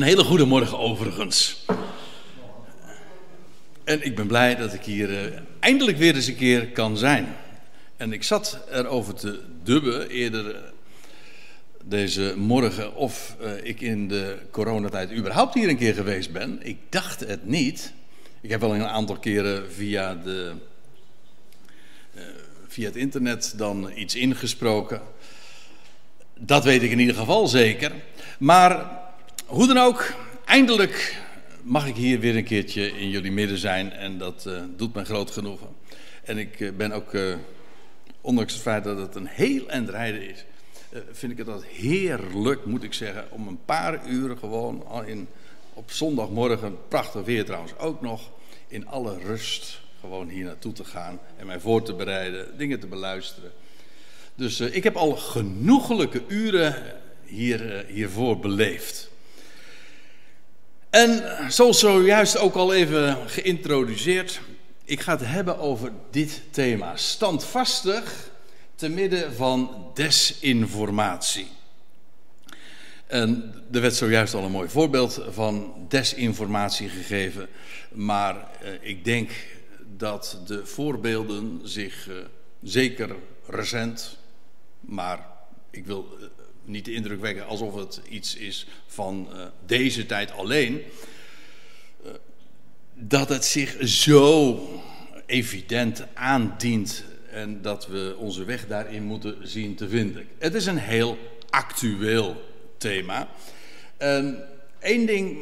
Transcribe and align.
Een 0.00 0.06
hele 0.06 0.24
goede 0.24 0.44
morgen 0.44 0.78
overigens. 0.78 1.64
En 3.84 4.04
ik 4.04 4.16
ben 4.16 4.26
blij 4.26 4.56
dat 4.56 4.74
ik 4.74 4.84
hier 4.84 5.10
uh, 5.10 5.38
eindelijk 5.58 5.96
weer 5.96 6.14
eens 6.14 6.26
een 6.26 6.36
keer 6.36 6.68
kan 6.68 6.96
zijn. 6.96 7.36
En 7.96 8.12
ik 8.12 8.22
zat 8.22 8.58
erover 8.70 9.14
te 9.14 9.40
dubben 9.62 10.08
eerder 10.08 10.54
uh, 10.54 10.60
deze 11.84 12.34
morgen 12.36 12.94
of 12.94 13.36
uh, 13.42 13.64
ik 13.64 13.80
in 13.80 14.08
de 14.08 14.38
coronatijd 14.50 15.12
überhaupt 15.12 15.54
hier 15.54 15.68
een 15.68 15.76
keer 15.76 15.94
geweest 15.94 16.32
ben. 16.32 16.58
Ik 16.62 16.78
dacht 16.88 17.20
het 17.20 17.46
niet. 17.46 17.92
Ik 18.40 18.50
heb 18.50 18.60
wel 18.60 18.74
een 18.74 18.86
aantal 18.86 19.18
keren 19.18 19.72
via, 19.72 20.14
de, 20.14 20.52
via 22.68 22.86
het 22.86 22.96
internet 22.96 23.54
dan 23.56 23.90
iets 23.94 24.14
ingesproken. 24.14 25.00
Dat 26.38 26.64
weet 26.64 26.82
ik 26.82 26.90
in 26.90 26.98
ieder 26.98 27.14
geval 27.14 27.46
zeker. 27.46 27.92
Maar 28.38 28.98
hoe 29.50 29.66
dan 29.66 29.78
ook, 29.78 30.14
eindelijk 30.44 31.16
mag 31.62 31.86
ik 31.86 31.96
hier 31.96 32.20
weer 32.20 32.36
een 32.36 32.44
keertje 32.44 32.98
in 32.98 33.10
jullie 33.10 33.32
midden 33.32 33.58
zijn 33.58 33.92
en 33.92 34.18
dat 34.18 34.44
uh, 34.46 34.62
doet 34.76 34.94
mij 34.94 35.04
groot 35.04 35.30
genoegen. 35.30 35.68
En 36.24 36.38
ik 36.38 36.60
uh, 36.60 36.72
ben 36.72 36.92
ook, 36.92 37.12
uh, 37.12 37.34
ondanks 38.20 38.52
het 38.52 38.62
feit 38.62 38.84
dat 38.84 38.98
het 38.98 39.14
een 39.14 39.26
heel 39.26 39.68
eind 39.68 39.88
rijden 39.88 40.28
is, 40.28 40.44
vind 41.12 41.32
ik 41.32 41.38
het 41.38 41.46
dat 41.46 41.64
heerlijk, 41.64 42.64
moet 42.64 42.82
ik 42.82 42.92
zeggen, 42.92 43.24
om 43.30 43.48
een 43.48 43.64
paar 43.64 44.06
uren 44.08 44.38
gewoon 44.38 44.86
al 44.86 45.02
in, 45.02 45.28
op 45.74 45.90
zondagmorgen, 45.90 46.76
prachtig 46.88 47.24
weer 47.24 47.44
trouwens 47.44 47.78
ook 47.78 48.00
nog, 48.00 48.30
in 48.68 48.86
alle 48.86 49.18
rust 49.18 49.80
gewoon 50.00 50.28
hier 50.28 50.44
naartoe 50.44 50.72
te 50.72 50.84
gaan 50.84 51.20
en 51.36 51.46
mij 51.46 51.60
voor 51.60 51.82
te 51.82 51.94
bereiden, 51.94 52.58
dingen 52.58 52.80
te 52.80 52.86
beluisteren. 52.86 53.52
Dus 54.34 54.60
ik 54.60 54.84
heb 54.84 54.96
al 54.96 55.16
genoegelijke 55.16 56.22
uren 56.28 56.76
hier, 57.24 57.84
hiervoor 57.88 58.38
beleefd. 58.38 59.09
En 60.90 61.22
zoals 61.52 61.78
zojuist 61.78 62.38
ook 62.38 62.54
al 62.54 62.74
even 62.74 63.16
geïntroduceerd, 63.26 64.40
ik 64.84 65.00
ga 65.00 65.12
het 65.12 65.26
hebben 65.26 65.58
over 65.58 65.92
dit 66.10 66.42
thema. 66.50 66.96
Standvastig 66.96 68.30
te 68.74 68.88
midden 68.88 69.34
van 69.34 69.90
desinformatie. 69.94 71.48
En 73.06 73.54
er 73.72 73.80
werd 73.80 73.94
zojuist 73.94 74.34
al 74.34 74.44
een 74.44 74.50
mooi 74.50 74.68
voorbeeld 74.68 75.22
van 75.30 75.74
desinformatie 75.88 76.88
gegeven. 76.88 77.48
Maar 77.92 78.48
eh, 78.60 78.70
ik 78.80 79.04
denk 79.04 79.30
dat 79.96 80.38
de 80.46 80.66
voorbeelden 80.66 81.60
zich 81.64 82.08
eh, 82.08 82.14
zeker 82.62 83.16
recent, 83.46 84.18
maar 84.80 85.26
ik 85.70 85.86
wil 85.86 86.08
eh, 86.20 86.26
niet 86.70 86.84
de 86.84 86.92
indruk 86.92 87.20
wekken 87.20 87.46
alsof 87.46 87.74
het 87.74 88.00
iets 88.08 88.34
is 88.34 88.66
van 88.86 89.28
uh, 89.32 89.42
deze 89.66 90.06
tijd 90.06 90.32
alleen. 90.32 90.82
Uh, 92.04 92.10
dat 92.94 93.28
het 93.28 93.44
zich 93.44 93.76
zo 93.80 94.58
evident 95.26 96.04
aandient 96.14 97.04
en 97.30 97.62
dat 97.62 97.86
we 97.86 98.14
onze 98.18 98.44
weg 98.44 98.66
daarin 98.66 99.02
moeten 99.02 99.48
zien 99.48 99.74
te 99.74 99.88
vinden. 99.88 100.28
Het 100.38 100.54
is 100.54 100.66
een 100.66 100.78
heel 100.78 101.18
actueel 101.50 102.48
thema. 102.78 103.28
En 103.96 104.44
één 104.78 105.06
ding 105.06 105.38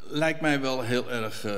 lijkt 0.00 0.40
mij 0.40 0.60
wel 0.60 0.82
heel 0.82 1.10
erg 1.10 1.44
uh, 1.44 1.56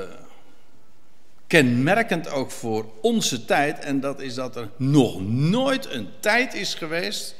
kenmerkend 1.46 2.28
ook 2.28 2.50
voor 2.50 2.86
onze 3.00 3.44
tijd. 3.44 3.78
En 3.78 4.00
dat 4.00 4.20
is 4.20 4.34
dat 4.34 4.56
er 4.56 4.68
nog 4.76 5.20
nooit 5.28 5.90
een 5.90 6.08
tijd 6.20 6.54
is 6.54 6.74
geweest 6.74 7.34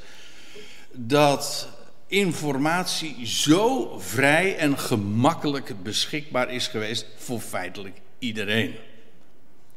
dat 0.99 1.69
informatie 2.07 3.27
zo 3.27 3.99
vrij 3.99 4.57
en 4.57 4.79
gemakkelijk 4.79 5.83
beschikbaar 5.83 6.53
is 6.53 6.69
geweest 6.69 7.07
voor 7.17 7.41
feitelijk 7.41 8.01
iedereen. 8.19 8.75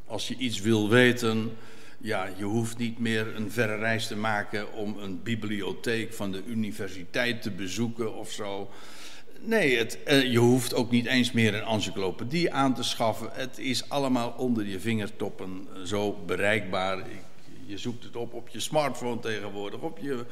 Als 0.06 0.28
je 0.28 0.36
iets 0.36 0.60
wil 0.60 0.88
weten, 0.88 1.56
ja, 1.98 2.28
je 2.36 2.44
hoeft 2.44 2.78
niet 2.78 2.98
meer 2.98 3.36
een 3.36 3.50
verre 3.52 3.76
reis 3.76 4.06
te 4.06 4.16
maken 4.16 4.72
om 4.72 4.98
een 4.98 5.22
bibliotheek 5.22 6.12
van 6.12 6.32
de 6.32 6.42
universiteit 6.46 7.42
te 7.42 7.50
bezoeken 7.50 8.14
of 8.14 8.30
zo. 8.30 8.70
Nee, 9.40 9.76
het, 9.76 10.02
eh, 10.02 10.32
je 10.32 10.38
hoeft 10.38 10.74
ook 10.74 10.90
niet 10.90 11.06
eens 11.06 11.32
meer 11.32 11.54
een 11.54 11.66
encyclopedie 11.66 12.52
aan 12.52 12.74
te 12.74 12.82
schaffen. 12.82 13.30
Het 13.32 13.58
is 13.58 13.88
allemaal 13.88 14.34
onder 14.36 14.66
je 14.66 14.80
vingertoppen 14.80 15.68
zo 15.84 16.12
bereikbaar. 16.26 17.06
Je 17.66 17.78
zoekt 17.78 18.04
het 18.04 18.16
op 18.16 18.34
op 18.34 18.48
je 18.48 18.60
smartphone 18.60 19.20
tegenwoordig, 19.20 19.80
op 19.80 19.98
je 19.98 20.24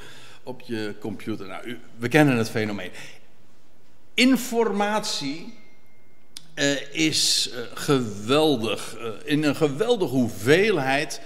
op 0.49 0.61
je 0.61 0.95
computer. 1.01 1.47
Nou, 1.47 1.79
we 1.97 2.09
kennen 2.09 2.37
het 2.37 2.51
fenomeen. 2.51 2.91
Informatie 4.15 5.55
uh, 6.55 6.93
is 6.93 7.51
uh, 7.53 7.61
geweldig, 7.75 8.97
uh, 8.99 9.09
in 9.25 9.45
een 9.45 9.57
geweldige 9.57 10.15
hoeveelheid 10.15 11.21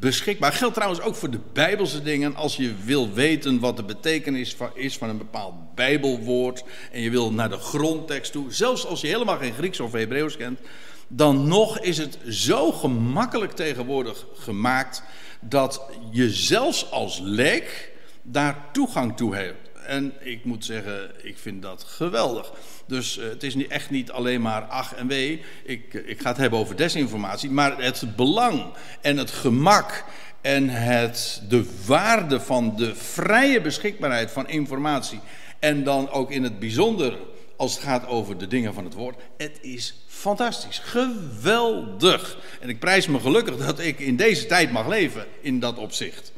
beschikbaar. 0.00 0.52
Geldt 0.52 0.74
trouwens 0.74 1.00
ook 1.00 1.14
voor 1.14 1.30
de 1.30 1.40
Bijbelse 1.52 2.02
dingen. 2.02 2.36
Als 2.36 2.56
je 2.56 2.74
wil 2.84 3.12
weten 3.12 3.60
wat 3.60 3.76
de 3.76 3.82
betekenis 3.82 4.56
is 4.74 4.96
van 4.96 5.08
een 5.08 5.18
bepaald 5.18 5.74
Bijbelwoord 5.74 6.64
en 6.92 7.00
je 7.00 7.10
wil 7.10 7.32
naar 7.32 7.48
de 7.48 7.58
grondtekst 7.58 8.32
toe, 8.32 8.52
zelfs 8.52 8.86
als 8.86 9.00
je 9.00 9.06
helemaal 9.06 9.36
geen 9.36 9.52
Grieks 9.52 9.80
of 9.80 9.92
Hebreeuws 9.92 10.36
kent, 10.36 10.60
dan 11.08 11.48
nog 11.48 11.78
is 11.78 11.98
het 11.98 12.18
zo 12.28 12.72
gemakkelijk 12.72 13.52
tegenwoordig 13.52 14.26
gemaakt 14.34 15.02
dat 15.40 15.82
je 16.10 16.30
zelfs 16.30 16.90
als 16.90 17.18
leek 17.22 17.91
daar 18.22 18.56
toegang 18.72 19.16
toe 19.16 19.36
heeft. 19.36 19.70
En 19.86 20.12
ik 20.20 20.44
moet 20.44 20.64
zeggen, 20.64 21.10
ik 21.22 21.38
vind 21.38 21.62
dat 21.62 21.84
geweldig. 21.84 22.52
Dus 22.86 23.18
uh, 23.18 23.24
het 23.24 23.42
is 23.42 23.54
niet, 23.54 23.68
echt 23.68 23.90
niet 23.90 24.10
alleen 24.10 24.40
maar 24.40 24.62
ach 24.62 24.94
en 24.94 25.06
wee. 25.06 25.42
Ik, 25.64 25.94
ik 25.94 26.20
ga 26.20 26.28
het 26.28 26.36
hebben 26.36 26.58
over 26.58 26.76
desinformatie. 26.76 27.50
Maar 27.50 27.82
het 27.82 28.16
belang 28.16 28.64
en 29.00 29.16
het 29.16 29.30
gemak 29.30 30.04
en 30.40 30.68
het, 30.68 31.42
de 31.48 31.66
waarde 31.86 32.40
van 32.40 32.76
de 32.76 32.94
vrije 32.94 33.60
beschikbaarheid 33.60 34.30
van 34.30 34.48
informatie. 34.48 35.20
En 35.58 35.84
dan 35.84 36.10
ook 36.10 36.30
in 36.30 36.42
het 36.42 36.58
bijzonder 36.58 37.18
als 37.56 37.74
het 37.74 37.82
gaat 37.82 38.06
over 38.06 38.38
de 38.38 38.46
dingen 38.46 38.74
van 38.74 38.84
het 38.84 38.94
woord. 38.94 39.20
Het 39.36 39.58
is 39.60 39.94
fantastisch, 40.06 40.78
geweldig. 40.78 42.36
En 42.60 42.68
ik 42.68 42.78
prijs 42.78 43.06
me 43.06 43.20
gelukkig 43.20 43.56
dat 43.56 43.78
ik 43.78 43.98
in 43.98 44.16
deze 44.16 44.46
tijd 44.46 44.72
mag 44.72 44.88
leven 44.88 45.26
in 45.40 45.60
dat 45.60 45.78
opzicht. 45.78 46.32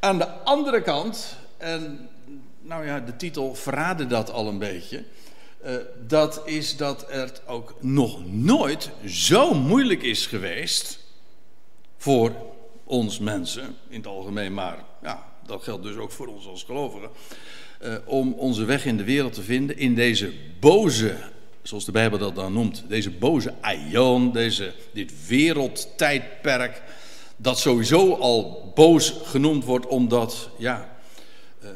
Aan 0.00 0.18
de 0.18 0.28
andere 0.28 0.82
kant, 0.82 1.36
en 1.56 2.08
nou 2.60 2.86
ja, 2.86 3.00
de 3.00 3.16
titel 3.16 3.54
verraadde 3.54 4.06
dat 4.06 4.30
al 4.30 4.48
een 4.48 4.58
beetje. 4.58 5.04
Uh, 5.66 5.74
dat 6.06 6.42
is 6.44 6.76
dat 6.76 7.06
het 7.08 7.42
ook 7.46 7.74
nog 7.80 8.26
nooit 8.26 8.90
zo 9.06 9.54
moeilijk 9.54 10.02
is 10.02 10.26
geweest 10.26 11.00
voor 11.96 12.32
ons 12.84 13.18
mensen 13.18 13.76
in 13.88 13.96
het 13.96 14.06
algemeen, 14.06 14.54
maar 14.54 14.84
ja, 15.02 15.26
dat 15.46 15.62
geldt 15.62 15.82
dus 15.82 15.96
ook 15.96 16.12
voor 16.12 16.26
ons 16.26 16.46
als 16.46 16.62
gelovigen, 16.62 17.10
uh, 17.82 17.94
om 18.04 18.32
onze 18.32 18.64
weg 18.64 18.84
in 18.84 18.96
de 18.96 19.04
wereld 19.04 19.32
te 19.32 19.42
vinden 19.42 19.78
in 19.78 19.94
deze 19.94 20.32
boze, 20.60 21.16
zoals 21.62 21.84
de 21.84 21.92
Bijbel 21.92 22.18
dat 22.18 22.34
dan 22.34 22.52
noemt, 22.52 22.84
deze 22.88 23.10
boze 23.10 23.54
aion, 23.60 24.32
deze, 24.32 24.72
dit 24.92 25.26
wereldtijdperk 25.26 26.82
dat 27.42 27.58
sowieso 27.58 28.14
al 28.14 28.72
boos 28.74 29.14
genoemd 29.24 29.64
wordt 29.64 29.86
omdat 29.86 30.50
ja, 30.58 30.96
eh, 31.60 31.68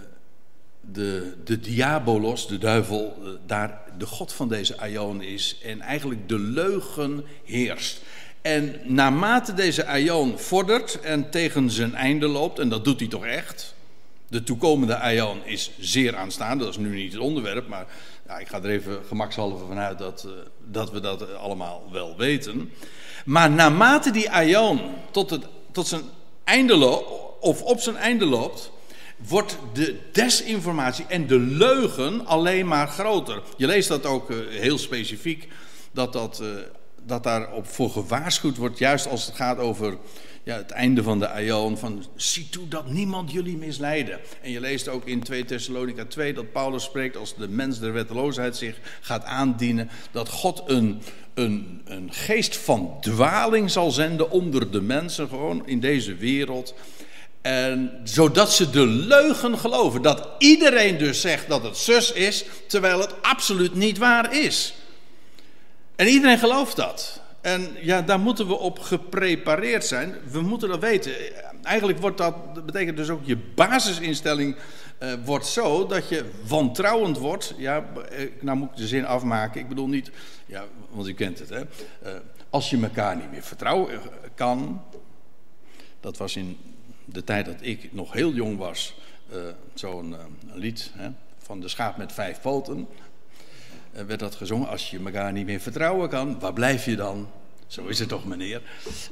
de, 0.81 1.35
de 1.45 1.61
diabolos, 1.61 2.47
de 2.47 2.59
duivel, 2.59 3.17
eh, 3.23 3.29
daar 3.47 3.83
de 3.99 4.07
god 4.07 4.33
van 4.33 4.49
deze 4.49 4.79
aion 4.79 5.23
is 5.23 5.59
en 5.63 5.81
eigenlijk 5.81 6.29
de 6.29 6.39
leugen 6.39 7.25
heerst. 7.45 8.03
En 8.43 8.81
naarmate 8.85 9.55
deze 9.55 9.87
aion 9.87 10.39
vordert 10.39 11.01
en 11.01 11.31
tegen 11.31 11.71
zijn 11.71 11.95
einde 11.95 12.27
loopt, 12.27 12.59
en 12.59 12.69
dat 12.69 12.85
doet 12.85 13.01
hij 13.01 13.09
toch 13.09 13.25
echt, 13.25 13.75
de 14.29 14.43
toekomende 14.43 14.97
aion 14.97 15.45
is 15.45 15.71
zeer 15.79 16.17
aanstaande, 16.17 16.65
dat 16.65 16.73
is 16.73 16.79
nu 16.81 16.95
niet 16.95 17.13
het 17.13 17.21
onderwerp, 17.21 17.69
maar 17.69 17.87
ik 18.39 18.49
ga 18.49 18.63
er 18.63 18.71
even 18.71 19.01
gemakshalve 19.07 19.67
vanuit 19.67 19.99
dat, 19.99 20.25
uh, 20.27 20.33
dat 20.71 20.91
we 20.91 21.01
dat 21.01 21.35
allemaal 21.35 21.83
wel 21.93 22.17
weten. 22.17 22.73
Maar 23.25 23.51
naarmate 23.51 24.11
die 24.11 24.31
aion 24.31 24.81
tot, 25.11 25.31
het, 25.31 25.47
tot 25.73 25.87
zijn 25.87 26.03
einde 26.45 26.77
loopt, 26.77 27.11
of 27.41 27.63
op 27.63 27.81
zijn 27.81 27.97
einde 27.97 28.25
loopt, 28.25 28.71
wordt 29.17 29.59
de 29.73 29.99
desinformatie 30.13 31.05
en 31.09 31.27
de 31.27 31.39
leugen 31.39 32.27
alleen 32.27 32.67
maar 32.67 32.89
groter. 32.89 33.43
Je 33.57 33.67
leest 33.67 33.89
dat 33.89 34.07
ook 34.07 34.31
uh, 34.31 34.37
heel 34.49 34.79
specifiek, 34.79 35.49
dat, 35.93 36.13
dat, 36.13 36.41
uh, 36.43 36.49
dat 37.03 37.23
daarop 37.23 37.67
voor 37.67 37.91
gewaarschuwd 37.91 38.57
wordt, 38.57 38.79
juist 38.79 39.09
als 39.09 39.27
het 39.27 39.35
gaat 39.35 39.59
over 39.59 39.97
ja, 40.45 40.57
het 40.57 40.71
einde 40.71 41.03
van 41.03 41.19
de 41.19 41.29
aion, 41.29 41.79
van 41.79 42.05
zie 42.17 42.49
toe 42.49 42.69
dat 42.69 42.91
niemand 42.91 43.33
jullie 43.33 43.57
misleiden. 43.57 44.21
En 44.43 44.51
je 44.51 44.61
leest 44.61 44.89
ook 44.89 45.05
in 45.05 45.23
2 45.23 45.45
Thessalonica 45.45 46.05
2 46.05 46.35
dat 46.35 46.53
Paulus 46.53 46.85
spreekt 46.85 47.17
als 47.17 47.37
de 47.37 47.49
mens 47.49 47.79
der 47.79 47.93
wetteloosheid 47.93 48.57
zich 48.57 48.79
gaat 49.01 49.25
aandienen, 49.25 49.91
dat 50.11 50.29
God 50.29 50.63
een, 50.67 51.03
een, 51.35 51.83
een 51.85 52.13
geest 52.13 52.57
van 52.57 52.97
dwaling 53.01 53.71
zal 53.71 53.91
zenden 53.91 54.31
onder 54.31 54.71
de 54.71 54.81
mensen, 54.81 55.29
gewoon 55.29 55.67
in 55.67 55.81
deze 55.81 56.15
wereld. 56.15 56.75
En 57.43 58.01
zodat 58.05 58.53
ze 58.53 58.71
de 58.71 58.87
leugen 58.87 59.59
geloven. 59.59 60.03
Dat 60.03 60.29
iedereen 60.39 60.99
dus 60.99 61.21
zegt 61.21 61.49
dat 61.49 61.63
het 61.63 61.77
zus 61.77 62.13
is, 62.13 62.45
terwijl 62.67 63.01
het 63.01 63.23
absoluut 63.23 63.75
niet 63.75 63.99
waar 63.99 64.37
is. 64.37 64.75
En 65.97 66.07
iedereen 66.07 66.39
gelooft 66.39 66.77
dat. 66.77 67.23
En 67.45 67.77
ja, 67.81 68.03
daar 68.03 68.21
moeten 68.21 68.47
we 68.47 68.59
op 68.59 68.79
geprepareerd 68.79 69.85
zijn. 69.85 70.15
We 70.31 70.41
moeten 70.41 70.69
dat 70.69 70.81
weten. 70.81 71.13
Eigenlijk 71.63 71.99
wordt 71.99 72.19
dat, 72.19 72.55
dat 72.55 72.67
betekent 72.67 72.97
dus 72.97 73.09
ook 73.09 73.25
je 73.25 73.37
basisinstelling 73.37 74.57
uh, 75.03 75.13
wordt 75.25 75.47
zo 75.47 75.87
dat 75.87 76.09
je 76.09 76.31
wantrouwend 76.47 77.19
wordt. 77.19 77.55
Ja, 77.57 77.85
nou 78.41 78.59
moet 78.59 78.71
ik 78.71 78.77
de 78.77 78.87
zin 78.87 79.07
afmaken. 79.07 79.61
Ik 79.61 79.69
bedoel 79.69 79.89
niet, 79.89 80.11
ja, 80.47 80.65
want 80.91 81.09
u 81.09 81.15
kent 81.15 81.39
het 81.39 81.49
hè. 81.49 81.61
Uh, 81.61 82.21
als 82.51 82.71
je 82.71 82.83
elkaar 82.83 83.17
niet 83.17 83.31
meer 83.31 83.43
vertrouwen 83.43 84.01
kan. 84.35 84.83
Dat 86.01 86.17
was 86.17 86.37
in 86.37 86.59
de 87.05 87.25
tijd 87.25 87.47
dat 87.47 87.59
ik 87.61 87.93
nog 87.93 88.13
heel 88.13 88.33
jong 88.33 88.59
was. 88.59 88.97
Zo'n 89.75 90.17
lied 90.53 90.91
hè, 90.95 91.09
van 91.39 91.61
de 91.61 91.69
schaap 91.69 91.97
met 91.97 92.13
vijf 92.13 92.41
poten. 92.41 92.89
Werd 94.07 94.21
dat 94.21 94.35
gezongen. 94.35 94.69
Als 94.69 94.91
je 94.91 95.01
elkaar 95.05 95.33
niet 95.33 95.47
meer 95.47 95.61
vertrouwen 95.61 96.09
kan, 96.09 96.41
waar 96.41 96.53
blijf 96.53 96.85
je 96.85 96.97
dan? 96.97 97.29
Zo 97.67 97.87
is 97.87 97.99
het 97.99 98.09
toch, 98.09 98.25
meneer? 98.25 98.63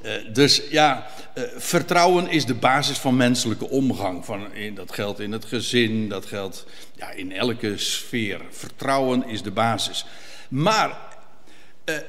Uh, 0.02 0.12
dus 0.32 0.62
ja, 0.70 1.06
uh, 1.34 1.44
vertrouwen 1.56 2.28
is 2.28 2.46
de 2.46 2.54
basis 2.54 2.98
van 2.98 3.16
menselijke 3.16 3.68
omgang. 3.68 4.24
Van, 4.24 4.54
in, 4.54 4.74
dat 4.74 4.92
geldt 4.92 5.20
in 5.20 5.32
het 5.32 5.44
gezin, 5.44 6.08
dat 6.08 6.26
geldt 6.26 6.66
ja, 6.94 7.10
in 7.10 7.32
elke 7.32 7.78
sfeer. 7.78 8.40
Vertrouwen 8.50 9.26
is 9.26 9.42
de 9.42 9.50
basis. 9.50 10.04
Maar 10.48 10.98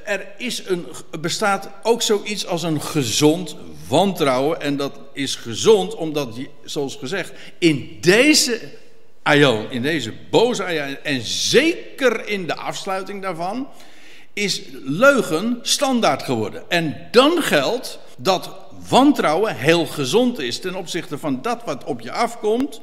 er 0.04 0.26
is 0.36 0.66
een, 0.66 0.86
bestaat 1.20 1.68
ook 1.82 2.02
zoiets 2.02 2.46
als 2.46 2.62
een 2.62 2.80
gezond 2.80 3.56
wantrouwen. 3.88 4.60
En 4.60 4.76
dat 4.76 4.98
is 5.12 5.36
gezond 5.36 5.94
omdat, 5.94 6.38
zoals 6.64 6.96
gezegd, 6.96 7.32
in 7.58 7.98
deze 8.00 8.60
aion, 9.24 9.70
in 9.70 9.82
deze 9.82 10.12
boze 10.30 10.64
aion, 10.64 10.96
en 11.02 11.20
zeker 11.20 12.28
in 12.28 12.46
de 12.46 12.54
afsluiting 12.54 13.22
daarvan 13.22 13.68
is 14.32 14.62
leugen 14.84 15.58
standaard 15.62 16.22
geworden. 16.22 16.70
En 16.70 17.08
dan 17.10 17.42
geldt 17.42 17.98
dat 18.16 18.50
wantrouwen 18.88 19.56
heel 19.56 19.86
gezond 19.86 20.38
is 20.38 20.60
ten 20.60 20.74
opzichte 20.74 21.18
van 21.18 21.42
dat 21.42 21.64
wat 21.64 21.84
op 21.84 22.00
je 22.00 22.12
afkomt. 22.12 22.80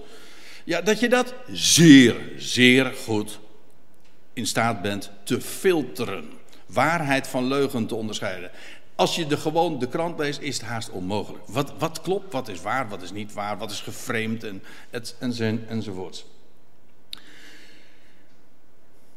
Ja, 0.63 0.81
dat 0.81 0.99
je 0.99 1.09
dat 1.09 1.33
zeer, 1.51 2.15
zeer 2.37 2.93
goed 3.05 3.39
in 4.33 4.47
staat 4.47 4.81
bent 4.81 5.11
te 5.23 5.41
filteren. 5.41 6.29
Waarheid 6.65 7.27
van 7.27 7.47
leugen 7.47 7.87
te 7.87 7.95
onderscheiden. 7.95 8.51
Als 8.95 9.15
je 9.15 9.27
de, 9.27 9.37
gewoon 9.37 9.79
de 9.79 9.87
krant 9.87 10.19
leest, 10.19 10.39
is 10.39 10.57
het 10.57 10.65
haast 10.65 10.89
onmogelijk. 10.89 11.43
Wat, 11.47 11.73
wat 11.77 12.01
klopt, 12.01 12.33
wat 12.33 12.47
is 12.47 12.61
waar, 12.61 12.89
wat 12.89 13.01
is 13.01 13.11
niet 13.11 13.33
waar, 13.33 13.57
wat 13.57 13.71
is 13.71 13.79
geframed 13.79 14.43
en, 14.43 14.63
het, 14.89 15.15
en, 15.19 15.65
enzovoorts. 15.67 16.25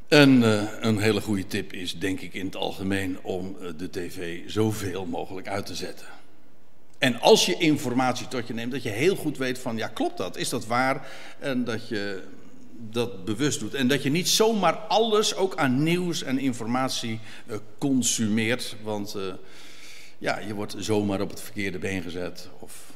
En 0.09 0.43
uh, 0.43 0.62
een 0.81 0.99
hele 0.99 1.21
goede 1.21 1.47
tip 1.47 1.73
is, 1.73 1.99
denk 1.99 2.21
ik 2.21 2.35
in 2.35 2.47
het 2.47 2.56
algemeen, 2.56 3.19
om 3.23 3.56
uh, 3.61 3.69
de 3.77 3.91
tv 3.91 4.41
zoveel 4.47 5.06
mogelijk 5.06 5.49
uit 5.49 5.67
te 5.67 5.75
zetten. 5.75 6.06
En 6.99 7.21
als 7.21 7.47
je 7.47 7.56
informatie 7.56 8.29
tot 8.29 8.47
je 8.47 8.55
neemt, 8.55 8.73
dat 8.73 8.83
je 8.83 8.89
heel 8.89 9.17
goed 9.17 9.39
weet 9.39 9.59
van, 9.59 9.77
ja 9.77 9.89
klopt 9.89 10.17
dat, 10.17 10.37
is 10.37 10.49
dat 10.49 10.67
waar? 10.67 11.09
En 11.39 11.65
dat 11.65 11.89
je 11.89 12.23
dat 12.91 13.25
bewust 13.25 13.61
doet. 13.61 13.75
En 13.75 13.89
dat 13.89 14.03
je 14.03 14.11
niet 14.11 14.29
zomaar 14.29 14.75
alles, 14.75 15.35
ook 15.35 15.56
aan 15.56 15.83
nieuws 15.83 16.23
en 16.23 16.39
informatie, 16.39 17.21
uh, 17.47 17.57
consumeert. 17.79 18.77
Want 18.83 19.17
ja, 20.19 20.39
je 20.39 20.55
wordt 20.55 20.75
zomaar 20.79 21.21
op 21.21 21.31
het 21.31 21.41
verkeerde 21.41 21.79
been 21.79 22.03
gezet 22.03 22.49
of 22.59 22.93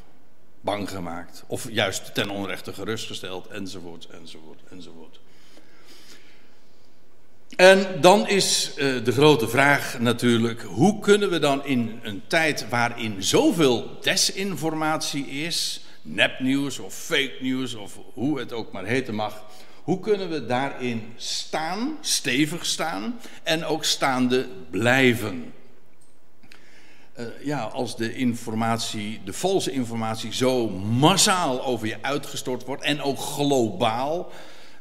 bang 0.61 0.91
gemaakt. 0.91 1.45
Of 1.47 1.71
juist 1.71 2.15
ten 2.15 2.31
onrechte 2.31 2.73
gerustgesteld, 2.73 3.47
enzovoort, 3.47 4.07
enzovoort, 4.07 4.61
enzovoort. 4.71 5.21
En 7.57 8.01
dan 8.01 8.29
is 8.29 8.71
uh, 8.77 9.05
de 9.05 9.13
grote 9.13 9.49
vraag 9.49 9.99
natuurlijk: 9.99 10.63
hoe 10.63 10.99
kunnen 11.01 11.31
we 11.31 11.39
dan 11.39 11.65
in 11.65 12.01
een 12.03 12.23
tijd 12.27 12.69
waarin 12.69 13.23
zoveel 13.23 13.99
desinformatie 14.01 15.27
is, 15.27 15.81
nepnieuws 16.03 16.79
of 16.79 16.95
fake 16.95 17.37
news 17.41 17.75
of 17.75 17.99
hoe 18.15 18.39
het 18.39 18.53
ook 18.53 18.73
maar 18.73 18.85
heten 18.85 19.15
mag, 19.15 19.45
hoe 19.83 20.01
kunnen 20.01 20.31
we 20.31 20.47
daarin 20.47 21.13
staan, 21.17 21.99
stevig 22.01 22.67
staan 22.67 23.21
en 23.43 23.65
ook 23.65 23.85
staande 23.85 24.47
blijven? 24.71 25.53
Uh, 27.19 27.27
ja, 27.43 27.63
als 27.63 27.97
de 27.97 28.15
informatie, 28.15 29.21
de 29.25 29.33
valse 29.33 29.71
informatie, 29.71 30.35
zo 30.35 30.69
massaal 30.69 31.65
over 31.65 31.87
je 31.87 31.97
uitgestort 32.01 32.65
wordt 32.65 32.83
en 32.83 33.03
ook 33.03 33.19
globaal 33.19 34.33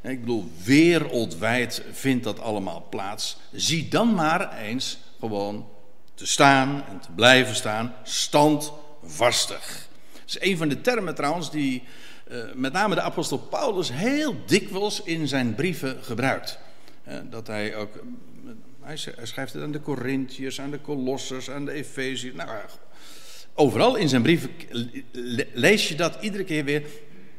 ik 0.01 0.19
bedoel, 0.19 0.51
wereldwijd 0.63 1.83
vindt 1.91 2.23
dat 2.23 2.39
allemaal 2.39 2.87
plaats. 2.89 3.37
Zie 3.51 3.87
dan 3.87 4.13
maar 4.13 4.57
eens 4.57 4.97
gewoon 5.19 5.67
te 6.13 6.27
staan 6.27 6.83
en 6.89 6.99
te 6.99 7.11
blijven 7.11 7.55
staan, 7.55 7.93
standvastig. 8.03 9.87
Dat 10.13 10.21
is 10.25 10.49
een 10.49 10.57
van 10.57 10.69
de 10.69 10.81
termen 10.81 11.15
trouwens 11.15 11.51
die 11.51 11.83
uh, 12.31 12.43
met 12.53 12.73
name 12.73 12.95
de 12.95 13.01
apostel 13.01 13.37
Paulus 13.37 13.91
heel 13.91 14.35
dikwijls 14.45 15.01
in 15.03 15.27
zijn 15.27 15.55
brieven 15.55 16.03
gebruikt. 16.03 16.59
Uh, 17.07 17.15
dat 17.29 17.47
hij 17.47 17.75
ook, 17.75 17.95
uh, 17.95 18.51
hij 18.81 18.97
schrijft 19.23 19.53
het 19.53 19.63
aan 19.63 19.71
de 19.71 19.81
Corinthiërs, 19.81 20.61
aan 20.61 20.71
de 20.71 20.81
Colossers, 20.81 21.49
aan 21.49 21.65
de 21.65 21.71
Efeziërs. 21.71 22.35
Nou, 22.35 22.49
overal 23.53 23.95
in 23.95 24.09
zijn 24.09 24.21
brieven 24.21 24.49
lees 25.53 25.87
je 25.87 25.95
dat 25.95 26.17
iedere 26.21 26.43
keer 26.43 26.63
weer 26.63 26.83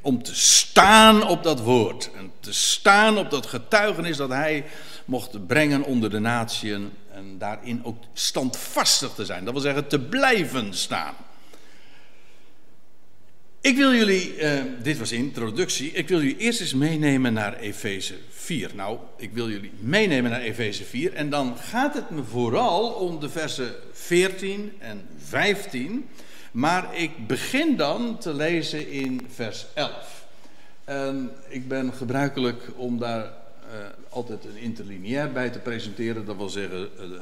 om 0.00 0.22
te 0.22 0.34
staan 0.34 1.26
op 1.26 1.42
dat 1.42 1.60
woord. 1.60 2.10
En 2.16 2.32
te 2.40 2.52
staan 2.52 3.18
op 3.18 3.30
dat 3.30 3.46
getuigenis 3.46 4.16
dat 4.16 4.30
hij 4.30 4.64
mocht 5.04 5.46
brengen 5.46 5.82
onder 5.82 6.10
de 6.10 6.18
natieën. 6.18 6.92
En 7.12 7.38
daarin 7.38 7.84
ook 7.84 8.02
standvastig 8.12 9.14
te 9.14 9.24
zijn. 9.24 9.44
Dat 9.44 9.52
wil 9.52 9.62
zeggen 9.62 9.88
te 9.88 10.00
blijven 10.00 10.74
staan. 10.74 11.14
Ik 13.60 13.76
wil 13.76 13.94
jullie, 13.94 14.36
eh, 14.36 14.62
dit 14.82 14.98
was 14.98 15.12
introductie, 15.12 15.92
ik 15.92 16.08
wil 16.08 16.20
jullie 16.20 16.36
eerst 16.36 16.60
eens 16.60 16.74
meenemen 16.74 17.32
naar 17.32 17.56
Efeze 17.56 18.14
4. 18.30 18.70
Nou, 18.74 18.98
ik 19.16 19.32
wil 19.32 19.50
jullie 19.50 19.72
meenemen 19.80 20.30
naar 20.30 20.40
Efeze 20.40 20.84
4 20.84 21.14
en 21.14 21.30
dan 21.30 21.56
gaat 21.56 21.94
het 21.94 22.10
me 22.10 22.22
vooral 22.22 22.90
om 22.90 23.20
de 23.20 23.28
versen 23.28 23.74
14 23.92 24.72
en 24.78 25.08
15. 25.16 26.08
Maar 26.52 26.96
ik 26.96 27.26
begin 27.26 27.76
dan 27.76 28.18
te 28.18 28.34
lezen 28.34 28.90
in 28.90 29.26
vers 29.32 29.66
11. 29.74 30.26
En 30.84 31.30
ik 31.48 31.68
ben 31.68 31.92
gebruikelijk 31.92 32.70
om 32.76 32.98
daar 32.98 33.22
uh, 33.24 33.30
altijd 34.08 34.44
een 34.44 34.56
interlineair 34.56 35.32
bij 35.32 35.50
te 35.50 35.58
presenteren. 35.58 36.24
Dat 36.24 36.36
wil 36.36 36.48
zeggen 36.48 36.80
uh, 36.80 36.98
de, 36.98 37.20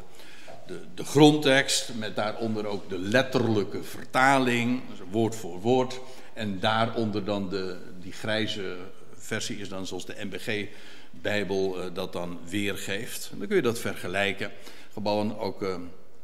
de, 0.67 0.81
de, 0.95 1.05
grondtekst 1.05 1.95
met 1.95 2.17
daaronder 2.17 2.67
ook 2.67 2.89
de 2.89 2.99
letterlijke 2.99 3.83
vertaling, 3.83 4.81
dus 4.89 4.99
woord 5.11 5.35
voor 5.35 5.61
woord. 5.61 6.01
En 6.33 6.61
daaronder 6.61 7.25
dan 7.25 7.49
de, 7.49 7.77
die 8.01 8.13
grijze 8.13 8.77
versie 9.15 9.59
is 9.59 9.69
dan 9.69 9.87
zoals 9.87 10.07
de 10.07 10.17
MBG-bijbel 10.25 11.79
uh, 11.79 11.85
dat 11.95 12.13
dan 12.13 12.39
weergeeft. 12.49 13.31
Dan 13.35 13.47
kun 13.47 13.57
je 13.57 13.63
dat 13.63 13.79
vergelijken. 13.79 14.51
Gewoon 14.93 15.39
ook 15.39 15.63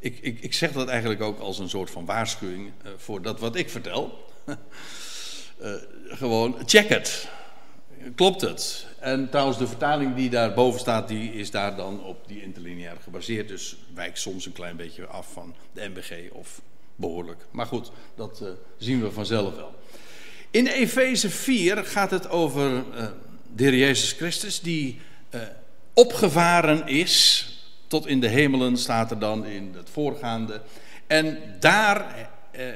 ik, 0.03 0.19
ik, 0.21 0.41
ik 0.41 0.55
zeg 0.55 0.73
dat 0.73 0.89
eigenlijk 0.89 1.21
ook 1.23 1.39
als 1.39 1.59
een 1.59 1.69
soort 1.69 1.91
van 1.91 2.05
waarschuwing 2.05 2.71
uh, 2.85 2.91
voor 2.97 3.23
dat 3.23 3.41
wat 3.41 3.57
ik 3.57 3.71
vertel. 3.71 4.29
uh, 4.47 4.57
gewoon, 6.21 6.57
check 6.67 6.89
het. 6.89 7.29
Klopt 8.15 8.41
het? 8.41 8.87
En 8.99 9.31
trouwens, 9.31 9.59
de 9.59 9.67
vertaling 9.67 10.15
die 10.15 10.31
daarboven 10.31 10.81
staat, 10.81 11.09
die 11.09 11.33
is 11.33 11.51
daar 11.51 11.77
dan 11.77 12.05
op 12.05 12.29
die 12.29 12.43
interlineair 12.43 12.97
gebaseerd. 13.03 13.49
Dus 13.49 13.77
wijkt 13.95 14.19
soms 14.19 14.47
een 14.47 14.53
klein 14.53 14.77
beetje 14.77 15.07
af 15.07 15.33
van 15.33 15.55
de 15.73 15.89
MBG 15.89 16.31
of 16.33 16.61
behoorlijk. 16.97 17.47
Maar 17.51 17.67
goed, 17.67 17.91
dat 18.15 18.41
uh, 18.43 18.49
zien 18.79 19.03
we 19.03 19.13
vanzelf 19.13 19.55
wel. 19.55 19.75
In 20.51 20.67
Efeze 20.67 21.31
4 21.31 21.85
gaat 21.85 22.11
het 22.11 22.29
over 22.29 22.85
de 23.55 23.65
Heer 23.65 23.75
Jezus 23.75 24.13
Christus, 24.13 24.61
die 24.61 25.01
opgevaren 25.93 26.87
is 26.87 27.47
tot 27.93 28.07
in 28.07 28.21
de 28.21 28.29
hemelen 28.29 28.77
staat 28.77 29.11
er 29.11 29.19
dan 29.19 29.47
in 29.47 29.75
het 29.77 29.91
voorgaande. 29.93 30.61
En 31.07 31.39
daar, 31.61 32.29
eh, 32.51 32.67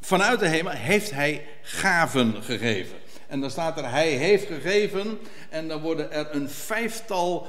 vanuit 0.00 0.40
de 0.40 0.48
hemel, 0.48 0.72
heeft 0.72 1.10
hij 1.10 1.46
gaven 1.62 2.42
gegeven. 2.42 2.96
En 3.26 3.40
dan 3.40 3.50
staat 3.50 3.78
er, 3.78 3.90
hij 3.90 4.08
heeft 4.08 4.46
gegeven. 4.46 5.18
En 5.50 5.68
dan 5.68 5.80
worden 5.80 6.12
er 6.12 6.26
een 6.30 6.50
vijftal 6.50 7.46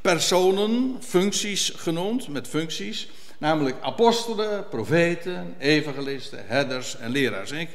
personen, 0.00 0.96
functies 1.00 1.72
genoemd, 1.76 2.28
met 2.28 2.48
functies. 2.48 3.08
Namelijk 3.38 3.76
apostelen, 3.80 4.68
profeten, 4.68 5.54
evangelisten, 5.58 6.44
herders 6.46 6.96
en 6.96 7.10
leraars. 7.10 7.50
Ik, 7.50 7.68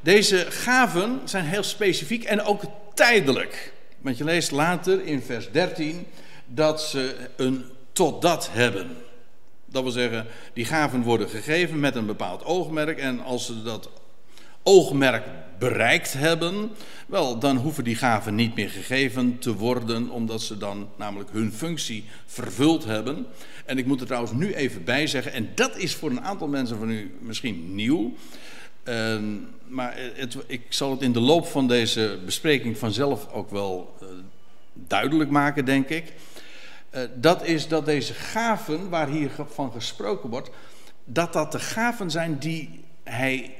deze 0.00 0.46
gaven 0.48 1.20
zijn 1.24 1.44
heel 1.44 1.62
specifiek 1.62 2.24
en 2.24 2.42
ook 2.42 2.62
tijdelijk. 2.94 3.72
Want 3.98 4.18
je 4.18 4.24
leest 4.24 4.50
later 4.50 5.04
in 5.04 5.22
vers 5.22 5.50
13 5.50 6.06
dat 6.54 6.82
ze 6.82 7.16
een 7.36 7.64
totdat 7.92 8.48
hebben. 8.52 8.96
Dat 9.66 9.82
wil 9.82 9.92
zeggen, 9.92 10.26
die 10.52 10.64
gaven 10.64 11.02
worden 11.02 11.28
gegeven 11.28 11.80
met 11.80 11.94
een 11.94 12.06
bepaald 12.06 12.44
oogmerk. 12.44 12.98
En 12.98 13.20
als 13.20 13.46
ze 13.46 13.62
dat 13.62 13.90
oogmerk 14.62 15.24
bereikt 15.58 16.12
hebben, 16.12 16.70
wel, 17.06 17.38
dan 17.38 17.56
hoeven 17.56 17.84
die 17.84 17.96
gaven 17.96 18.34
niet 18.34 18.54
meer 18.54 18.70
gegeven 18.70 19.38
te 19.38 19.54
worden, 19.54 20.10
omdat 20.10 20.42
ze 20.42 20.58
dan 20.58 20.88
namelijk 20.96 21.30
hun 21.32 21.52
functie 21.52 22.04
vervuld 22.26 22.84
hebben. 22.84 23.26
En 23.64 23.78
ik 23.78 23.86
moet 23.86 24.00
er 24.00 24.06
trouwens 24.06 24.32
nu 24.32 24.54
even 24.54 24.84
bij 24.84 25.06
zeggen, 25.06 25.32
en 25.32 25.48
dat 25.54 25.76
is 25.76 25.94
voor 25.94 26.10
een 26.10 26.20
aantal 26.20 26.48
mensen 26.48 26.78
van 26.78 26.90
u 26.90 27.14
misschien 27.20 27.74
nieuw. 27.74 28.14
Uh, 28.84 29.18
maar 29.66 29.94
het, 30.14 30.36
ik 30.46 30.62
zal 30.68 30.90
het 30.90 31.02
in 31.02 31.12
de 31.12 31.20
loop 31.20 31.46
van 31.46 31.68
deze 31.68 32.18
bespreking 32.24 32.78
vanzelf 32.78 33.32
ook 33.32 33.50
wel 33.50 33.96
uh, 34.02 34.08
duidelijk 34.74 35.30
maken, 35.30 35.64
denk 35.64 35.88
ik. 35.88 36.12
Uh, 36.94 37.02
dat 37.14 37.44
is 37.44 37.68
dat 37.68 37.84
deze 37.84 38.14
gaven, 38.14 38.88
waar 38.88 39.08
hier 39.08 39.30
van 39.50 39.72
gesproken 39.72 40.30
wordt, 40.30 40.50
dat 41.04 41.32
dat 41.32 41.52
de 41.52 41.58
gaven 41.58 42.10
zijn 42.10 42.38
die 42.38 42.84
hij 43.04 43.54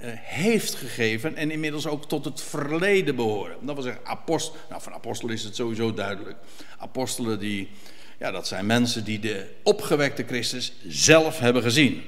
uh, 0.00 0.10
heeft 0.14 0.74
gegeven 0.74 1.36
en 1.36 1.50
inmiddels 1.50 1.86
ook 1.86 2.08
tot 2.08 2.24
het 2.24 2.42
verleden 2.42 3.16
behoren. 3.16 3.56
Dat 3.60 3.74
wil 3.74 3.84
zeggen, 3.84 4.06
apost, 4.06 4.52
nou, 4.68 4.82
van 4.82 4.92
apostel 4.92 5.28
is 5.28 5.44
het 5.44 5.56
sowieso 5.56 5.94
duidelijk. 5.94 6.36
Apostelen, 6.78 7.38
die, 7.38 7.70
ja, 8.18 8.30
dat 8.30 8.46
zijn 8.46 8.66
mensen 8.66 9.04
die 9.04 9.18
de 9.18 9.54
opgewekte 9.62 10.24
Christus 10.24 10.72
zelf 10.86 11.38
hebben 11.38 11.62
gezien. 11.62 12.02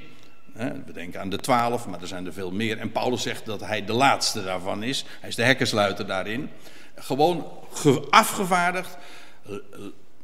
We 0.87 0.93
denken 0.93 1.21
aan 1.21 1.31
de 1.31 1.37
twaalf, 1.37 1.87
maar 1.87 2.01
er 2.01 2.07
zijn 2.07 2.27
er 2.27 2.33
veel 2.33 2.51
meer. 2.51 2.79
En 2.79 2.93
Paulus 2.93 3.23
zegt 3.23 3.47
dat 3.47 3.61
hij 3.61 3.85
de 3.85 3.93
laatste 3.93 4.45
daarvan 4.45 4.83
is. 4.83 5.05
Hij 5.21 5.29
is 5.29 5.35
de 5.35 5.43
hekkensluiter 5.43 6.07
daarin. 6.07 6.51
Gewoon 6.95 7.47
afgevaardigd, 8.11 8.97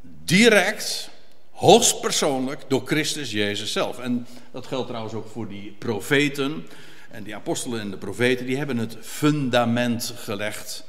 eh, 0.05 0.11
direct, 0.25 1.11
hoogstpersoonlijk 1.51 2.63
door 2.69 2.83
Christus 2.85 3.31
Jezus 3.31 3.73
zelf. 3.73 3.99
En 3.99 4.27
dat 4.51 4.67
geldt 4.67 4.87
trouwens 4.87 5.15
ook 5.15 5.29
voor 5.29 5.49
die 5.49 5.75
profeten. 5.79 6.67
En 7.11 7.23
die 7.23 7.35
apostelen 7.35 7.81
en 7.81 7.91
de 7.91 7.97
profeten, 7.97 8.47
die 8.47 8.57
hebben 8.57 8.77
het 8.77 8.97
fundament 9.01 10.15
gelegd 10.17 10.85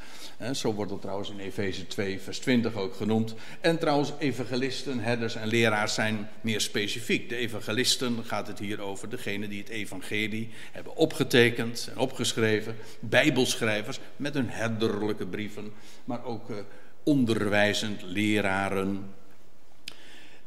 zo 0.54 0.74
wordt 0.74 0.92
het 0.92 1.02
trouwens 1.02 1.30
in 1.30 1.40
Efeze 1.40 1.88
2, 1.88 2.22
vers 2.22 2.40
20 2.40 2.76
ook 2.76 2.96
genoemd. 2.96 3.36
En 3.62 3.80
trouwens, 3.80 4.14
evangelisten, 4.20 5.00
herders 5.00 5.36
en 5.36 5.48
leraars 5.48 5.94
zijn 5.94 6.30
meer 6.42 6.62
specifiek. 6.62 7.30
De 7.30 7.36
evangelisten 7.36 8.24
gaat 8.24 8.48
het 8.48 8.60
hier 8.60 8.82
over 8.82 9.10
degene 9.10 9.48
die 9.48 9.60
het 9.60 9.70
evangelie 9.70 10.50
hebben 10.72 10.96
opgetekend 10.96 11.90
en 11.92 11.98
opgeschreven. 11.98 12.76
Bijbelschrijvers 13.00 14.00
met 14.16 14.34
hun 14.34 14.50
herderlijke 14.50 15.28
brieven, 15.28 15.74
maar 16.06 16.26
ook 16.26 16.50
uh, 16.50 16.58
onderwijzend 17.06 18.02
leraren. 18.02 19.14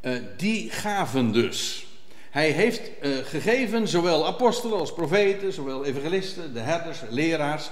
Uh, 0.00 0.12
die 0.37 0.71
gaven 0.71 1.33
dus. 1.33 1.87
Hij 2.31 2.50
heeft 2.50 2.91
uh, 3.03 3.17
gegeven 3.17 3.88
zowel 3.88 4.27
apostelen 4.27 4.79
als 4.79 4.93
profeten, 4.93 5.53
zowel 5.53 5.85
evangelisten, 5.85 6.55
de 6.55 6.61
herders, 6.61 6.99
leraars 7.11 7.71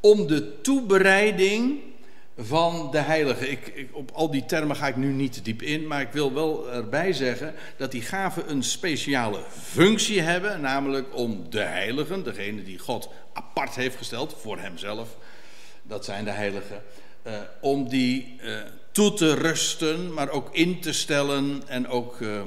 om 0.00 0.26
de 0.26 0.60
toebereiding 0.60 1.80
van 2.38 2.88
de 2.90 2.98
heilige. 2.98 3.48
Ik, 3.48 3.66
ik, 3.66 3.88
op 3.92 4.10
al 4.10 4.30
die 4.30 4.44
termen 4.44 4.76
ga 4.76 4.86
ik 4.86 4.96
nu 4.96 5.12
niet 5.12 5.44
diep 5.44 5.62
in, 5.62 5.86
maar 5.86 6.00
ik 6.00 6.12
wil 6.12 6.32
wel 6.32 6.72
erbij 6.72 7.12
zeggen 7.12 7.54
dat 7.76 7.90
die 7.90 8.02
gaven 8.02 8.50
een 8.50 8.62
speciale 8.62 9.40
functie 9.50 10.20
hebben, 10.20 10.60
namelijk 10.60 11.16
om 11.16 11.46
de 11.50 11.60
heiligen, 11.60 12.24
degene 12.24 12.62
die 12.62 12.78
God 12.78 13.08
apart 13.32 13.74
heeft 13.74 13.96
gesteld 13.96 14.36
voor 14.40 14.58
hemzelf, 14.58 15.16
dat 15.82 16.04
zijn 16.04 16.24
de 16.24 16.30
heiligen, 16.30 16.82
uh, 17.26 17.32
om 17.60 17.88
die 17.88 18.36
uh, 18.42 18.60
toe 18.92 19.12
te 19.12 19.34
rusten, 19.34 20.12
maar 20.12 20.30
ook 20.30 20.48
in 20.54 20.80
te 20.80 20.92
stellen 20.92 21.62
en 21.66 21.88
ook 21.88 22.20
uh, 22.20 22.40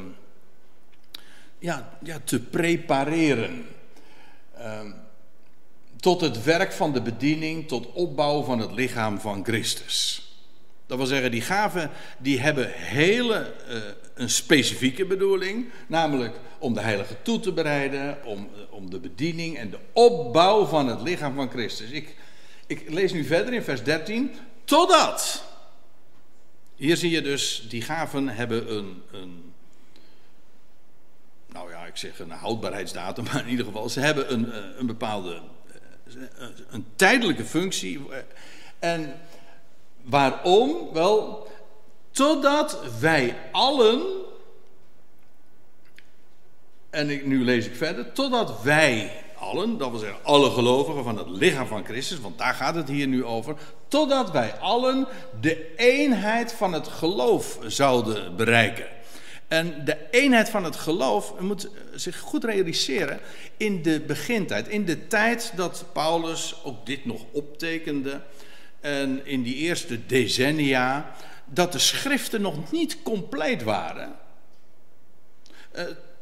ja, 1.59 1.97
ja, 2.03 2.19
te 2.23 2.39
prepareren. 2.39 3.65
Ehm, 4.57 4.91
tot 5.99 6.21
het 6.21 6.43
werk 6.43 6.71
van 6.71 6.93
de 6.93 7.01
bediening, 7.01 7.67
tot 7.67 7.91
opbouw 7.91 8.43
van 8.43 8.59
het 8.59 8.71
lichaam 8.71 9.19
van 9.19 9.43
Christus. 9.43 10.27
Dat 10.85 10.97
wil 10.97 11.07
zeggen, 11.07 11.31
die 11.31 11.41
gaven 11.41 11.89
die 12.17 12.39
hebben 12.39 12.71
hele, 12.71 13.53
uh, 13.69 13.75
een 14.13 14.29
specifieke 14.29 15.05
bedoeling, 15.05 15.69
namelijk 15.87 16.39
om 16.59 16.73
de 16.73 16.79
heilige 16.79 17.21
toe 17.21 17.39
te 17.39 17.53
bereiden, 17.53 18.17
om, 18.25 18.49
om 18.69 18.89
de 18.89 18.99
bediening 18.99 19.57
en 19.57 19.69
de 19.69 19.79
opbouw 19.93 20.65
van 20.65 20.87
het 20.87 21.01
lichaam 21.01 21.35
van 21.35 21.49
Christus. 21.49 21.89
Ik, 21.89 22.15
ik 22.67 22.89
lees 22.89 23.13
nu 23.13 23.23
verder 23.23 23.53
in 23.53 23.63
vers 23.63 23.83
13, 23.83 24.31
totdat. 24.67 25.43
Hier 26.75 26.97
zie 26.97 27.11
je 27.11 27.21
dus, 27.21 27.65
die 27.69 27.81
gaven 27.81 28.27
hebben 28.27 28.75
een, 28.75 29.03
een 29.11 29.53
nou 31.47 31.71
ja, 31.71 31.85
ik 31.85 31.97
zeg 31.97 32.19
een 32.19 32.31
houdbaarheidsdatum, 32.31 33.23
maar 33.31 33.39
in 33.39 33.49
ieder 33.49 33.65
geval, 33.65 33.89
ze 33.89 33.99
hebben 33.99 34.33
een, 34.33 34.51
eh, 34.51 34.59
een 34.77 34.85
bepaalde 34.85 35.41
een 36.69 36.85
tijdelijke 36.95 37.45
functie. 37.45 38.05
En 38.79 39.19
waarom? 40.01 40.93
Wel, 40.93 41.47
totdat 42.11 42.99
wij 42.99 43.37
allen, 43.51 44.01
en 46.89 47.09
ik, 47.09 47.25
nu 47.25 47.43
lees 47.43 47.65
ik 47.65 47.75
verder, 47.75 48.11
totdat 48.11 48.61
wij 48.61 49.23
allen, 49.39 49.77
dat 49.77 49.89
wil 49.89 49.99
zeggen 49.99 50.23
alle 50.23 50.49
gelovigen 50.49 51.03
van 51.03 51.17
het 51.17 51.29
lichaam 51.29 51.67
van 51.67 51.85
Christus, 51.85 52.19
want 52.19 52.37
daar 52.37 52.53
gaat 52.53 52.75
het 52.75 52.87
hier 52.87 53.07
nu 53.07 53.25
over, 53.25 53.55
totdat 53.87 54.31
wij 54.31 54.53
allen 54.53 55.07
de 55.41 55.75
eenheid 55.75 56.53
van 56.53 56.73
het 56.73 56.87
geloof 56.87 57.59
zouden 57.67 58.35
bereiken. 58.35 58.85
En 59.47 59.85
de 59.85 59.97
eenheid 60.11 60.49
van 60.49 60.63
het 60.63 60.75
geloof, 60.75 61.39
moet 61.39 61.69
zich 61.95 62.19
goed 62.19 62.43
realiseren, 62.43 63.19
in 63.57 63.81
de 63.81 63.99
begintijd, 63.99 64.67
in 64.67 64.85
de 64.85 65.07
tijd 65.07 65.51
dat 65.55 65.85
Paulus 65.93 66.55
ook 66.63 66.85
dit 66.85 67.05
nog 67.05 67.21
optekende, 67.31 68.21
en 68.79 69.25
in 69.25 69.43
die 69.43 69.55
eerste 69.55 70.05
decennia, 70.05 71.11
dat 71.45 71.71
de 71.71 71.79
schriften 71.79 72.41
nog 72.41 72.71
niet 72.71 73.01
compleet 73.03 73.63
waren. 73.63 74.15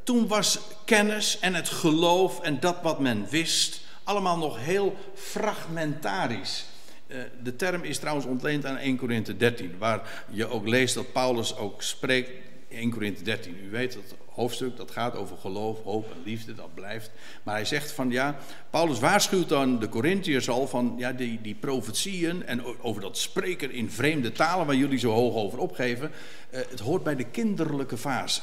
Toen 0.05 0.27
was 0.27 0.59
kennis 0.83 1.39
en 1.39 1.53
het 1.53 1.69
geloof 1.69 2.41
en 2.41 2.59
dat 2.59 2.77
wat 2.81 2.99
men 2.99 3.27
wist, 3.29 3.81
allemaal 4.03 4.37
nog 4.37 4.59
heel 4.59 4.95
fragmentarisch. 5.15 6.65
Uh, 7.07 7.17
de 7.43 7.55
term 7.55 7.83
is 7.83 7.99
trouwens 7.99 8.25
ontleend 8.25 8.65
aan 8.65 8.77
1 8.77 8.97
Korinthe 8.97 9.37
13, 9.37 9.75
waar 9.77 10.25
je 10.31 10.47
ook 10.47 10.67
leest 10.67 10.95
dat 10.95 11.11
Paulus 11.11 11.57
ook 11.57 11.81
spreekt 11.81 12.29
1 12.69 12.91
Korinthe 12.91 13.23
13. 13.23 13.57
U 13.63 13.69
weet 13.69 13.93
dat 13.93 14.15
hoofdstuk, 14.29 14.77
dat 14.77 14.91
gaat 14.91 15.15
over 15.15 15.37
geloof, 15.37 15.83
hoop 15.83 16.11
en 16.11 16.21
liefde, 16.25 16.55
dat 16.55 16.73
blijft. 16.73 17.11
Maar 17.43 17.55
hij 17.55 17.65
zegt 17.65 17.91
van 17.91 18.11
ja, 18.11 18.37
Paulus 18.69 18.99
waarschuwt 18.99 19.49
dan 19.49 19.79
de 19.79 19.89
Corinthiërs 19.89 20.49
al 20.49 20.67
van 20.67 20.95
ja, 20.97 21.11
die, 21.11 21.41
die 21.41 21.55
profetieën 21.55 22.45
en 22.45 22.83
over 22.83 23.01
dat 23.01 23.17
spreken 23.17 23.71
in 23.71 23.91
vreemde 23.91 24.31
talen 24.31 24.65
waar 24.65 24.75
jullie 24.75 24.99
zo 24.99 25.11
hoog 25.11 25.35
over 25.35 25.59
opgeven. 25.59 26.11
Uh, 26.51 26.59
het 26.69 26.79
hoort 26.79 27.03
bij 27.03 27.15
de 27.15 27.25
kinderlijke 27.25 27.97
fase. 27.97 28.41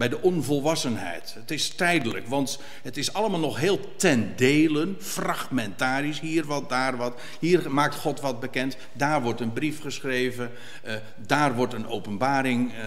Bij 0.00 0.08
de 0.08 0.22
onvolwassenheid. 0.22 1.34
Het 1.34 1.50
is 1.50 1.68
tijdelijk, 1.68 2.26
want 2.26 2.58
het 2.82 2.96
is 2.96 3.12
allemaal 3.12 3.40
nog 3.40 3.58
heel 3.58 3.96
ten 3.96 4.32
delen, 4.36 4.96
fragmentarisch. 5.00 6.20
Hier 6.20 6.44
wat, 6.44 6.68
daar 6.68 6.96
wat. 6.96 7.20
Hier 7.40 7.70
maakt 7.70 7.94
God 7.94 8.20
wat 8.20 8.40
bekend. 8.40 8.76
Daar 8.92 9.22
wordt 9.22 9.40
een 9.40 9.52
brief 9.52 9.80
geschreven. 9.80 10.50
Uh, 10.86 10.94
daar 11.26 11.54
wordt 11.54 11.74
een 11.74 11.88
openbaring 11.88 12.72
uh, 12.72 12.78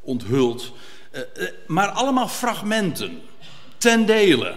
onthuld. 0.00 0.72
Uh, 1.12 1.20
maar 1.66 1.88
allemaal 1.88 2.28
fragmenten, 2.28 3.20
ten 3.78 4.06
dele. 4.06 4.56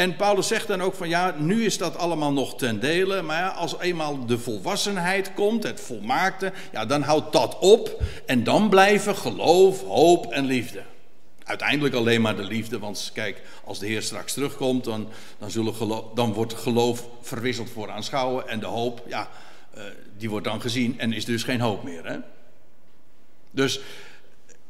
En 0.00 0.16
Paulus 0.16 0.46
zegt 0.46 0.66
dan 0.66 0.82
ook 0.82 0.94
van 0.94 1.08
ja, 1.08 1.34
nu 1.38 1.64
is 1.64 1.78
dat 1.78 1.96
allemaal 1.96 2.32
nog 2.32 2.56
ten 2.56 2.80
dele, 2.80 3.22
maar 3.22 3.50
als 3.50 3.80
eenmaal 3.80 4.26
de 4.26 4.38
volwassenheid 4.38 5.34
komt, 5.34 5.62
het 5.62 5.80
volmaakte, 5.80 6.52
ja, 6.72 6.86
dan 6.86 7.02
houdt 7.02 7.32
dat 7.32 7.58
op 7.58 8.02
en 8.26 8.44
dan 8.44 8.68
blijven 8.68 9.16
geloof, 9.16 9.82
hoop 9.82 10.32
en 10.32 10.44
liefde. 10.44 10.82
Uiteindelijk 11.44 11.94
alleen 11.94 12.20
maar 12.20 12.36
de 12.36 12.44
liefde, 12.44 12.78
want 12.78 13.10
kijk, 13.14 13.42
als 13.64 13.78
de 13.78 13.86
Heer 13.86 14.02
straks 14.02 14.32
terugkomt, 14.32 14.84
dan, 14.84 15.08
dan, 15.38 15.50
zullen 15.50 15.74
geloof, 15.74 16.04
dan 16.14 16.32
wordt 16.32 16.54
geloof 16.54 17.08
verwisseld 17.20 17.70
voor 17.70 17.90
aanschouwen 17.90 18.48
en 18.48 18.60
de 18.60 18.66
hoop, 18.66 19.02
ja, 19.08 19.28
uh, 19.76 19.82
die 20.18 20.30
wordt 20.30 20.46
dan 20.46 20.60
gezien 20.60 20.98
en 20.98 21.12
is 21.12 21.24
dus 21.24 21.42
geen 21.42 21.60
hoop 21.60 21.82
meer. 21.82 22.06
Hè? 22.06 22.16
Dus 23.50 23.80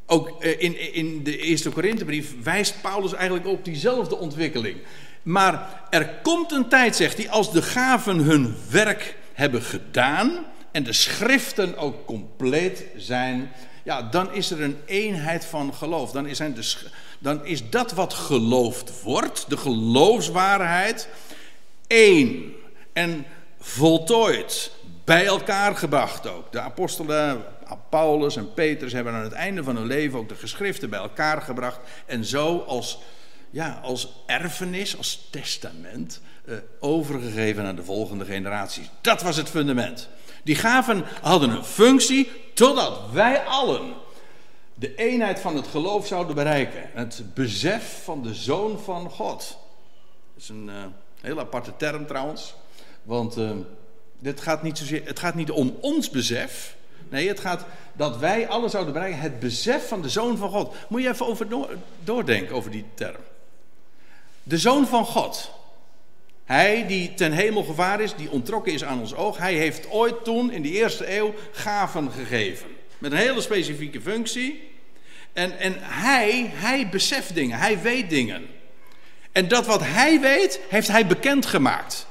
ook 0.05 0.41
eh, 0.41 0.61
in, 0.61 0.93
in 0.93 1.23
de 1.23 1.37
eerste 1.37 1.69
Korinthebrief 1.69 2.43
wijst 2.43 2.81
Paulus 2.81 3.13
eigenlijk 3.13 3.47
op 3.47 3.65
diezelfde 3.65 4.17
ontwikkeling. 4.17 4.77
Maar 5.23 5.83
er 5.89 6.09
komt 6.23 6.51
een 6.51 6.67
tijd, 6.67 6.95
zegt 6.95 7.17
hij, 7.17 7.29
als 7.29 7.51
de 7.51 7.61
gaven 7.61 8.17
hun 8.17 8.55
werk 8.69 9.15
hebben 9.33 9.61
gedaan 9.61 10.45
en 10.71 10.83
de 10.83 10.93
schriften 10.93 11.77
ook 11.77 12.05
compleet 12.05 12.83
zijn, 12.97 13.51
ja, 13.83 14.01
dan 14.01 14.33
is 14.33 14.51
er 14.51 14.61
een 14.61 14.77
eenheid 14.85 15.45
van 15.45 15.73
geloof. 15.73 16.11
Dan 16.11 16.27
is, 16.27 16.37
de, 16.37 16.75
dan 17.19 17.45
is 17.45 17.69
dat 17.69 17.91
wat 17.91 18.13
geloofd 18.13 19.01
wordt, 19.01 19.45
de 19.49 19.57
geloofswaarheid, 19.57 21.07
één 21.87 22.53
en 22.93 23.25
voltooid, 23.59 24.71
bij 25.03 25.25
elkaar 25.25 25.75
gebracht 25.75 26.27
ook. 26.27 26.51
De 26.51 26.59
apostelen 26.59 27.43
Paulus 27.89 28.35
en 28.35 28.53
Petrus 28.53 28.93
hebben 28.93 29.13
aan 29.13 29.23
het 29.23 29.31
einde 29.31 29.63
van 29.63 29.75
hun 29.75 29.85
leven 29.85 30.19
ook 30.19 30.29
de 30.29 30.35
geschriften 30.35 30.89
bij 30.89 30.99
elkaar 30.99 31.41
gebracht. 31.41 31.79
En 32.05 32.25
zo 32.25 32.63
als 32.67 32.99
ja, 33.51 33.79
als 33.83 34.13
erfenis, 34.25 34.97
als 34.97 35.27
testament, 35.29 36.21
uh, 36.45 36.55
overgegeven 36.79 37.65
aan 37.65 37.75
de 37.75 37.83
volgende 37.83 38.25
generaties. 38.25 38.89
Dat 39.01 39.21
was 39.21 39.37
het 39.37 39.49
fundament. 39.49 40.09
Die 40.43 40.55
gaven 40.55 41.03
hadden 41.21 41.49
een 41.49 41.63
functie 41.63 42.31
totdat 42.53 42.99
wij 43.11 43.39
allen 43.39 43.93
de 44.75 44.95
eenheid 44.95 45.39
van 45.39 45.55
het 45.55 45.67
geloof 45.67 46.07
zouden 46.07 46.35
bereiken. 46.35 46.89
Het 46.93 47.23
besef 47.33 48.03
van 48.03 48.23
de 48.23 48.33
Zoon 48.33 48.79
van 48.79 49.09
God. 49.09 49.57
Dat 50.33 50.43
is 50.43 50.49
een 50.49 50.67
uh, 50.67 50.75
heel 51.21 51.39
aparte 51.39 51.73
term 51.77 52.05
trouwens. 52.05 52.53
Want 53.03 53.37
uh, 53.37 53.51
dit 54.19 54.41
gaat 54.41 54.63
niet 54.63 54.77
zozeer, 54.77 55.05
het 55.05 55.19
gaat 55.19 55.35
niet 55.35 55.51
om 55.51 55.77
ons 55.81 56.09
besef. 56.09 56.75
Nee, 57.09 57.27
het 57.27 57.39
gaat 57.39 57.65
dat 57.93 58.17
wij 58.17 58.47
alle 58.47 58.69
zouden 58.69 58.93
bereiken. 58.93 59.19
Het 59.19 59.39
besef 59.39 59.87
van 59.87 60.01
de 60.01 60.09
Zoon 60.09 60.37
van 60.37 60.49
God. 60.49 60.75
Moet 60.89 61.01
je 61.01 61.09
even 61.09 61.25
over 61.27 61.47
doordenken 62.03 62.55
over 62.55 62.71
die 62.71 62.85
term. 62.93 63.21
De 64.51 64.57
Zoon 64.57 64.87
van 64.87 65.05
God. 65.05 65.51
Hij 66.45 66.87
die 66.87 67.13
ten 67.13 67.31
hemel 67.31 67.63
gevaar 67.63 68.01
is, 68.01 68.15
die 68.15 68.31
ontrokken 68.31 68.73
is 68.73 68.83
aan 68.83 68.99
ons 68.99 69.15
oog. 69.15 69.37
Hij 69.37 69.53
heeft 69.53 69.89
ooit 69.89 70.23
toen 70.23 70.51
in 70.51 70.61
de 70.61 70.69
eerste 70.69 71.15
eeuw 71.15 71.33
gaven 71.51 72.11
gegeven. 72.11 72.67
Met 72.97 73.11
een 73.11 73.17
hele 73.17 73.41
specifieke 73.41 74.01
functie. 74.01 74.69
En, 75.33 75.59
en 75.59 75.75
hij, 75.79 76.51
hij 76.53 76.89
beseft 76.89 77.35
dingen, 77.35 77.57
hij 77.57 77.81
weet 77.81 78.09
dingen. 78.09 78.45
En 79.31 79.47
dat 79.47 79.65
wat 79.65 79.81
hij 79.83 80.19
weet, 80.19 80.59
heeft 80.69 80.87
hij 80.87 81.07
bekendgemaakt. 81.07 82.07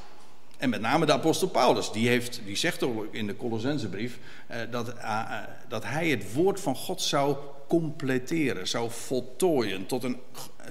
En 0.56 0.70
met 0.70 0.80
name 0.80 1.06
de 1.06 1.12
apostel 1.12 1.49
Paulus, 1.49 1.92
die, 1.92 2.09
heeft, 2.09 2.40
die 2.44 2.56
zegt 2.56 2.82
ook 2.82 3.14
in 3.14 3.26
de 3.26 3.37
Colossensebrief 3.37 4.18
eh, 4.47 4.61
dat, 4.70 4.88
eh, 4.88 5.20
eh, 5.20 5.42
dat 5.68 5.85
hij 5.85 6.09
het 6.09 6.32
woord 6.32 6.61
van 6.61 6.76
God 6.76 7.02
zou 7.02 7.37
completeren, 7.68 8.68
zou 8.68 8.90
voltooien, 8.90 9.87
tot 9.87 10.04
een, 10.04 10.20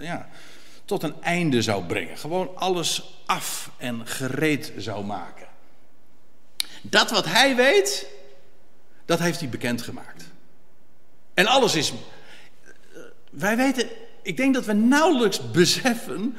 ja, 0.01 0.29
tot 0.89 1.03
een 1.03 1.22
einde 1.22 1.62
zou 1.62 1.84
brengen. 1.84 2.17
Gewoon 2.17 2.55
alles 2.55 3.22
af 3.25 3.72
en 3.77 4.08
gereed 4.08 4.74
zou 4.77 5.05
maken. 5.05 5.48
Dat 6.81 7.10
wat 7.10 7.25
hij 7.25 7.55
weet, 7.55 8.08
dat 9.05 9.19
heeft 9.19 9.39
hij 9.39 9.50
bekendgemaakt. 9.50 10.24
En 11.34 11.46
alles 11.46 11.75
is. 11.75 11.93
Wij 13.31 13.58
weten, 13.58 13.89
ik 14.22 14.38
denk 14.38 14.53
dat 14.53 14.65
we 14.65 14.74
nauwelijks 14.74 15.51
beseffen 15.51 16.38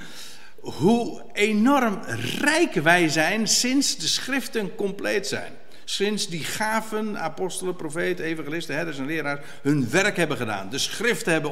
hoe 0.61 1.25
enorm 1.33 2.01
rijk 2.39 2.75
wij 2.75 3.09
zijn 3.09 3.49
sinds 3.49 3.97
de 3.97 4.09
schriften 4.09 4.75
compleet 4.75 5.27
zijn. 5.27 5.53
Sinds 5.91 6.29
die 6.29 6.45
gaven, 6.45 7.19
apostelen, 7.19 7.77
profeten, 7.77 8.25
evangelisten, 8.25 8.75
herders 8.75 8.99
en 8.99 9.07
leraars 9.07 9.41
hun 9.63 9.91
werk 9.91 10.17
hebben 10.17 10.37
gedaan. 10.37 10.71
De 10.71 10.79
schriften 10.79 11.33
hebben 11.33 11.51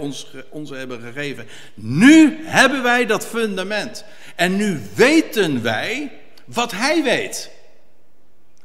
ons, 0.50 0.71
hebben 0.71 1.00
gegeven. 1.00 1.47
Nu 1.75 2.38
hebben 2.45 2.83
wij 2.83 3.07
dat 3.07 3.26
fundament. 3.26 4.04
En 4.37 4.57
nu 4.57 4.80
weten 4.95 5.62
wij 5.62 6.12
wat 6.45 6.71
hij 6.73 7.02
weet. 7.02 7.50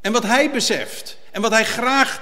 En 0.01 0.11
wat 0.11 0.23
hij 0.23 0.51
beseft. 0.51 1.17
En 1.31 1.41
wat 1.41 1.51
hij 1.51 1.65
graag 1.65 2.21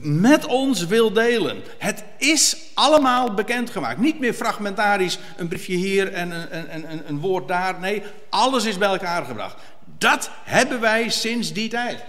met 0.00 0.46
ons 0.46 0.86
wil 0.86 1.12
delen. 1.12 1.62
Het 1.78 2.04
is 2.18 2.56
allemaal 2.74 3.34
bekendgemaakt. 3.34 3.98
Niet 3.98 4.20
meer 4.20 4.34
fragmentarisch, 4.34 5.18
een 5.36 5.48
briefje 5.48 5.76
hier 5.76 6.12
en 6.12 6.30
een, 6.30 6.74
een, 6.74 6.90
een, 6.90 7.02
een 7.08 7.20
woord 7.20 7.48
daar. 7.48 7.80
Nee, 7.80 8.02
alles 8.28 8.64
is 8.64 8.78
bij 8.78 8.88
elkaar 8.88 9.24
gebracht. 9.24 9.56
Dat 9.98 10.30
hebben 10.44 10.80
wij 10.80 11.08
sinds 11.08 11.52
die 11.52 11.68
tijd. 11.68 12.04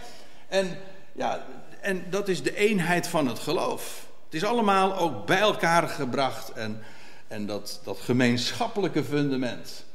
En, 0.48 0.78
ja, 1.12 1.46
en 1.82 2.04
dat 2.10 2.28
is 2.28 2.44
de 2.44 2.56
eenheid 2.56 3.08
van 3.08 3.28
het 3.28 3.40
geloof. 3.40 4.08
Het 4.26 4.34
is 4.34 4.44
allemaal 4.44 4.96
ook 4.96 5.26
bij 5.26 5.40
elkaar 5.40 5.88
gebracht. 5.88 6.52
En, 6.52 6.84
en 7.28 7.46
dat, 7.46 7.82
dat 7.84 8.00
gemeenschappelijke 8.00 9.04
fundament. 9.04 9.86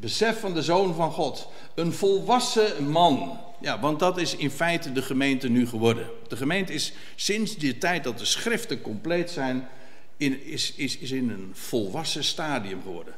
Besef 0.00 0.40
van 0.40 0.54
de 0.54 0.62
Zoon 0.62 0.94
van 0.94 1.12
God. 1.12 1.48
Een 1.74 1.92
volwassen 1.92 2.88
man. 2.90 3.40
Ja, 3.60 3.80
want 3.80 3.98
dat 3.98 4.18
is 4.18 4.36
in 4.36 4.50
feite 4.50 4.92
de 4.92 5.02
gemeente 5.02 5.48
nu 5.48 5.66
geworden. 5.66 6.10
De 6.28 6.36
gemeente 6.36 6.72
is 6.72 6.92
sinds 7.14 7.56
die 7.56 7.78
tijd 7.78 8.04
dat 8.04 8.18
de 8.18 8.24
schriften 8.24 8.80
compleet 8.80 9.30
zijn, 9.30 9.68
in, 10.16 10.44
is, 10.44 10.74
is, 10.74 10.98
is 10.98 11.10
in 11.10 11.30
een 11.30 11.50
volwassen 11.52 12.24
stadium 12.24 12.82
geworden. 12.82 13.14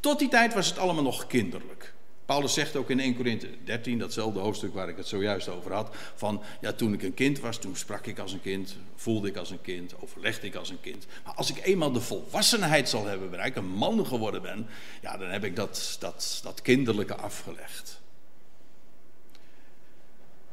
Tot 0.00 0.18
die 0.18 0.28
tijd 0.28 0.54
was 0.54 0.68
het 0.68 0.78
allemaal 0.78 1.02
nog 1.02 1.26
kinderlijk. 1.26 1.92
Paulus 2.30 2.54
zegt 2.54 2.76
ook 2.76 2.90
in 2.90 3.00
1 3.00 3.16
Korinthe 3.16 3.48
13, 3.64 3.98
datzelfde 3.98 4.40
hoofdstuk 4.40 4.74
waar 4.74 4.88
ik 4.88 4.96
het 4.96 5.06
zojuist 5.06 5.48
over 5.48 5.72
had, 5.72 5.96
van 6.14 6.42
ja, 6.60 6.72
toen 6.72 6.92
ik 6.92 7.02
een 7.02 7.14
kind 7.14 7.40
was, 7.40 7.58
toen 7.58 7.76
sprak 7.76 8.06
ik 8.06 8.18
als 8.18 8.32
een 8.32 8.40
kind, 8.40 8.76
voelde 8.94 9.28
ik 9.28 9.36
als 9.36 9.50
een 9.50 9.60
kind, 9.60 9.94
overlegde 10.00 10.46
ik 10.46 10.54
als 10.54 10.70
een 10.70 10.80
kind. 10.80 11.06
Maar 11.24 11.34
als 11.34 11.50
ik 11.50 11.64
eenmaal 11.64 11.92
de 11.92 12.00
volwassenheid 12.00 12.88
zal 12.88 13.06
hebben 13.06 13.30
bereikt, 13.30 13.56
een 13.56 13.68
man 13.68 14.06
geworden 14.06 14.42
ben, 14.42 14.66
ja, 15.02 15.16
dan 15.16 15.28
heb 15.28 15.44
ik 15.44 15.56
dat, 15.56 15.96
dat, 16.00 16.40
dat 16.42 16.62
kinderlijke 16.62 17.14
afgelegd. 17.14 18.00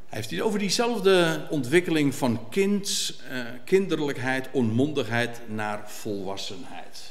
Hij 0.08 0.18
heeft 0.18 0.32
het 0.32 0.42
over 0.42 0.60
diezelfde 0.60 1.48
ontwikkeling 1.50 2.16
van 2.16 2.50
kind, 2.50 3.16
uh, 3.32 3.46
kinderlijkheid, 3.66 4.50
onmondigheid 4.52 5.42
naar 5.48 5.92
volwassenheid. 5.92 7.07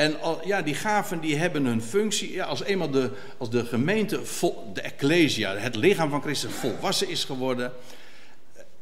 En 0.00 0.20
al, 0.20 0.40
ja, 0.46 0.62
die 0.62 0.74
gaven 0.74 1.20
die 1.20 1.36
hebben 1.36 1.64
hun 1.64 1.82
functie. 1.82 2.32
Ja, 2.32 2.44
als 2.44 2.62
eenmaal 2.62 2.90
de, 2.90 3.10
als 3.38 3.50
de 3.50 3.64
gemeente, 3.64 4.20
de 4.72 4.80
ecclesia, 4.80 5.56
het 5.56 5.76
lichaam 5.76 6.10
van 6.10 6.22
Christus 6.22 6.52
volwassen 6.52 7.08
is 7.08 7.24
geworden. 7.24 7.72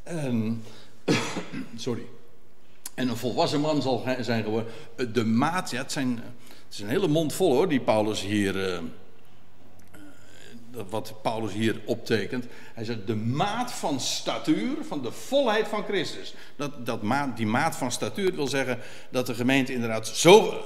En, 0.02 0.64
sorry. 1.76 2.02
En 2.94 3.08
een 3.08 3.16
volwassen 3.16 3.60
man 3.60 3.82
zal 3.82 4.04
zijn 4.20 4.42
geworden. 4.42 4.72
De 5.12 5.24
maat, 5.24 5.70
ja, 5.70 5.82
het, 5.82 5.92
zijn, 5.92 6.10
het 6.64 6.74
is 6.74 6.80
een 6.80 6.88
hele 6.88 7.08
mond 7.08 7.32
vol 7.32 7.52
hoor, 7.52 7.68
die 7.68 7.80
Paulus 7.80 8.20
hier. 8.20 8.72
Uh, 8.72 8.78
wat 10.90 11.14
Paulus 11.22 11.52
hier 11.52 11.80
optekent. 11.84 12.44
Hij 12.74 12.84
zegt 12.84 13.06
de 13.06 13.16
maat 13.16 13.72
van 13.72 14.00
statuur, 14.00 14.76
van 14.88 15.02
de 15.02 15.12
volheid 15.12 15.68
van 15.68 15.84
Christus. 15.84 16.34
Dat, 16.56 16.86
dat 16.86 17.02
maat, 17.02 17.36
die 17.36 17.46
maat 17.46 17.76
van 17.76 17.92
statuur 17.92 18.34
wil 18.34 18.46
zeggen 18.46 18.78
dat 19.10 19.26
de 19.26 19.34
gemeente 19.34 19.72
inderdaad 19.72 20.08
zo 20.08 20.60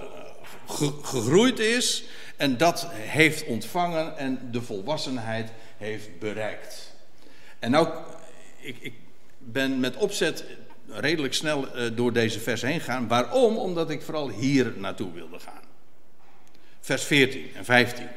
eh, 0.69 0.89
gegroeid 1.03 1.59
is 1.59 2.05
en 2.37 2.57
dat 2.57 2.87
heeft 2.93 3.45
ontvangen 3.45 4.17
en 4.17 4.49
de 4.51 4.63
volwassenheid 4.63 5.51
heeft 5.77 6.19
bereikt. 6.19 6.95
En 7.59 7.71
nou, 7.71 7.89
ik, 8.61 8.77
ik 8.81 8.95
ben 9.39 9.81
met 9.81 9.97
opzet 9.97 10.45
redelijk 10.89 11.35
snel 11.35 11.75
eh, 11.75 11.91
door 11.95 12.13
deze 12.13 12.41
vers 12.41 12.63
heen 12.63 12.81
gegaan. 12.81 13.09
Waarom? 13.09 13.57
Omdat 13.57 13.91
ik 13.91 14.03
vooral 14.03 14.29
hier 14.29 14.73
naartoe 14.77 15.13
wilde 15.13 15.39
gaan. 15.39 15.63
Vers 16.81 17.03
14 17.03 17.51
en 17.55 17.65
15 17.65 18.09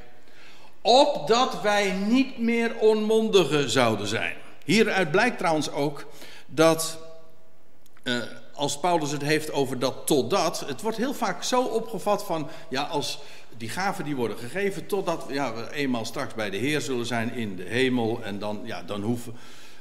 opdat 0.85 1.61
wij 1.61 1.91
niet 1.91 2.37
meer 2.37 2.75
onmondigen 2.75 3.69
zouden 3.69 4.07
zijn. 4.07 4.35
Hieruit 4.65 5.11
blijkt 5.11 5.37
trouwens 5.37 5.71
ook 5.71 6.05
dat, 6.45 6.97
uh, 8.03 8.23
als 8.55 8.79
Paulus 8.79 9.11
het 9.11 9.21
heeft 9.21 9.51
over 9.51 9.79
dat 9.79 10.07
totdat, 10.07 10.59
het 10.59 10.81
wordt 10.81 10.97
heel 10.97 11.13
vaak 11.13 11.43
zo 11.43 11.63
opgevat 11.63 12.23
van, 12.23 12.49
ja, 12.69 12.83
als 12.83 13.19
die 13.57 13.69
gaven 13.69 14.03
die 14.03 14.15
worden 14.15 14.37
gegeven 14.37 14.87
totdat 14.87 15.25
ja, 15.29 15.53
we 15.53 15.71
eenmaal 15.73 16.05
straks 16.05 16.33
bij 16.33 16.49
de 16.49 16.57
Heer 16.57 16.81
zullen 16.81 17.05
zijn 17.05 17.33
in 17.33 17.55
de 17.55 17.63
hemel 17.63 18.23
en 18.23 18.39
dan, 18.39 18.61
ja, 18.63 18.83
dan, 18.83 19.01
hoeven, 19.01 19.35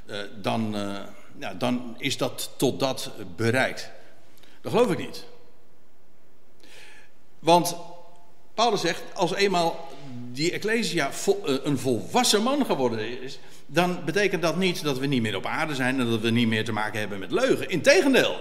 uh, 0.05 0.17
dan, 0.41 0.75
uh, 0.75 0.99
ja, 1.37 1.53
dan 1.53 1.95
is 1.97 2.17
dat 2.17 2.51
totdat 2.57 3.11
bereikt. 3.35 3.91
Dat 4.61 4.71
geloof 4.71 4.91
ik 4.91 4.97
niet. 4.97 5.25
Want 7.39 7.75
Paulus 8.53 8.81
zegt, 8.81 9.03
als 9.13 9.33
eenmaal 9.33 9.87
die 10.31 10.51
Ecclesia 10.51 11.09
eh, 11.09 11.53
een 11.63 11.77
volwassen 11.77 12.43
man 12.43 12.65
geworden 12.65 13.21
is, 13.21 13.39
dan 13.65 13.99
betekent 14.05 14.41
dat 14.41 14.57
niet 14.57 14.83
dat 14.83 14.97
we 14.97 15.05
niet 15.05 15.21
meer 15.21 15.35
op 15.35 15.45
aarde 15.45 15.75
zijn 15.75 15.99
en 15.99 16.09
dat 16.09 16.19
we 16.19 16.29
niet 16.29 16.47
meer 16.47 16.65
te 16.65 16.71
maken 16.71 16.99
hebben 16.99 17.19
met 17.19 17.31
leugen. 17.31 17.69
Integendeel, 17.69 18.39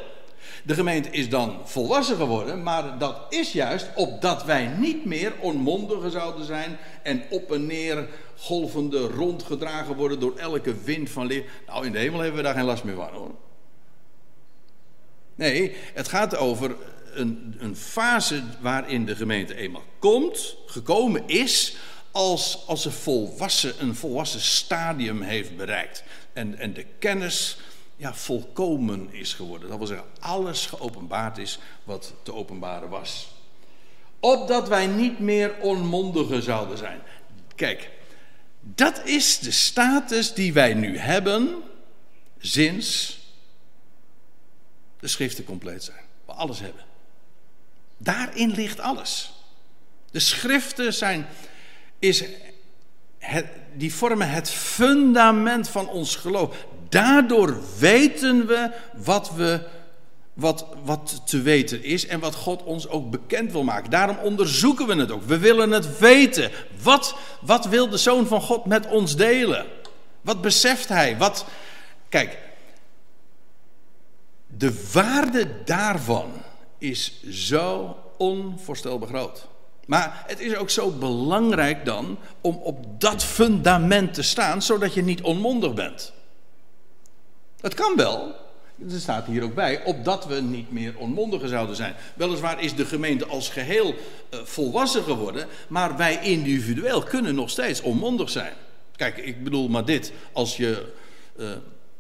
de 0.62 0.74
gemeente 0.74 1.10
is 1.10 1.28
dan 1.28 1.60
volwassen 1.64 2.16
geworden, 2.16 2.62
maar 2.62 2.98
dat 2.98 3.16
is 3.28 3.52
juist 3.52 3.86
opdat 3.94 4.44
wij 4.44 4.66
niet 4.66 5.04
meer 5.04 5.32
onmondigen 5.40 6.10
zouden 6.10 6.44
zijn 6.44 6.76
en 7.02 7.22
op 7.30 7.52
en 7.52 7.66
neer 7.66 8.08
golvende 8.36 9.06
rondgedragen 9.06 9.94
worden 9.94 10.20
door 10.20 10.36
elke 10.36 10.74
wind 10.84 11.10
van 11.10 11.26
leer. 11.26 11.44
Nou, 11.66 11.86
in 11.86 11.92
de 11.92 11.98
hemel 11.98 12.20
hebben 12.20 12.36
we 12.36 12.42
daar 12.42 12.54
geen 12.54 12.64
last 12.64 12.84
meer 12.84 12.94
van 12.94 13.12
hoor. 13.12 13.34
Nee, 15.34 15.76
het 15.94 16.08
gaat 16.08 16.36
over 16.36 16.76
een, 17.14 17.54
een 17.58 17.76
fase 17.76 18.42
waarin 18.60 19.04
de 19.04 19.16
gemeente 19.16 19.54
eenmaal 19.54 19.84
komt, 19.98 20.56
gekomen 20.66 21.22
is, 21.26 21.76
als, 22.10 22.62
als 22.66 22.84
een, 22.84 22.92
volwassen, 22.92 23.74
een 23.78 23.94
volwassen 23.94 24.40
stadium 24.40 25.20
heeft 25.20 25.56
bereikt. 25.56 26.04
En, 26.32 26.58
en 26.58 26.72
de 26.72 26.86
kennis 26.98 27.56
ja, 27.96 28.14
volkomen 28.14 29.12
is 29.12 29.34
geworden. 29.34 29.68
Dat 29.68 29.78
wil 29.78 29.86
zeggen, 29.86 30.06
alles 30.20 30.66
geopenbaard 30.66 31.38
is 31.38 31.58
wat 31.84 32.12
te 32.22 32.34
openbaren 32.34 32.88
was. 32.88 33.32
Opdat 34.20 34.68
wij 34.68 34.86
niet 34.86 35.18
meer 35.18 35.54
onmondigen 35.60 36.42
zouden 36.42 36.78
zijn. 36.78 37.00
Kijk, 37.54 37.90
dat 38.60 39.04
is 39.04 39.38
de 39.38 39.50
status 39.50 40.34
die 40.34 40.52
wij 40.52 40.74
nu 40.74 40.98
hebben 40.98 41.62
sinds 42.38 43.18
de 45.00 45.08
schriften 45.08 45.44
compleet 45.44 45.84
zijn. 45.84 46.04
We 46.24 46.32
alles 46.32 46.60
hebben. 46.60 46.84
Daarin 47.96 48.50
ligt 48.50 48.80
alles. 48.80 49.32
De 50.10 50.20
schriften 50.20 50.94
zijn, 50.94 51.26
is 51.98 52.24
het, 53.18 53.46
die 53.74 53.94
vormen 53.94 54.30
het 54.30 54.50
fundament 54.50 55.68
van 55.68 55.88
ons 55.88 56.16
geloof. 56.16 56.66
Daardoor 56.94 57.56
weten 57.78 58.46
we 58.46 58.70
wat, 58.92 59.34
we 59.34 59.60
wat, 60.32 60.66
wat 60.84 61.22
te 61.26 61.42
weten 61.42 61.84
is 61.84 62.06
en 62.06 62.20
wat 62.20 62.34
God 62.34 62.62
ons 62.62 62.88
ook 62.88 63.10
bekend 63.10 63.52
wil 63.52 63.62
maken. 63.62 63.90
Daarom 63.90 64.16
onderzoeken 64.18 64.86
we 64.86 64.94
het 64.94 65.10
ook. 65.10 65.22
We 65.22 65.38
willen 65.38 65.70
het 65.70 65.98
weten. 65.98 66.50
Wat, 66.82 67.16
wat 67.40 67.66
wil 67.66 67.88
de 67.88 67.96
Zoon 67.96 68.26
van 68.26 68.40
God 68.40 68.64
met 68.64 68.86
ons 68.86 69.16
delen? 69.16 69.66
Wat 70.20 70.40
beseft 70.40 70.88
Hij? 70.88 71.16
Wat, 71.16 71.46
kijk, 72.08 72.38
de 74.46 74.90
waarde 74.92 75.48
daarvan 75.64 76.32
is 76.78 77.22
zo 77.30 77.96
onvoorstelbaar 78.16 79.08
groot. 79.08 79.46
Maar 79.86 80.24
het 80.26 80.40
is 80.40 80.56
ook 80.56 80.70
zo 80.70 80.90
belangrijk 80.90 81.84
dan 81.84 82.18
om 82.40 82.56
op 82.56 83.00
dat 83.00 83.24
fundament 83.24 84.14
te 84.14 84.22
staan, 84.22 84.62
zodat 84.62 84.94
je 84.94 85.02
niet 85.02 85.22
onmondig 85.22 85.74
bent. 85.74 86.12
Het 87.64 87.74
kan 87.74 87.96
wel. 87.96 88.34
Er 88.90 89.00
staat 89.00 89.26
hier 89.26 89.42
ook 89.42 89.54
bij, 89.54 89.84
opdat 89.84 90.26
we 90.26 90.40
niet 90.40 90.72
meer 90.72 90.94
onmondigen 90.96 91.48
zouden 91.48 91.76
zijn. 91.76 91.94
Weliswaar 92.14 92.62
is 92.62 92.74
de 92.74 92.84
gemeente 92.84 93.26
als 93.26 93.48
geheel 93.48 93.94
uh, 93.94 94.40
volwassen 94.44 95.02
geworden, 95.02 95.46
maar 95.68 95.96
wij 95.96 96.18
individueel 96.22 97.02
kunnen 97.02 97.34
nog 97.34 97.50
steeds 97.50 97.80
onmondig 97.80 98.30
zijn. 98.30 98.52
Kijk, 98.96 99.16
ik 99.16 99.44
bedoel 99.44 99.68
maar 99.68 99.84
dit. 99.84 100.12
Als 100.32 100.56
je 100.56 100.92
uh, 101.36 101.50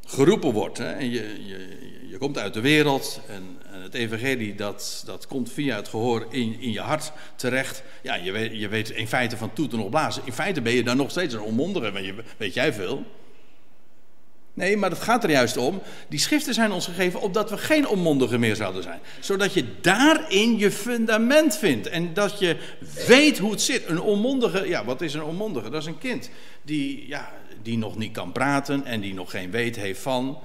geroepen 0.06 0.52
wordt 0.52 0.78
hè, 0.78 0.92
en 0.92 1.10
je, 1.10 1.46
je, 1.46 1.78
je 2.08 2.18
komt 2.18 2.38
uit 2.38 2.54
de 2.54 2.60
wereld 2.60 3.20
en, 3.28 3.58
het 3.70 3.94
evangelie 3.94 4.54
dat, 4.54 5.02
dat 5.06 5.26
komt 5.26 5.52
via 5.52 5.76
het 5.76 5.88
gehoor 5.88 6.26
in, 6.30 6.60
in 6.60 6.72
je 6.72 6.80
hart 6.80 7.12
terecht. 7.36 7.82
Ja, 8.02 8.14
je 8.14 8.32
weet, 8.32 8.60
je 8.60 8.68
weet 8.68 8.90
in 8.90 9.08
feite 9.08 9.36
van 9.36 9.52
toeten 9.52 9.78
nog 9.78 9.88
blazen. 9.88 10.22
In 10.24 10.32
feite 10.32 10.60
ben 10.60 10.72
je 10.72 10.84
dan 10.84 10.96
nog 10.96 11.10
steeds 11.10 11.34
een 11.34 11.40
onmondige, 11.40 11.92
weet, 11.92 12.14
weet 12.36 12.54
jij 12.54 12.72
veel. 12.72 13.04
Nee, 14.54 14.76
maar 14.76 14.90
het 14.90 15.02
gaat 15.02 15.24
er 15.24 15.30
juist 15.30 15.56
om. 15.56 15.82
Die 16.08 16.18
schriften 16.18 16.54
zijn 16.54 16.72
ons 16.72 16.86
gegeven 16.86 17.20
opdat 17.20 17.50
we 17.50 17.56
geen 17.56 17.88
onmondigen 17.88 18.40
meer 18.40 18.56
zouden 18.56 18.82
zijn. 18.82 19.00
Zodat 19.20 19.54
je 19.54 19.80
daarin 19.80 20.58
je 20.58 20.70
fundament 20.70 21.56
vindt. 21.56 21.88
En 21.88 22.14
dat 22.14 22.38
je 22.38 22.56
weet 23.06 23.38
hoe 23.38 23.50
het 23.50 23.62
zit. 23.62 23.88
Een 23.88 24.00
onmondige, 24.00 24.68
ja, 24.68 24.84
wat 24.84 25.00
is 25.00 25.14
een 25.14 25.22
onmondige? 25.22 25.70
Dat 25.70 25.80
is 25.80 25.88
een 25.88 25.98
kind 25.98 26.30
die, 26.62 27.08
ja, 27.08 27.32
die 27.62 27.78
nog 27.78 27.96
niet 27.96 28.12
kan 28.12 28.32
praten 28.32 28.84
en 28.84 29.00
die 29.00 29.14
nog 29.14 29.30
geen 29.30 29.50
weet 29.50 29.76
heeft 29.76 30.00
van. 30.00 30.38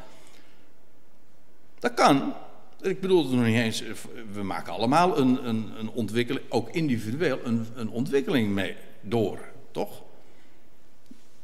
Dat 1.80 1.94
kan. 1.94 2.34
Ik 2.82 3.00
bedoel 3.00 3.24
het 3.24 3.32
nog 3.32 3.46
niet 3.46 3.56
eens. 3.56 3.84
We 4.32 4.44
maken 4.44 4.74
allemaal 4.74 5.18
een, 5.18 5.48
een, 5.48 5.72
een 5.78 5.90
ontwikkeling, 5.90 6.46
ook 6.50 6.70
individueel, 6.70 7.40
een, 7.44 7.68
een 7.76 7.90
ontwikkeling 7.90 8.50
mee 8.50 8.76
door, 9.02 9.40
toch? 9.72 10.02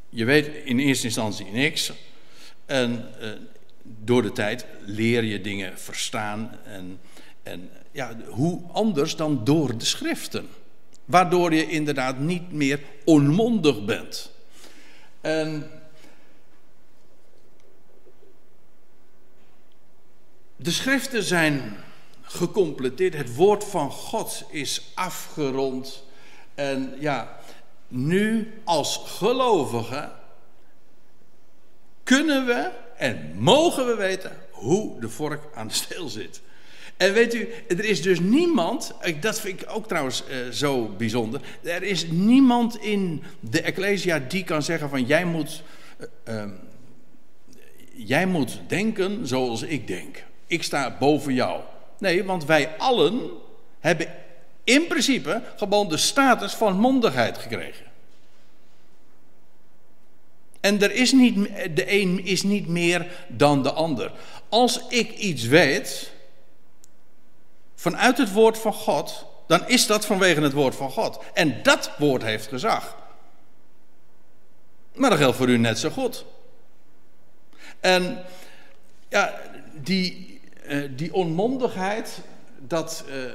Je 0.09 0.25
weet 0.25 0.47
in 0.63 0.79
eerste 0.79 1.05
instantie 1.05 1.45
niks. 1.45 1.91
En 2.65 3.09
uh, 3.21 3.29
door 3.83 4.21
de 4.21 4.31
tijd 4.31 4.65
leer 4.85 5.23
je 5.23 5.41
dingen 5.41 5.79
verstaan. 5.79 6.57
En, 6.63 6.99
en 7.43 7.69
ja, 7.91 8.17
hoe 8.27 8.61
anders 8.71 9.15
dan 9.15 9.43
door 9.43 9.77
de 9.77 9.85
schriften. 9.85 10.49
Waardoor 11.05 11.53
je 11.53 11.67
inderdaad 11.67 12.19
niet 12.19 12.51
meer 12.51 12.79
onmondig 13.03 13.85
bent. 13.85 14.31
En 15.21 15.71
de 20.55 20.71
schriften 20.71 21.23
zijn 21.23 21.77
gecompleteerd. 22.21 23.13
Het 23.13 23.35
woord 23.35 23.63
van 23.63 23.91
God 23.91 24.43
is 24.49 24.91
afgerond. 24.93 26.03
En 26.55 26.95
ja, 26.99 27.39
nu 27.87 28.53
als 28.63 29.01
gelovigen 29.05 30.11
kunnen 32.05 32.45
we 32.45 32.69
en 32.97 33.31
mogen 33.35 33.85
we 33.85 33.95
weten 33.95 34.31
hoe 34.51 34.99
de 34.99 35.09
vork 35.09 35.41
aan 35.53 35.67
de 35.67 35.73
steel 35.73 36.09
zit. 36.09 36.41
En 36.97 37.13
weet 37.13 37.33
u, 37.33 37.49
er 37.67 37.85
is 37.85 38.01
dus 38.01 38.19
niemand, 38.19 38.93
dat 39.19 39.39
vind 39.39 39.61
ik 39.61 39.67
ook 39.69 39.87
trouwens 39.87 40.23
uh, 40.29 40.49
zo 40.51 40.87
bijzonder, 40.97 41.41
er 41.63 41.83
is 41.83 42.07
niemand 42.07 42.77
in 42.77 43.23
de 43.39 43.61
Ecclesia 43.61 44.19
die 44.19 44.43
kan 44.43 44.63
zeggen 44.63 44.89
van 44.89 45.03
jij 45.03 45.25
moet, 45.25 45.63
uh, 46.27 46.35
uh, 46.35 46.51
jij 47.93 48.25
moet 48.25 48.59
denken 48.67 49.27
zoals 49.27 49.61
ik 49.61 49.87
denk. 49.87 50.23
Ik 50.47 50.63
sta 50.63 50.95
boven 50.99 51.33
jou. 51.33 51.61
Nee, 51.99 52.23
want 52.23 52.45
wij 52.45 52.77
allen 52.77 53.29
hebben 53.79 54.07
in 54.63 54.87
principe 54.87 55.41
gewoon 55.55 55.89
de 55.89 55.97
status 55.97 56.53
van 56.53 56.79
mondigheid 56.79 57.37
gekregen. 57.37 57.85
En 60.65 60.81
er 60.81 60.91
is 60.91 61.11
niet, 61.11 61.35
de 61.75 61.91
een 61.91 62.25
is 62.25 62.43
niet 62.43 62.67
meer 62.67 63.25
dan 63.27 63.63
de 63.63 63.71
ander. 63.71 64.11
Als 64.49 64.81
ik 64.89 65.11
iets 65.11 65.43
weet 65.43 66.11
vanuit 67.75 68.17
het 68.17 68.31
woord 68.31 68.57
van 68.57 68.73
God, 68.73 69.25
dan 69.47 69.67
is 69.67 69.87
dat 69.87 70.05
vanwege 70.05 70.41
het 70.41 70.53
woord 70.53 70.75
van 70.75 70.91
God. 70.91 71.19
En 71.33 71.63
dat 71.63 71.91
woord 71.97 72.21
heeft 72.21 72.47
gezag. 72.47 72.97
Maar 74.93 75.09
dat 75.09 75.19
geldt 75.19 75.37
voor 75.37 75.49
u 75.49 75.57
net 75.57 75.79
zo 75.79 75.89
goed. 75.89 76.25
En 77.79 78.23
ja, 79.09 79.41
die, 79.73 80.39
uh, 80.67 80.89
die 80.95 81.13
onmondigheid, 81.13 82.19
dat, 82.59 83.03
uh, 83.09 83.31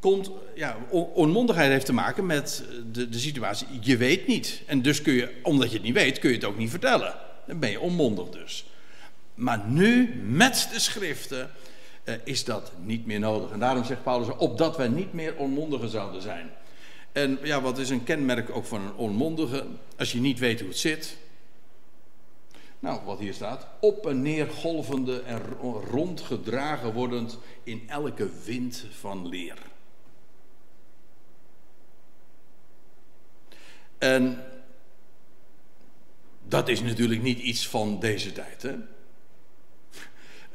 komt, 0.00 0.30
ja, 0.54 0.76
onmondigheid 1.14 1.70
heeft 1.70 1.86
te 1.86 1.92
maken 1.92 2.26
met 2.26 2.64
de, 2.92 3.08
de 3.08 3.18
situatie, 3.18 3.66
je 3.80 3.96
weet 3.96 4.26
niet. 4.26 4.62
En 4.66 4.82
dus 4.82 5.02
kun 5.02 5.12
je, 5.12 5.34
omdat 5.42 5.68
je 5.68 5.76
het 5.76 5.84
niet 5.84 5.94
weet, 5.94 6.18
kun 6.18 6.28
je 6.28 6.36
het 6.36 6.44
ook 6.44 6.58
niet 6.58 6.70
vertellen. 6.70 7.14
Dan 7.46 7.58
ben 7.58 7.70
je 7.70 7.80
onmondig 7.80 8.28
dus. 8.28 8.66
Maar 9.34 9.64
nu, 9.66 10.22
met 10.24 10.68
de 10.72 10.80
schriften, 10.80 11.50
eh, 12.04 12.14
is 12.24 12.44
dat 12.44 12.72
niet 12.84 13.06
meer 13.06 13.20
nodig. 13.20 13.50
En 13.50 13.58
daarom 13.58 13.84
zegt 13.84 14.02
Paulus, 14.02 14.36
opdat 14.36 14.76
wij 14.76 14.88
niet 14.88 15.12
meer 15.12 15.36
onmondigen 15.36 15.88
zouden 15.88 16.22
zijn. 16.22 16.50
En 17.12 17.38
ja, 17.42 17.60
wat 17.60 17.78
is 17.78 17.90
een 17.90 18.04
kenmerk 18.04 18.50
ook 18.50 18.64
van 18.64 18.80
een 18.80 18.94
onmondige? 18.94 19.66
Als 19.96 20.12
je 20.12 20.20
niet 20.20 20.38
weet 20.38 20.60
hoe 20.60 20.68
het 20.68 20.78
zit. 20.78 21.16
Nou, 22.78 23.00
wat 23.04 23.18
hier 23.18 23.34
staat. 23.34 23.66
Op 23.80 24.06
en 24.06 24.22
neer 24.22 24.46
golvende 24.50 25.20
en 25.20 25.40
rondgedragen 25.90 26.92
wordend 26.92 27.38
in 27.62 27.82
elke 27.88 28.28
wind 28.44 28.84
van 29.00 29.28
leer. 29.28 29.58
En 33.98 34.44
dat 36.48 36.68
is 36.68 36.80
natuurlijk 36.80 37.22
niet 37.22 37.38
iets 37.38 37.68
van 37.68 38.00
deze 38.00 38.32
tijd. 38.32 38.62
Hè? 38.62 38.74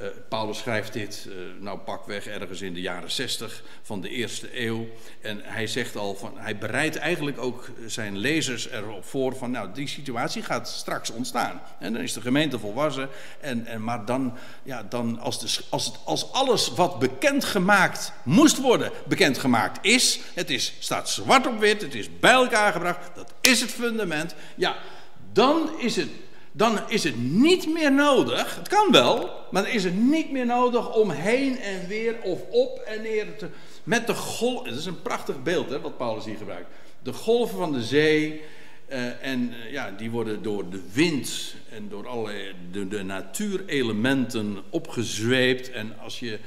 Uh, 0.04 0.10
Paulus 0.30 0.58
schrijft 0.58 0.94
dit, 0.94 1.26
uh, 1.28 1.36
nou 1.60 1.78
pakweg 1.78 2.28
ergens 2.28 2.62
in 2.62 2.74
de 2.74 2.82
jaren 2.82 3.12
60 3.12 3.64
van 3.82 4.02
de 4.02 4.10
eerste 4.10 4.62
eeuw. 4.62 4.88
En 5.22 5.40
hij 5.44 5.68
zegt 5.68 5.96
al 5.96 6.16
van, 6.16 6.34
hij 6.36 6.58
bereidt 6.58 6.96
eigenlijk 6.96 7.38
ook 7.38 7.70
zijn 7.86 8.18
lezers 8.18 8.70
erop 8.70 9.06
voor 9.06 9.36
van, 9.36 9.52
nou 9.52 9.70
die 9.74 9.88
situatie 9.88 10.44
gaat 10.44 10.70
straks 10.70 11.12
ontstaan. 11.12 11.62
En 11.80 11.94
dan 11.94 12.02
is 12.02 12.14
de 12.14 12.22
gemeente 12.22 12.60
volwassen. 12.60 13.10
En, 13.40 13.66
en, 13.66 13.84
maar 13.84 14.06
dan, 14.06 14.38
ja, 14.64 14.84
dan 14.90 15.20
als, 15.20 15.40
de, 15.40 15.64
als, 15.70 15.86
het, 15.86 16.00
als 16.06 16.32
alles 16.32 16.74
wat 16.74 17.00
bekendgemaakt 17.00 18.14
moest 18.24 18.58
worden, 18.58 18.92
bekendgemaakt 19.08 19.86
is. 19.86 20.20
Het 20.34 20.50
is, 20.50 20.74
staat 20.80 21.10
zwart 21.10 21.48
op 21.48 21.60
wit, 21.60 21.82
het 21.82 21.96
is 21.96 22.20
bij 22.20 22.32
elkaar 22.32 22.72
gebracht, 22.72 23.16
dat 23.16 23.34
is 23.42 23.62
het 23.62 23.72
fundament. 23.72 24.36
Ja, 24.56 24.76
dan 25.34 25.70
is 25.80 25.96
het 25.96 26.10
dan 26.56 26.80
is 26.88 27.04
het 27.04 27.18
niet 27.18 27.74
meer 27.74 27.92
nodig, 27.92 28.56
het 28.56 28.68
kan 28.68 28.92
wel, 28.92 29.32
maar 29.52 29.64
dan 29.64 29.72
is 29.72 29.84
het 29.84 29.96
niet 29.96 30.32
meer 30.32 30.46
nodig 30.46 30.96
om 30.96 31.10
heen 31.10 31.60
en 31.60 31.88
weer 31.88 32.22
of 32.22 32.42
op 32.50 32.80
en 32.80 33.02
neer 33.02 33.38
te. 33.38 33.48
Met 33.84 34.08
de 34.08 34.14
golven, 34.14 34.70
het 34.70 34.80
is 34.80 34.86
een 34.86 35.02
prachtig 35.02 35.44
beeld 35.44 35.70
hè, 35.70 35.82
wat 35.82 35.98
Paulus 35.98 36.26
hier 36.26 36.38
gebruikt. 36.38 36.70
De 37.04 37.14
golven 37.14 37.58
van 37.58 37.72
de 37.72 37.84
zee, 37.84 38.42
uh, 38.90 39.26
en 39.26 39.54
uh, 39.54 39.72
ja, 39.72 39.92
die 39.92 40.12
worden 40.12 40.44
door 40.44 40.70
de 40.70 40.82
wind 40.92 41.56
en 41.70 41.90
door 41.90 42.08
allerlei 42.08 42.54
de, 42.72 42.88
de 42.88 43.04
natuurelementen 43.04 44.58
opgezweept. 44.70 45.72
En 45.72 46.00
als 46.00 46.20
je, 46.20 46.40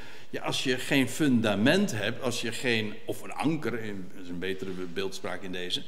als 0.42 0.64
je 0.64 0.79
geen 0.79 1.09
fundament 1.09 1.92
hebt, 1.92 2.23
als 2.23 2.40
je 2.40 2.53
geen, 2.53 2.95
of 3.05 3.23
een 3.23 3.33
anker, 3.33 3.71
dat 3.71 4.23
is 4.23 4.29
een 4.29 4.38
betere 4.38 4.71
beeldspraak 4.92 5.42
in 5.42 5.53
deze 5.53 5.83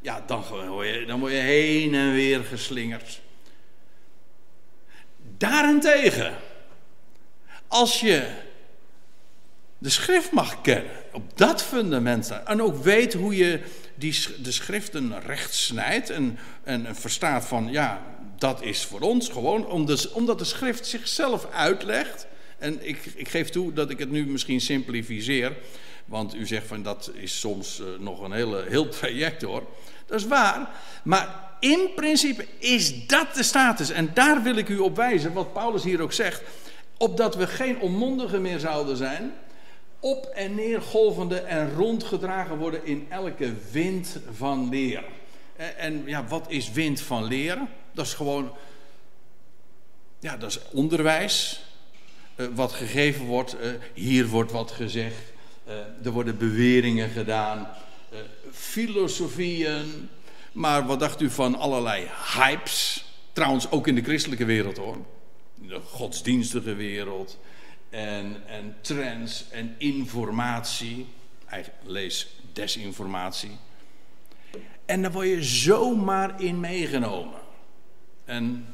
ja, 0.00 0.22
dan 0.26 0.44
word, 0.68 0.86
je, 0.88 1.04
dan 1.06 1.20
word 1.20 1.32
je 1.32 1.38
heen 1.38 1.94
en 1.94 2.12
weer 2.12 2.44
geslingerd. 2.44 3.20
Daarentegen, 5.36 6.36
als 7.68 8.00
je 8.00 8.30
de 9.78 9.90
schrift 9.90 10.32
mag 10.32 10.60
kennen, 10.60 10.92
op 11.12 11.38
dat 11.38 11.62
fundament 11.62 12.42
en 12.44 12.62
ook 12.62 12.82
weet 12.82 13.12
hoe 13.12 13.36
je 13.36 13.60
die, 13.94 14.42
de 14.42 14.52
schriften 14.52 15.20
recht 15.20 15.54
snijdt 15.54 16.10
en, 16.10 16.38
en 16.64 16.96
verstaat 16.96 17.44
van, 17.44 17.68
ja, 17.70 18.02
dat 18.38 18.62
is 18.62 18.84
voor 18.84 19.00
ons 19.00 19.28
gewoon, 19.28 19.66
omdat 20.12 20.38
de 20.38 20.44
schrift 20.44 20.86
zichzelf 20.86 21.46
uitlegt 21.52 22.26
En 22.58 22.88
ik, 22.88 22.98
ik 23.14 23.28
geef 23.28 23.48
toe 23.48 23.72
dat 23.72 23.90
ik 23.90 23.98
het 23.98 24.10
nu 24.10 24.26
misschien 24.26 24.60
simplificeer. 24.60 25.56
Want 26.10 26.34
u 26.34 26.46
zegt 26.46 26.66
van 26.66 26.82
dat 26.82 27.10
is 27.14 27.40
soms 27.40 27.82
nog 27.98 28.20
een 28.20 28.32
hele, 28.32 28.64
heel 28.68 28.88
traject 28.88 29.42
hoor. 29.42 29.66
Dat 30.06 30.20
is 30.20 30.26
waar. 30.26 30.70
Maar 31.02 31.50
in 31.60 31.90
principe 31.94 32.46
is 32.58 33.06
dat 33.06 33.34
de 33.34 33.42
status. 33.42 33.90
En 33.90 34.10
daar 34.14 34.42
wil 34.42 34.56
ik 34.56 34.68
u 34.68 34.78
op 34.78 34.96
wijzen, 34.96 35.32
wat 35.32 35.52
Paulus 35.52 35.82
hier 35.82 36.00
ook 36.00 36.12
zegt. 36.12 36.42
Opdat 36.96 37.36
we 37.36 37.46
geen 37.46 37.80
onmondigen 37.80 38.42
meer 38.42 38.58
zouden 38.58 38.96
zijn. 38.96 39.32
Op 40.00 40.24
en 40.24 40.54
neer 40.54 40.82
golvende 40.82 41.40
en 41.40 41.74
rondgedragen 41.74 42.56
worden 42.56 42.84
in 42.84 43.06
elke 43.08 43.52
wind 43.70 44.16
van 44.36 44.68
leer. 44.68 45.04
En 45.76 46.02
ja, 46.06 46.24
wat 46.26 46.44
is 46.48 46.72
wind 46.72 47.00
van 47.00 47.24
leren? 47.24 47.68
Dat 47.92 48.06
is 48.06 48.14
gewoon. 48.14 48.52
Ja, 50.20 50.36
dat 50.36 50.50
is 50.50 50.60
onderwijs. 50.72 51.64
Uh, 52.36 52.46
wat 52.54 52.72
gegeven 52.72 53.24
wordt. 53.24 53.56
Hier 53.94 54.26
wordt 54.26 54.52
wat 54.52 54.70
gezegd. 54.70 55.32
Uh, 55.68 55.74
er 56.04 56.10
worden 56.10 56.38
beweringen 56.38 57.10
gedaan. 57.10 57.68
filosofieën. 58.52 60.08
Maar 60.52 60.86
wat 60.86 61.00
dacht 61.00 61.20
u 61.20 61.30
van 61.30 61.54
allerlei 61.54 62.08
hypes? 62.34 63.04
Trouwens, 63.32 63.70
ook 63.70 63.86
in 63.86 63.94
de 63.94 64.02
christelijke 64.02 64.44
wereld 64.44 64.76
hoor. 64.76 64.96
In 65.60 65.68
de 65.68 65.80
godsdienstige 65.90 66.74
wereld. 66.74 67.38
En, 67.90 68.42
en 68.46 68.76
trends 68.80 69.44
en 69.50 69.74
informatie. 69.78 71.06
Eigenlijk 71.46 71.84
lees 71.86 72.28
desinformatie. 72.52 73.56
En 74.86 75.02
daar 75.02 75.12
word 75.12 75.26
je 75.26 75.42
zomaar 75.42 76.42
in 76.42 76.60
meegenomen. 76.60 77.38
En 78.24 78.66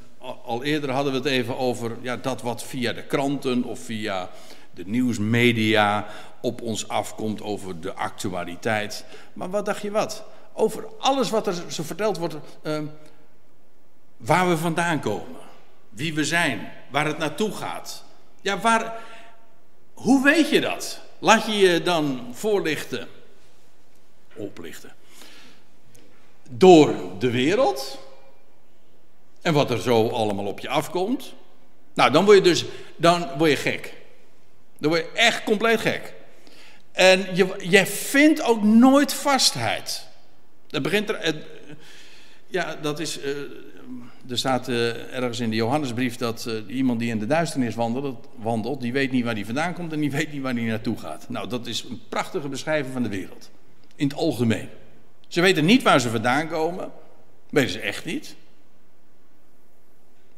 al 0.44 0.64
eerder 0.64 0.90
hadden 0.90 1.12
we 1.12 1.18
het 1.18 1.28
even 1.28 1.58
over 1.58 1.96
ja, 2.02 2.16
dat 2.16 2.42
wat 2.42 2.64
via 2.64 2.92
de 2.92 3.02
kranten 3.02 3.64
of 3.64 3.78
via 3.78 4.30
de 4.76 4.84
nieuwsmedia 4.86 6.06
op 6.40 6.60
ons 6.60 6.88
afkomt 6.88 7.42
over 7.42 7.80
de 7.80 7.94
actualiteit. 7.94 9.04
Maar 9.32 9.50
wat 9.50 9.64
dacht 9.64 9.82
je 9.82 9.90
wat? 9.90 10.24
over 10.56 10.88
alles 10.98 11.30
wat 11.30 11.46
er 11.46 11.54
zo 11.68 11.82
verteld 11.82 12.18
wordt, 12.18 12.36
uh, 12.62 12.78
waar 14.16 14.48
we 14.48 14.56
vandaan 14.56 15.00
komen, 15.00 15.40
wie 15.88 16.14
we 16.14 16.24
zijn, 16.24 16.72
waar 16.90 17.06
het 17.06 17.18
naartoe 17.18 17.52
gaat. 17.52 18.04
Ja, 18.40 18.58
waar, 18.58 18.98
hoe 19.94 20.22
weet 20.22 20.48
je 20.48 20.60
dat? 20.60 21.00
Laat 21.18 21.46
je 21.46 21.52
je 21.52 21.82
dan 21.82 22.28
voorlichten, 22.32 23.08
oplichten, 24.34 24.92
door 26.50 26.94
de 27.18 27.30
wereld 27.30 27.98
en 29.42 29.52
wat 29.52 29.70
er 29.70 29.80
zo 29.80 30.08
allemaal 30.08 30.46
op 30.46 30.60
je 30.60 30.68
afkomt. 30.68 31.34
Nou, 31.94 32.10
dan 32.10 32.24
word 32.24 32.36
je 32.36 32.42
dus, 32.42 32.64
dan 32.96 33.28
word 33.38 33.50
je 33.50 33.56
gek. 33.56 33.95
Dan 34.78 34.90
word 34.90 35.02
je 35.02 35.18
echt 35.18 35.42
compleet 35.42 35.80
gek. 35.80 36.14
En 36.92 37.26
je, 37.34 37.54
je 37.68 37.86
vindt 37.86 38.42
ook 38.42 38.62
nooit 38.62 39.12
vastheid. 39.12 40.06
Dat 40.66 40.82
begint 40.82 41.08
er. 41.08 41.44
ja, 42.46 42.76
dat 42.76 43.00
is. 43.00 43.18
Uh, 43.18 43.24
er 44.28 44.38
staat 44.38 44.68
uh, 44.68 45.14
ergens 45.14 45.40
in 45.40 45.50
de 45.50 45.56
Johannesbrief 45.56 46.16
dat 46.16 46.48
iemand 46.66 46.98
die 46.98 47.10
in 47.10 47.18
de 47.18 47.26
duisternis 47.26 47.74
wandelt, 47.74 48.28
wandelt, 48.36 48.80
die 48.80 48.92
weet 48.92 49.10
niet 49.10 49.24
waar 49.24 49.34
hij 49.34 49.44
vandaan 49.44 49.74
komt 49.74 49.92
en 49.92 50.00
die 50.00 50.10
weet 50.10 50.32
niet 50.32 50.42
waar 50.42 50.54
hij 50.54 50.62
naartoe 50.62 50.98
gaat. 50.98 51.28
Nou, 51.28 51.48
dat 51.48 51.66
is 51.66 51.84
een 51.84 52.00
prachtige 52.08 52.48
beschrijving 52.48 52.92
van 52.92 53.02
de 53.02 53.08
wereld. 53.08 53.50
In 53.96 54.08
het 54.08 54.16
algemeen. 54.16 54.68
Ze 55.28 55.40
weten 55.40 55.64
niet 55.64 55.82
waar 55.82 56.00
ze 56.00 56.10
vandaan 56.10 56.48
komen. 56.48 56.90
Weten 57.50 57.70
ze 57.70 57.80
echt 57.80 58.04
niet. 58.04 58.36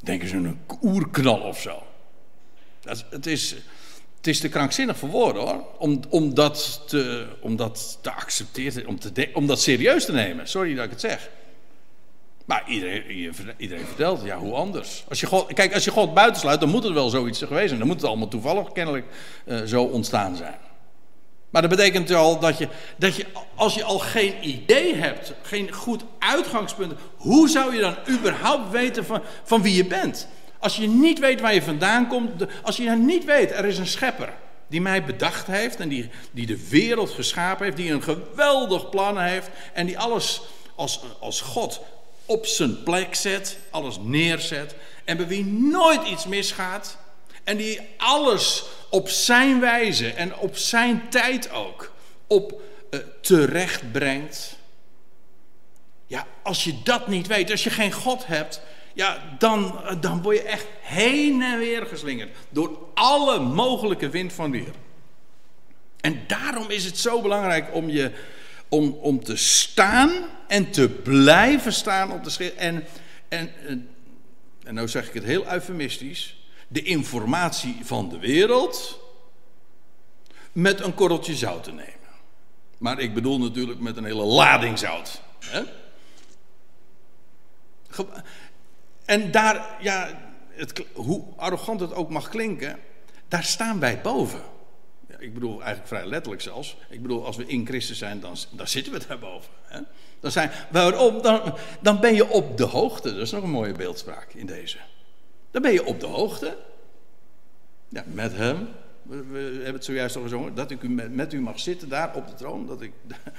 Denken 0.01 0.29
ze 0.29 0.37
een 0.37 0.61
oerknal 0.83 1.41
of 1.41 1.61
zo. 1.61 1.83
Dat, 2.81 3.05
het 3.11 3.27
is. 3.27 3.57
Het 4.19 4.27
is 4.27 4.41
te 4.41 4.49
krankzinnig 4.49 4.99
voor 4.99 5.09
woorden 5.09 5.43
hoor. 5.43 5.65
Om, 5.79 6.01
om, 6.09 6.35
dat, 6.35 6.83
te, 6.87 7.27
om 7.41 7.57
dat 7.57 7.99
te 8.01 8.13
accepteren, 8.13 8.87
om, 8.87 8.99
te 8.99 9.31
om 9.33 9.47
dat 9.47 9.61
serieus 9.61 10.05
te 10.05 10.13
nemen. 10.13 10.49
Sorry 10.49 10.75
dat 10.75 10.85
ik 10.85 10.91
het 10.91 11.01
zeg. 11.01 11.31
Maar 12.45 12.65
iedereen, 12.67 13.35
iedereen 13.57 13.87
vertelt, 13.87 14.25
ja, 14.25 14.39
hoe 14.39 14.55
anders? 14.55 15.05
Als 15.09 15.21
je 15.21 15.27
God, 15.27 15.53
kijk, 15.53 15.75
als 15.75 15.85
je 15.85 15.91
God 15.91 16.15
buitensluit, 16.15 16.61
dan 16.61 16.69
moet 16.69 16.85
er 16.85 16.95
wel 16.95 17.09
zoiets 17.09 17.39
geweest 17.39 17.67
zijn. 17.67 17.79
Dan 17.79 17.89
moet 17.89 18.01
het 18.01 18.07
allemaal 18.07 18.29
toevallig 18.29 18.73
kennelijk 18.73 19.07
uh, 19.47 19.63
zo 19.63 19.83
ontstaan 19.83 20.37
zijn. 20.37 20.57
Maar 21.51 21.63
dat 21.63 21.71
betekent 21.71 22.11
al 22.11 22.39
dat 22.39 22.59
je, 22.59 22.69
dat 22.97 23.17
je, 23.17 23.27
als 23.55 23.75
je 23.75 23.85
al 23.85 23.99
geen 23.99 24.35
idee 24.41 24.95
hebt, 24.95 25.33
geen 25.43 25.73
goed 25.73 26.05
uitgangspunt, 26.19 26.93
hoe 27.17 27.49
zou 27.49 27.75
je 27.75 27.81
dan 27.81 27.97
überhaupt 28.09 28.71
weten 28.71 29.05
van, 29.05 29.23
van 29.45 29.63
wie 29.63 29.75
je 29.75 29.85
bent? 29.85 30.29
Als 30.59 30.77
je 30.77 30.89
niet 30.89 31.19
weet 31.19 31.41
waar 31.41 31.55
je 31.55 31.63
vandaan 31.63 32.09
komt, 32.09 32.33
als 32.63 32.77
je 32.77 32.91
niet 32.91 33.25
weet, 33.25 33.51
er 33.51 33.65
is 33.65 33.79
een 33.79 33.87
schepper 33.87 34.33
die 34.69 34.81
mij 34.81 35.05
bedacht 35.05 35.47
heeft 35.47 35.81
en 35.81 35.89
die, 35.89 36.11
die 36.31 36.47
de 36.47 36.69
wereld 36.69 37.11
geschapen 37.11 37.65
heeft, 37.65 37.77
die 37.77 37.93
een 37.93 38.03
geweldig 38.03 38.89
plan 38.91 39.19
heeft 39.19 39.49
en 39.73 39.87
die 39.87 39.99
alles 39.99 40.41
als, 40.75 41.01
als 41.21 41.41
God 41.41 41.81
op 42.27 42.47
zijn 42.47 42.83
plek 42.83 43.15
zet, 43.15 43.59
alles 43.71 43.99
neerzet 44.03 44.75
en 45.05 45.17
bij 45.17 45.27
wie 45.27 45.45
nooit 45.45 46.09
iets 46.09 46.27
misgaat 46.27 46.97
en 47.45 47.57
die 47.57 47.81
alles 47.97 48.65
op 48.91 49.09
zijn 49.09 49.61
wijze 49.61 50.13
en 50.13 50.37
op 50.37 50.57
zijn 50.57 51.09
tijd 51.09 51.51
ook 51.51 51.93
op 52.27 52.61
uh, 52.91 53.01
terecht 53.21 53.93
brengt. 53.93 54.57
Ja, 56.07 56.27
als 56.43 56.65
je 56.65 56.75
dat 56.85 57.09
niet 57.09 57.27
weet, 57.27 57.51
als 57.51 57.65
je 57.65 57.71
geen 57.71 57.93
God 57.93 58.27
hebt, 58.27 58.61
ja, 58.99 59.37
dan, 59.39 59.81
dan 60.01 60.23
word 60.23 60.37
je 60.37 60.43
echt 60.43 60.67
heen 60.81 61.43
en 61.43 61.59
weer 61.59 61.87
geslingerd. 61.87 62.37
Door 62.51 62.79
alle 62.95 63.39
mogelijke 63.39 64.09
wind 64.09 64.33
van 64.33 64.51
weer. 64.51 64.75
En 66.01 66.25
daarom 66.27 66.71
is 66.71 66.85
het 66.85 66.99
zo 66.99 67.23
belangrijk 67.23 67.75
om, 67.75 67.89
je, 67.89 68.13
om, 68.69 68.91
om 68.91 69.25
te 69.25 69.37
staan 69.37 70.11
en 70.47 70.71
te 70.71 70.89
blijven 70.89 71.73
staan 71.73 72.13
op 72.13 72.25
de 72.25 72.31
schil. 72.31 72.51
En, 72.57 72.85
en, 73.29 73.53
en 74.65 74.75
nou 74.75 74.89
zeg 74.89 75.09
ik 75.09 75.15
het 75.15 75.25
heel 75.25 75.53
eufemistisch. 75.53 76.37
De 76.69 76.83
informatie 76.83 77.77
van 77.83 78.09
de 78.09 78.19
wereld 78.19 79.01
met 80.53 80.81
een 80.81 80.95
korreltje 80.95 81.35
zout 81.35 81.65
te 81.65 81.73
nemen. 81.73 81.95
Maar 82.79 82.99
ik 82.99 83.15
bedoel 83.15 83.39
natuurlijk 83.39 83.81
met 83.81 83.97
een 83.97 84.05
hele 84.05 84.25
lading 84.25 84.79
zout. 84.79 85.21
Hè? 85.45 85.63
En 89.09 89.31
daar, 89.31 89.77
ja, 89.81 90.09
het, 90.49 90.85
hoe 90.93 91.25
arrogant 91.37 91.81
het 91.81 91.95
ook 91.95 92.11
mag 92.11 92.29
klinken, 92.29 92.79
daar 93.29 93.45
staan 93.45 93.81
wij 93.81 94.01
boven. 94.01 94.41
Ik 95.19 95.35
bedoel 95.35 95.57
eigenlijk 95.57 95.89
vrij 95.89 96.07
letterlijk 96.07 96.43
zelfs. 96.43 96.77
Ik 96.89 97.03
bedoel, 97.03 97.25
als 97.27 97.37
we 97.37 97.47
in 97.47 97.67
Christus 97.67 97.99
zijn, 97.99 98.21
dan, 98.21 98.37
dan 98.51 98.69
zitten 98.69 98.93
we 98.93 99.07
daarboven. 99.09 99.51
Hè? 99.63 99.81
Dan, 100.21 100.31
zijn, 100.31 100.51
waarom? 100.71 101.23
Dan, 101.23 101.55
dan 101.81 102.01
ben 102.01 102.15
je 102.15 102.29
op 102.29 102.57
de 102.57 102.65
hoogte. 102.65 103.13
Dat 103.13 103.23
is 103.23 103.31
nog 103.31 103.43
een 103.43 103.51
mooie 103.51 103.73
beeldspraak 103.73 104.33
in 104.33 104.47
deze. 104.47 104.79
Dan 105.51 105.63
ben 105.63 105.73
je 105.73 105.85
op 105.85 106.01
de 106.01 106.07
hoogte. 106.07 106.57
Ja, 107.89 108.05
met 108.07 108.33
hem. 108.33 108.69
We, 109.03 109.25
we 109.25 109.39
hebben 109.39 109.73
het 109.73 109.85
zojuist 109.85 110.17
al 110.17 110.23
gezongen. 110.23 110.55
Dat 110.55 110.71
ik 110.71 110.83
u 110.83 110.89
met, 110.89 111.15
met 111.15 111.33
u 111.33 111.41
mag 111.41 111.61
zitten 111.61 111.89
daar 111.89 112.15
op 112.15 112.27
de 112.27 112.35
troon. 112.35 112.67
Dat 112.67 112.83
ik, 112.83 112.93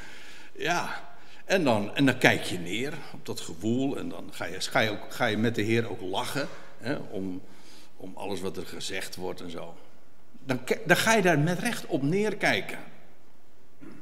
ja, 0.69 1.09
en 1.49 1.63
dan, 1.63 1.95
en 1.95 2.05
dan 2.05 2.17
kijk 2.17 2.43
je 2.43 2.57
neer 2.57 2.93
op 3.13 3.25
dat 3.25 3.39
gevoel 3.41 3.97
en 3.97 4.09
dan 4.09 4.29
ga 4.31 4.45
je, 4.45 4.62
ga 4.62 4.79
je, 4.79 4.89
ook, 4.89 5.05
ga 5.09 5.25
je 5.25 5.38
met 5.38 5.55
de 5.55 5.62
Heer 5.62 5.89
ook 5.89 6.01
lachen 6.01 6.47
hè, 6.77 6.95
om, 6.95 7.41
om 7.97 8.12
alles 8.15 8.39
wat 8.39 8.57
er 8.57 8.65
gezegd 8.65 9.15
wordt 9.15 9.41
en 9.41 9.51
zo. 9.51 9.75
Dan, 10.45 10.59
dan 10.85 10.97
ga 10.97 11.13
je 11.13 11.21
daar 11.21 11.39
met 11.39 11.59
recht 11.59 11.85
op 11.85 12.01
neerkijken. 12.01 12.77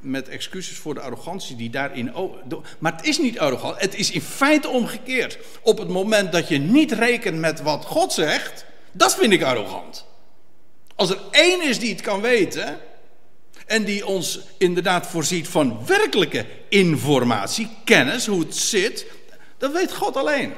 Met 0.00 0.28
excuses 0.28 0.76
voor 0.76 0.94
de 0.94 1.00
arrogantie 1.00 1.56
die 1.56 1.70
daarin. 1.70 2.12
Maar 2.78 2.92
het 2.92 3.06
is 3.06 3.18
niet 3.18 3.38
arrogant, 3.38 3.80
het 3.80 3.94
is 3.94 4.10
in 4.10 4.20
feite 4.20 4.68
omgekeerd. 4.68 5.38
Op 5.62 5.78
het 5.78 5.88
moment 5.88 6.32
dat 6.32 6.48
je 6.48 6.58
niet 6.58 6.92
rekent 6.92 7.38
met 7.38 7.60
wat 7.60 7.84
God 7.84 8.12
zegt, 8.12 8.64
dat 8.92 9.14
vind 9.14 9.32
ik 9.32 9.42
arrogant. 9.42 10.06
Als 10.94 11.10
er 11.10 11.18
één 11.30 11.68
is 11.68 11.78
die 11.78 11.92
het 11.92 12.00
kan 12.00 12.20
weten, 12.20 12.78
en 13.68 13.84
die 13.84 14.06
ons 14.06 14.40
inderdaad 14.58 15.06
voorziet 15.06 15.48
van 15.48 15.86
werkelijke 15.86 16.46
informatie, 16.68 17.68
kennis, 17.84 18.26
hoe 18.26 18.40
het 18.40 18.56
zit. 18.56 19.06
Dat 19.58 19.72
weet 19.72 19.94
God 19.94 20.16
alleen. 20.16 20.52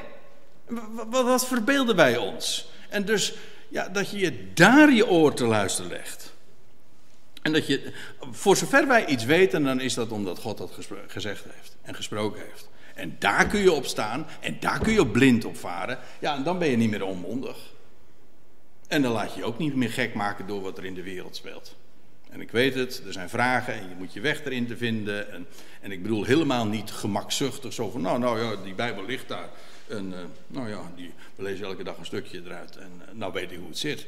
Wat 1.10 1.46
verbeelden 1.46 1.96
wij 1.96 2.16
ons? 2.16 2.70
En 2.88 3.04
dus 3.04 3.34
ja, 3.68 3.88
dat 3.88 4.10
je 4.10 4.18
je 4.18 4.52
daar 4.54 4.92
je 4.92 5.08
oor 5.08 5.34
te 5.34 5.44
luisteren 5.44 5.90
legt. 5.90 6.32
En 7.42 7.52
dat 7.52 7.66
je, 7.66 7.92
voor 8.30 8.56
zover 8.56 8.86
wij 8.86 9.06
iets 9.06 9.24
weten, 9.24 9.62
dan 9.62 9.80
is 9.80 9.94
dat 9.94 10.10
omdat 10.10 10.38
God 10.38 10.58
dat 10.58 10.70
gezegd 11.06 11.44
heeft 11.44 11.76
en 11.82 11.94
gesproken 11.94 12.42
heeft. 12.48 12.68
En 12.94 13.16
daar 13.18 13.46
kun 13.46 13.60
je 13.60 13.72
op 13.72 13.86
staan 13.86 14.26
en 14.40 14.56
daar 14.60 14.78
kun 14.78 14.92
je 14.92 15.06
blind 15.06 15.44
op 15.44 15.56
varen. 15.56 15.98
Ja, 16.20 16.36
en 16.36 16.42
dan 16.42 16.58
ben 16.58 16.68
je 16.68 16.76
niet 16.76 16.90
meer 16.90 17.04
onmondig. 17.04 17.56
En 18.88 19.02
dan 19.02 19.12
laat 19.12 19.34
je 19.34 19.38
je 19.38 19.46
ook 19.46 19.58
niet 19.58 19.74
meer 19.74 19.90
gek 19.90 20.14
maken 20.14 20.46
door 20.46 20.60
wat 20.60 20.78
er 20.78 20.84
in 20.84 20.94
de 20.94 21.02
wereld 21.02 21.36
speelt. 21.36 21.76
En 22.30 22.40
ik 22.40 22.50
weet 22.50 22.74
het, 22.74 23.02
er 23.06 23.12
zijn 23.12 23.28
vragen 23.28 23.74
en 23.74 23.88
je 23.88 23.94
moet 23.98 24.12
je 24.12 24.20
weg 24.20 24.44
erin 24.44 24.66
te 24.66 24.76
vinden. 24.76 25.32
En, 25.32 25.46
en 25.80 25.92
ik 25.92 26.02
bedoel 26.02 26.24
helemaal 26.24 26.66
niet 26.66 26.90
gemakzuchtig, 26.90 27.72
zo 27.72 27.90
van, 27.90 28.00
nou, 28.00 28.18
nou 28.18 28.40
ja, 28.40 28.56
die 28.64 28.74
Bijbel 28.74 29.04
ligt 29.04 29.28
daar. 29.28 29.48
En 29.88 30.12
uh, 30.12 30.18
nou 30.46 30.68
ja, 30.68 30.92
die, 30.96 31.12
we 31.34 31.42
lezen 31.42 31.66
elke 31.66 31.82
dag 31.82 31.98
een 31.98 32.06
stukje 32.06 32.42
eruit 32.44 32.76
en 32.76 33.02
uh, 33.02 33.18
nou 33.18 33.32
weet 33.32 33.50
ik 33.50 33.58
hoe 33.58 33.68
het 33.68 33.78
zit. 33.78 34.06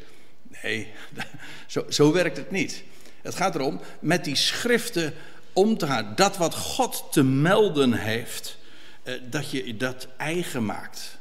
Nee, 0.63 0.89
zo, 1.67 1.85
zo 1.89 2.13
werkt 2.13 2.37
het 2.37 2.51
niet. 2.51 2.85
Het 3.23 3.35
gaat 3.35 3.55
erom 3.55 3.81
met 4.01 4.25
die 4.25 4.37
schriften 4.37 5.15
om 5.53 5.79
te 5.79 5.87
gaan. 5.87 6.13
Dat 6.15 6.37
wat 6.37 6.55
God 6.55 7.05
te 7.11 7.23
melden 7.23 7.93
heeft, 7.93 8.59
eh, 9.03 9.15
dat 9.31 9.51
je 9.51 9.77
dat 9.77 10.09
eigen 10.17 10.65
maakt. 10.65 11.19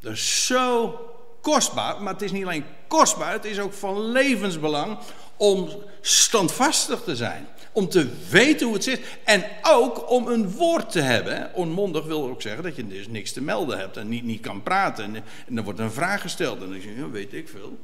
Dat 0.00 0.12
is 0.12 0.46
zo 0.46 0.98
kostbaar, 1.44 2.02
maar 2.02 2.12
het 2.12 2.22
is 2.22 2.32
niet 2.32 2.44
alleen 2.44 2.64
kostbaar, 2.86 3.32
het 3.32 3.44
is 3.44 3.58
ook 3.60 3.72
van 3.72 4.00
levensbelang 4.00 4.98
om 5.36 5.68
standvastig 6.00 7.02
te 7.02 7.16
zijn. 7.16 7.46
Om 7.72 7.88
te 7.88 8.08
weten 8.30 8.66
hoe 8.66 8.74
het 8.74 8.84
zit. 8.84 9.00
En 9.24 9.44
ook 9.62 10.10
om 10.10 10.28
een 10.28 10.50
woord 10.50 10.90
te 10.90 11.00
hebben. 11.00 11.50
Onmondig 11.54 12.04
wil 12.04 12.28
ook 12.28 12.42
zeggen 12.42 12.62
dat 12.62 12.76
je 12.76 12.86
dus 12.86 13.08
niks 13.08 13.32
te 13.32 13.42
melden 13.42 13.78
hebt 13.78 13.96
en 13.96 14.08
niet, 14.08 14.24
niet 14.24 14.40
kan 14.40 14.62
praten. 14.62 15.04
En, 15.04 15.24
dan 15.48 15.64
wordt 15.64 15.78
een 15.78 15.92
vraag 15.92 16.20
gesteld 16.20 16.62
en 16.62 16.70
dan 16.70 16.80
zeg 16.80 16.96
je, 16.96 17.10
weet 17.10 17.32
ik 17.32 17.48
veel. 17.48 17.78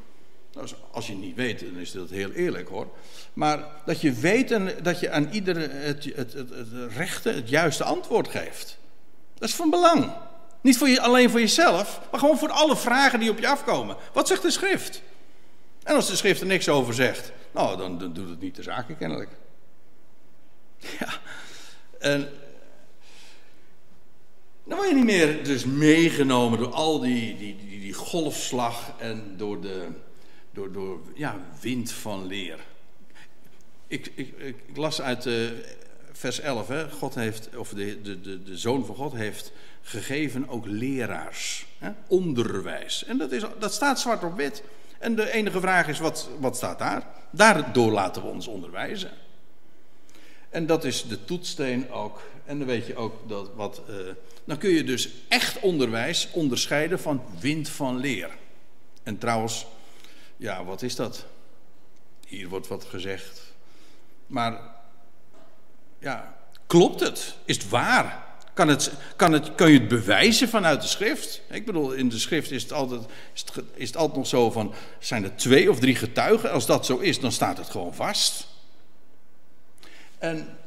Nou, 0.52 0.68
als 0.90 1.06
je 1.06 1.14
niet 1.14 1.36
weet, 1.36 1.60
dan 1.60 1.80
is 1.80 1.92
dat 1.92 2.10
heel 2.10 2.30
eerlijk 2.30 2.68
hoor. 2.68 2.88
Maar 3.32 3.64
dat 3.84 4.00
je 4.00 4.12
weet 4.12 4.50
en 4.50 4.74
dat 4.82 5.00
je 5.00 5.10
aan 5.10 5.28
iedereen 5.32 5.70
het, 5.70 6.04
het, 6.04 6.32
het, 6.32 6.50
het 6.50 6.92
rechte, 6.96 7.30
het 7.30 7.48
juiste 7.48 7.84
antwoord 7.84 8.28
geeft. 8.28 8.78
Dat 9.38 9.48
is 9.48 9.54
van 9.54 9.70
belang. 9.70 10.12
Niet 10.60 10.78
voor 10.78 10.88
je, 10.88 11.00
alleen 11.00 11.30
voor 11.30 11.40
jezelf, 11.40 12.00
maar 12.10 12.20
gewoon 12.20 12.38
voor 12.38 12.50
alle 12.50 12.76
vragen 12.76 13.20
die 13.20 13.30
op 13.30 13.38
je 13.38 13.48
afkomen. 13.48 13.96
Wat 14.12 14.28
zegt 14.28 14.42
de 14.42 14.50
schrift? 14.50 15.02
En 15.82 15.94
als 15.94 16.08
de 16.08 16.16
schrift 16.16 16.40
er 16.40 16.46
niks 16.46 16.68
over 16.68 16.94
zegt, 16.94 17.32
nou, 17.52 17.76
dan, 17.76 17.98
dan 17.98 18.12
doet 18.12 18.28
het 18.28 18.40
niet 18.40 18.56
de 18.56 18.62
zaken 18.62 18.96
kennelijk. 18.96 19.30
Ja, 20.98 21.08
en 21.98 22.28
dan 24.64 24.76
word 24.76 24.88
je 24.88 24.94
niet 24.94 25.04
meer 25.04 25.44
dus 25.44 25.64
meegenomen 25.64 26.58
door 26.58 26.72
al 26.72 27.00
die, 27.00 27.36
die, 27.36 27.56
die, 27.56 27.80
die 27.80 27.92
golfslag 27.92 28.92
en 28.98 29.34
door 29.36 29.60
de 29.60 29.88
door, 30.52 30.72
door 30.72 31.00
ja, 31.14 31.40
wind 31.60 31.92
van 31.92 32.26
leer. 32.26 32.58
Ik, 33.86 34.12
ik, 34.14 34.38
ik, 34.38 34.56
las 34.74 35.00
uit 35.00 35.26
uh, 35.26 35.50
vers 36.12 36.40
11, 36.40 36.68
hè, 36.68 36.90
God 36.90 37.14
heeft, 37.14 37.56
of 37.56 37.68
de, 37.68 38.02
de, 38.02 38.20
de, 38.20 38.42
de 38.42 38.58
zoon 38.58 38.86
van 38.86 38.94
God 38.94 39.12
heeft 39.12 39.52
gegeven 39.82 40.48
ook 40.48 40.66
leraars, 40.66 41.66
hè, 41.78 41.90
onderwijs. 42.06 43.04
En 43.04 43.18
dat, 43.18 43.32
is, 43.32 43.42
dat 43.58 43.72
staat 43.72 44.00
zwart 44.00 44.24
op 44.24 44.36
wit. 44.36 44.62
En 44.98 45.16
de 45.16 45.32
enige 45.32 45.60
vraag 45.60 45.88
is, 45.88 45.98
wat, 45.98 46.28
wat 46.38 46.56
staat 46.56 46.78
daar? 46.78 47.06
Daardoor 47.30 47.92
laten 47.92 48.22
we 48.22 48.28
ons 48.28 48.46
onderwijzen. 48.46 49.10
En 50.50 50.66
dat 50.66 50.84
is 50.84 51.06
de 51.08 51.24
toetssteen 51.24 51.90
ook. 51.90 52.22
En 52.44 52.58
dan 52.58 52.66
weet 52.66 52.86
je 52.86 52.96
ook 52.96 53.28
dat 53.28 53.50
wat. 53.54 53.82
Uh, 53.90 53.96
dan 54.44 54.58
kun 54.58 54.70
je 54.70 54.84
dus 54.84 55.08
echt 55.28 55.60
onderwijs 55.60 56.28
onderscheiden 56.32 57.00
van 57.00 57.22
wind 57.40 57.68
van 57.68 57.96
leer. 57.96 58.30
En 59.02 59.18
trouwens, 59.18 59.66
ja, 60.36 60.64
wat 60.64 60.82
is 60.82 60.96
dat? 60.96 61.24
Hier 62.26 62.48
wordt 62.48 62.68
wat 62.68 62.84
gezegd. 62.84 63.40
Maar, 64.26 64.60
ja, 65.98 66.36
klopt 66.66 67.00
het? 67.00 67.34
Is 67.44 67.56
het 67.56 67.68
waar? 67.68 68.29
Kan, 68.54 68.68
het, 68.68 68.92
kan, 69.16 69.32
het, 69.32 69.54
kan 69.54 69.70
je 69.70 69.78
het 69.78 69.88
bewijzen 69.88 70.48
vanuit 70.48 70.82
de 70.82 70.88
schrift? 70.88 71.40
Ik 71.50 71.66
bedoel, 71.66 71.92
in 71.92 72.08
de 72.08 72.18
schrift 72.18 72.50
is 72.50 72.62
het 72.62 72.72
altijd, 72.72 73.00
is 73.34 73.44
het, 73.52 73.64
is 73.74 73.86
het 73.86 73.96
altijd 73.96 74.16
nog 74.16 74.26
zo 74.26 74.50
van... 74.50 74.74
zijn 74.98 75.24
er 75.24 75.36
twee 75.36 75.70
of 75.70 75.78
drie 75.78 75.94
getuigen? 75.94 76.52
Als 76.52 76.66
dat 76.66 76.86
zo 76.86 76.96
is, 76.96 77.20
dan 77.20 77.32
staat 77.32 77.56
het 77.56 77.70
gewoon 77.70 77.94
vast. 77.94 78.46
En 80.18 80.58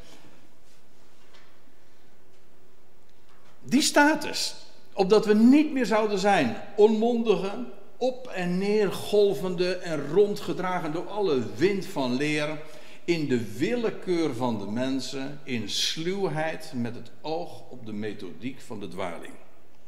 die 3.62 3.82
status, 3.82 4.56
opdat 4.94 5.26
we 5.26 5.34
niet 5.34 5.72
meer 5.72 5.86
zouden 5.86 6.20
zijn 6.20 6.58
onmondige, 6.76 7.52
op 7.98 8.28
en 8.28 8.58
neer 8.58 8.92
golvende 8.92 9.76
en 9.76 10.10
rondgedragen 10.12 10.92
door 10.92 11.10
alle 11.10 11.42
wind 11.56 11.86
van 11.86 12.16
leer, 12.16 12.58
in 13.06 13.28
de 13.28 13.58
willekeur 13.58 14.36
van 14.36 14.58
de 14.60 14.66
mensen, 14.66 15.40
in 15.44 15.70
sluwheid 15.70 16.72
met 16.76 16.96
het 16.96 17.12
oog 17.22 17.70
op 17.70 17.86
de 17.86 17.94
methodiek 17.94 18.62
van 18.62 18.80
de 18.80 18.88
dwaling. 18.88 19.34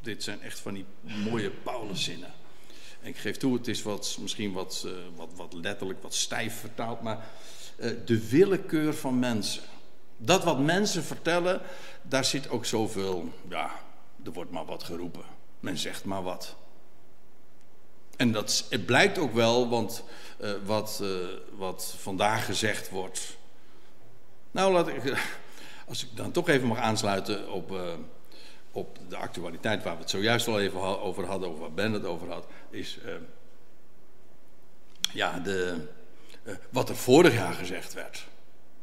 Dit 0.01 0.23
zijn 0.23 0.41
echt 0.41 0.59
van 0.59 0.73
die 0.73 0.85
mooie 1.29 1.49
Pauluszinnen. 1.49 2.33
En 3.01 3.07
ik 3.07 3.17
geef 3.17 3.37
toe, 3.37 3.53
het 3.53 3.67
is 3.67 3.81
wat, 3.81 4.17
misschien 4.21 4.53
wat, 4.53 4.83
uh, 4.85 4.91
wat, 5.15 5.29
wat 5.35 5.53
letterlijk, 5.53 6.01
wat 6.01 6.13
stijf 6.13 6.59
vertaald, 6.59 7.01
maar 7.01 7.25
uh, 7.79 7.91
de 8.05 8.29
willekeur 8.29 8.93
van 8.93 9.19
mensen. 9.19 9.63
Dat 10.17 10.43
wat 10.43 10.59
mensen 10.59 11.03
vertellen, 11.03 11.61
daar 12.01 12.25
zit 12.25 12.49
ook 12.49 12.65
zoveel, 12.65 13.29
ja, 13.49 13.71
er 14.23 14.33
wordt 14.33 14.51
maar 14.51 14.65
wat 14.65 14.83
geroepen. 14.83 15.25
Men 15.59 15.77
zegt 15.77 16.05
maar 16.05 16.23
wat. 16.23 16.55
En 18.15 18.31
dat, 18.31 18.65
het 18.69 18.85
blijkt 18.85 19.17
ook 19.17 19.33
wel, 19.33 19.69
want 19.69 20.03
uh, 20.41 20.51
wat, 20.65 20.99
uh, 21.03 21.09
wat 21.51 21.95
vandaag 21.97 22.45
gezegd 22.45 22.89
wordt. 22.89 23.37
Nou, 24.51 24.73
laat 24.73 24.87
ik, 24.87 25.17
als 25.89 26.03
ik 26.03 26.09
dan 26.15 26.31
toch 26.31 26.49
even 26.49 26.67
mag 26.67 26.77
aansluiten 26.77 27.51
op, 27.51 27.71
uh, 27.71 27.93
op 28.71 28.97
de 29.09 29.15
actualiteit 29.15 29.83
waar 29.83 29.93
we 29.93 30.01
het 30.01 30.09
zojuist 30.09 30.47
al 30.47 30.59
even 30.59 31.01
over 31.01 31.25
hadden, 31.25 31.49
of 31.49 31.59
waar 31.59 31.73
Ben 31.73 31.91
het 31.91 32.05
over 32.05 32.31
had, 32.31 32.45
is 32.69 32.97
ja, 35.13 35.39
de, 35.39 35.87
wat 36.69 36.89
er 36.89 36.95
vorig 36.95 37.33
jaar 37.33 37.53
gezegd 37.53 37.93
werd. 37.93 38.25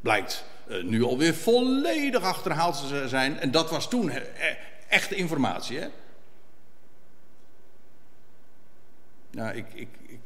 Blijkt 0.01 0.45
nu 0.81 1.03
alweer 1.03 1.33
volledig 1.33 2.23
achterhaald 2.23 2.87
te 2.87 3.07
zijn. 3.07 3.39
En 3.39 3.51
dat 3.51 3.69
was 3.69 3.89
toen 3.89 4.11
echte 4.87 5.15
informatie. 5.15 5.79
Hè? 5.79 5.87
Nou, 9.33 9.55
ik, 9.55 9.65
ik, 9.73 9.87
ik, 10.07 10.19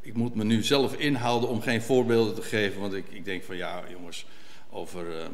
ik, 0.00 0.14
moet 0.14 0.34
me 0.34 0.44
nu 0.44 0.62
zelf 0.62 0.94
inhouden 0.94 1.48
om 1.48 1.60
geen 1.60 1.82
voorbeelden 1.82 2.34
te 2.34 2.42
geven. 2.42 2.80
Want 2.80 2.94
ik, 2.94 3.04
ik 3.10 3.24
denk 3.24 3.44
van 3.44 3.56
ja, 3.56 3.82
jongens, 3.90 4.26
over, 4.70 5.20
uh, 5.20 5.26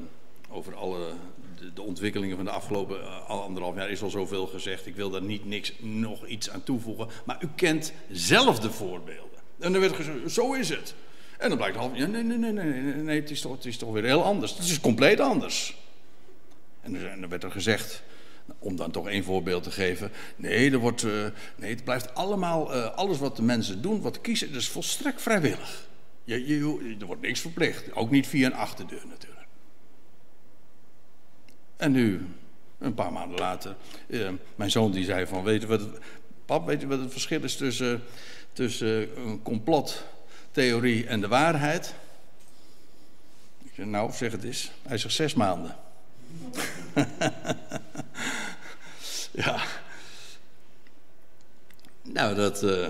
over 0.48 0.74
alle 0.74 1.12
de, 1.58 1.72
de, 1.72 1.82
ontwikkelingen 1.82 2.36
van 2.36 2.44
de 2.44 2.50
afgelopen 2.50 3.00
uh, 3.00 3.28
anderhalf 3.28 3.76
jaar 3.76 3.90
is 3.90 4.02
al 4.02 4.10
zoveel 4.10 4.46
gezegd. 4.46 4.86
Ik 4.86 4.96
wil 4.96 5.10
daar 5.10 5.22
niet 5.22 5.46
niks, 5.46 5.72
nog 5.78 6.26
iets 6.26 6.50
aan 6.50 6.62
toevoegen. 6.62 7.08
Maar 7.24 7.38
u 7.40 7.48
kent 7.54 7.92
zelf 8.10 8.60
de 8.60 8.70
voorbeelden. 8.70 9.38
En 9.58 9.72
dan 9.72 9.80
werd 9.80 9.94
gezegd, 9.94 10.32
zo 10.32 10.52
is 10.52 10.68
het. 10.68 10.94
En 11.38 11.48
dan 11.48 11.58
blijkt 11.58 11.76
half, 11.76 11.92
nee, 11.92 12.06
nee, 12.06 12.22
nee, 12.22 12.38
nee, 12.38 12.52
nee, 12.52 12.94
nee 12.94 13.20
het, 13.20 13.30
is 13.30 13.40
toch, 13.40 13.52
het 13.52 13.64
is 13.64 13.76
toch 13.76 13.92
weer 13.92 14.04
heel 14.04 14.24
anders. 14.24 14.56
Het 14.56 14.68
is 14.68 14.80
compleet 14.80 15.20
anders. 15.20 15.76
En 16.80 17.20
dan 17.20 17.28
werd 17.28 17.42
er 17.42 17.50
gezegd, 17.50 18.02
om 18.58 18.76
dan 18.76 18.90
toch 18.90 19.08
één 19.08 19.24
voorbeeld 19.24 19.62
te 19.62 19.70
geven. 19.70 20.10
Nee, 20.36 20.70
er 20.70 20.78
wordt, 20.78 21.02
uh, 21.02 21.26
nee 21.56 21.70
het 21.70 21.84
blijft 21.84 22.14
allemaal, 22.14 22.76
uh, 22.76 22.94
alles 22.94 23.18
wat 23.18 23.36
de 23.36 23.42
mensen 23.42 23.82
doen, 23.82 24.00
wat 24.00 24.20
kiezen, 24.20 24.52
dat 24.52 24.60
is 24.60 24.68
volstrekt 24.68 25.22
vrijwillig. 25.22 25.88
Je, 26.24 26.96
er 27.00 27.06
wordt 27.06 27.22
niks 27.22 27.40
verplicht. 27.40 27.92
Ook 27.94 28.10
niet 28.10 28.26
via 28.26 28.46
een 28.46 28.54
achterdeur 28.54 29.02
natuurlijk. 29.08 29.46
En 31.76 31.92
nu, 31.92 32.26
een 32.78 32.94
paar 32.94 33.12
maanden 33.12 33.38
later, 33.38 33.76
uh, 34.06 34.28
mijn 34.54 34.70
zoon 34.70 34.92
die 34.92 35.04
zei 35.04 35.26
van, 35.26 35.42
weet 35.42 35.60
je 35.60 35.66
wat 35.66 35.82
pap, 36.44 36.66
weet 36.66 36.80
je 36.80 36.86
wat 36.86 37.00
het 37.00 37.12
verschil 37.12 37.42
is 37.42 37.56
tussen, 37.56 38.02
tussen 38.52 39.18
een 39.26 39.42
complottheorie 39.42 41.06
en 41.06 41.20
de 41.20 41.28
waarheid? 41.28 41.94
Ik 43.62 43.72
zei, 43.74 43.86
nou, 43.86 44.12
zeg 44.12 44.32
het 44.32 44.44
eens. 44.44 44.70
Hij 44.82 44.98
zegt 44.98 45.14
zes 45.14 45.34
maanden. 45.34 45.76
ja. 49.32 49.62
Nou, 52.02 52.34
dat. 52.34 52.62
Uh, 52.62 52.86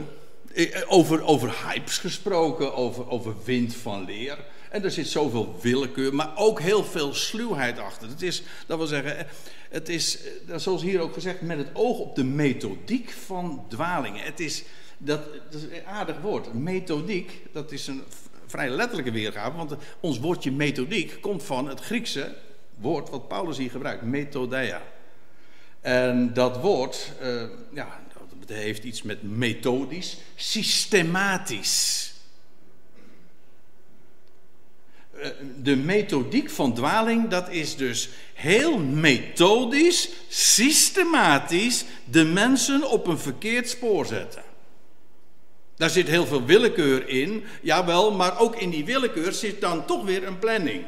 over, 0.86 1.22
over 1.22 1.66
hypes 1.66 1.98
gesproken, 1.98 2.74
over, 2.74 3.10
over 3.10 3.34
wind 3.44 3.74
van 3.74 4.04
leer. 4.04 4.38
En 4.70 4.84
er 4.84 4.90
zit 4.90 5.08
zoveel 5.08 5.58
willekeur, 5.60 6.14
maar 6.14 6.32
ook 6.36 6.60
heel 6.60 6.84
veel 6.84 7.14
sluwheid 7.14 7.78
achter. 7.78 8.08
Het 8.08 8.22
is, 8.22 8.42
dat 8.66 8.78
wil 8.78 8.86
zeggen, 8.86 9.26
het 9.70 9.88
is, 9.88 10.18
eh, 10.48 10.56
zoals 10.56 10.82
hier 10.82 11.00
ook 11.00 11.12
gezegd, 11.12 11.40
met 11.40 11.58
het 11.58 11.68
oog 11.72 11.98
op 11.98 12.16
de 12.16 12.24
methodiek 12.24 13.10
van 13.10 13.64
dwalingen. 13.68 14.24
Het 14.24 14.40
is, 14.40 14.62
dat, 14.98 15.20
dat 15.50 15.62
is 15.62 15.78
een 15.78 15.86
aardig 15.86 16.20
woord. 16.20 16.54
Methodiek, 16.54 17.42
dat 17.52 17.72
is 17.72 17.86
een 17.86 18.02
vrij 18.46 18.68
letterlijke 18.68 19.12
weergave, 19.12 19.56
want 19.56 19.74
ons 20.00 20.18
woordje 20.18 20.52
methodiek 20.52 21.18
komt 21.20 21.42
van 21.42 21.68
het 21.68 21.80
Griekse 21.80 22.34
woord 22.80 23.10
wat 23.10 23.28
Paulus 23.28 23.56
hier 23.56 23.70
gebruikt, 23.70 24.02
methodeia. 24.02 24.82
En 25.82 26.34
dat 26.34 26.60
woord, 26.60 27.12
uh, 27.22 27.42
ja, 27.72 28.00
dat 28.40 28.56
heeft 28.56 28.84
iets 28.84 29.02
met 29.02 29.22
methodisch, 29.22 30.16
systematisch. 30.36 32.12
Uh, 35.16 35.26
de 35.62 35.76
methodiek 35.76 36.50
van 36.50 36.74
dwaling, 36.74 37.28
dat 37.28 37.50
is 37.50 37.76
dus 37.76 38.08
heel 38.34 38.78
methodisch, 38.78 40.08
systematisch 40.28 41.84
de 42.04 42.24
mensen 42.24 42.90
op 42.90 43.06
een 43.06 43.18
verkeerd 43.18 43.68
spoor 43.68 44.06
zetten. 44.06 44.42
Daar 45.76 45.90
zit 45.90 46.08
heel 46.08 46.26
veel 46.26 46.44
willekeur 46.44 47.08
in, 47.08 47.44
jawel, 47.62 48.12
maar 48.12 48.40
ook 48.40 48.56
in 48.56 48.70
die 48.70 48.84
willekeur 48.84 49.32
zit 49.32 49.60
dan 49.60 49.86
toch 49.86 50.04
weer 50.04 50.26
een 50.26 50.38
planning. 50.38 50.84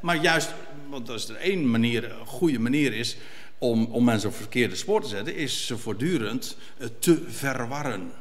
Maar 0.00 0.16
juist, 0.16 0.54
want 0.88 1.10
als 1.10 1.28
er 1.28 1.36
één 1.36 1.70
manier, 1.70 2.04
een 2.04 2.26
goede 2.26 2.58
manier 2.58 2.92
is 2.94 3.16
om, 3.62 3.84
om 3.90 4.04
mensen 4.04 4.28
op 4.28 4.34
verkeerde 4.34 4.76
spoor 4.76 5.02
te 5.02 5.08
zetten, 5.08 5.36
is 5.36 5.66
ze 5.66 5.78
voortdurend 5.78 6.56
eh, 6.78 6.86
te 6.98 7.22
verwarren. 7.28 8.12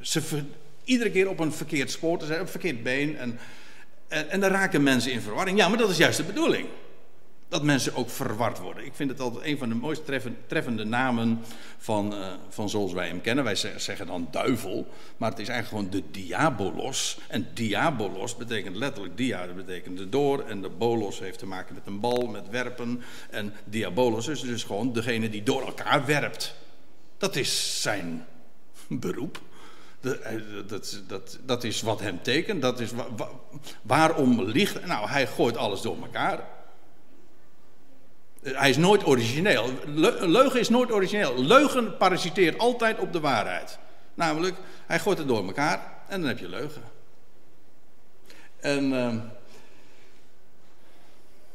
Ze 0.00 0.42
iedere 0.84 1.10
keer 1.10 1.28
op 1.28 1.38
een 1.38 1.52
verkeerd 1.52 1.90
spoor 1.90 2.18
te 2.18 2.26
zijn, 2.26 2.40
op 2.40 2.44
een 2.44 2.50
verkeerd 2.50 2.82
been. 2.82 3.16
En, 3.16 3.38
en, 4.08 4.30
en 4.30 4.40
dan 4.40 4.50
raken 4.50 4.82
mensen 4.82 5.12
in 5.12 5.20
verwarring. 5.20 5.58
Ja, 5.58 5.68
maar 5.68 5.78
dat 5.78 5.90
is 5.90 5.96
juist 5.96 6.16
de 6.16 6.24
bedoeling 6.24 6.68
dat 7.54 7.62
mensen 7.62 7.94
ook 7.94 8.10
verward 8.10 8.58
worden. 8.58 8.84
Ik 8.84 8.94
vind 8.94 9.10
het 9.10 9.20
altijd 9.20 9.44
een 9.44 9.58
van 9.58 9.68
de 9.68 9.74
mooist 9.74 10.02
treffende 10.46 10.84
namen 10.84 11.40
van, 11.78 12.14
uh, 12.14 12.32
van 12.48 12.68
zoals 12.68 12.92
wij 12.92 13.08
hem 13.08 13.20
kennen. 13.20 13.44
Wij 13.44 13.54
zeggen 13.76 14.06
dan 14.06 14.28
duivel, 14.30 14.86
maar 15.16 15.30
het 15.30 15.38
is 15.38 15.48
eigenlijk 15.48 15.84
gewoon 15.84 16.02
de 16.02 16.10
diabolos. 16.20 17.18
En 17.28 17.48
diabolos 17.54 18.36
betekent 18.36 18.76
letterlijk 18.76 19.16
dia, 19.16 19.46
betekent 19.56 20.12
door. 20.12 20.44
En 20.44 20.62
de 20.62 20.68
bolos 20.68 21.18
heeft 21.18 21.38
te 21.38 21.46
maken 21.46 21.74
met 21.74 21.86
een 21.86 22.00
bal, 22.00 22.26
met 22.26 22.48
werpen. 22.48 23.02
En 23.30 23.54
diabolos 23.64 24.28
is 24.28 24.40
dus 24.40 24.62
gewoon 24.62 24.92
degene 24.92 25.30
die 25.30 25.42
door 25.42 25.66
elkaar 25.66 26.06
werpt. 26.06 26.54
Dat 27.18 27.36
is 27.36 27.82
zijn 27.82 28.26
beroep. 28.88 29.40
Dat, 30.00 30.18
dat, 30.66 31.02
dat, 31.06 31.38
dat 31.44 31.64
is 31.64 31.82
wat 31.82 32.00
hem 32.00 32.22
tekent. 32.22 32.62
Dat 32.62 32.80
is 32.80 32.90
waarom 33.82 34.42
ligt. 34.42 34.86
Nou, 34.86 35.08
hij 35.08 35.26
gooit 35.26 35.56
alles 35.56 35.80
door 35.80 35.96
elkaar. 36.02 36.53
Hij 38.44 38.70
is 38.70 38.76
nooit 38.76 39.06
origineel. 39.06 39.70
Leugen 40.20 40.60
is 40.60 40.68
nooit 40.68 40.92
origineel. 40.92 41.42
Leugen 41.42 41.96
parasiteert 41.96 42.58
altijd 42.58 42.98
op 42.98 43.12
de 43.12 43.20
waarheid. 43.20 43.78
Namelijk, 44.14 44.56
hij 44.86 44.98
gooit 44.98 45.18
het 45.18 45.28
door 45.28 45.46
elkaar 45.46 45.92
en 46.08 46.20
dan 46.20 46.28
heb 46.28 46.38
je 46.38 46.48
leugen. 46.48 46.82
En 48.60 48.92
uh, 48.92 49.14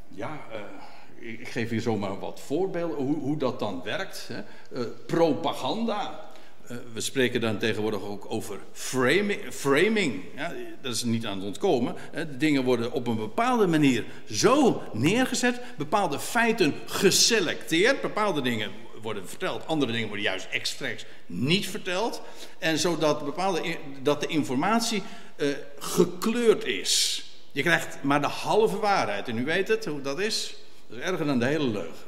ja, 0.08 0.40
uh, 0.52 1.40
ik 1.40 1.48
geef 1.48 1.70
hier 1.70 1.82
zomaar 1.82 2.20
wat 2.20 2.40
voorbeelden 2.40 2.98
hoe, 2.98 3.18
hoe 3.18 3.38
dat 3.38 3.60
dan 3.60 3.82
werkt. 3.84 4.30
Hè. 4.34 4.42
Uh, 4.72 4.88
propaganda. 5.06 6.29
Eh, 6.70 6.78
we 6.94 7.02
spreken 7.02 7.42
dan 7.42 7.58
tegenwoordig 7.58 8.02
ook 8.02 8.26
over 8.28 8.60
framing. 8.72 9.54
framing. 9.54 10.24
Ja, 10.36 10.54
dat 10.82 10.96
is 10.96 11.04
niet 11.04 11.26
aan 11.26 11.38
het 11.38 11.46
ontkomen. 11.46 11.96
De 12.14 12.38
dingen 12.38 12.64
worden 12.64 12.92
op 12.92 13.08
een 13.08 13.16
bepaalde 13.16 13.68
manier 13.68 14.06
zo 14.32 14.84
neergezet, 14.94 15.62
bepaalde 15.78 16.20
feiten 16.20 16.74
geselecteerd, 16.86 18.02
bepaalde 18.02 18.42
dingen 18.42 18.72
worden 19.02 19.28
verteld, 19.28 19.68
andere 19.68 19.92
dingen 19.92 20.08
worden 20.08 20.26
juist 20.26 20.48
expres 20.52 21.06
niet 21.26 21.70
verteld. 21.70 22.22
En 22.60 22.78
zodat 22.78 23.26
bepaalde, 23.26 23.78
dat 24.02 24.22
de 24.22 24.28
informatie 24.28 25.04
uh, 25.38 25.48
gekleurd 25.80 26.66
is. 26.66 27.24
Je 27.52 27.62
krijgt 27.62 28.04
maar 28.04 28.22
de 28.22 28.28
halve 28.28 28.80
waarheid. 28.80 29.28
En 29.28 29.38
u 29.38 29.46
weet 29.46 29.68
het, 29.68 29.86
hoe 29.86 30.02
dat 30.02 30.20
is. 30.20 30.56
Dat 30.88 30.98
is 30.98 31.04
erger 31.04 31.26
dan 31.26 31.40
de 31.40 31.46
hele 31.46 31.68
leugen. 31.68 32.08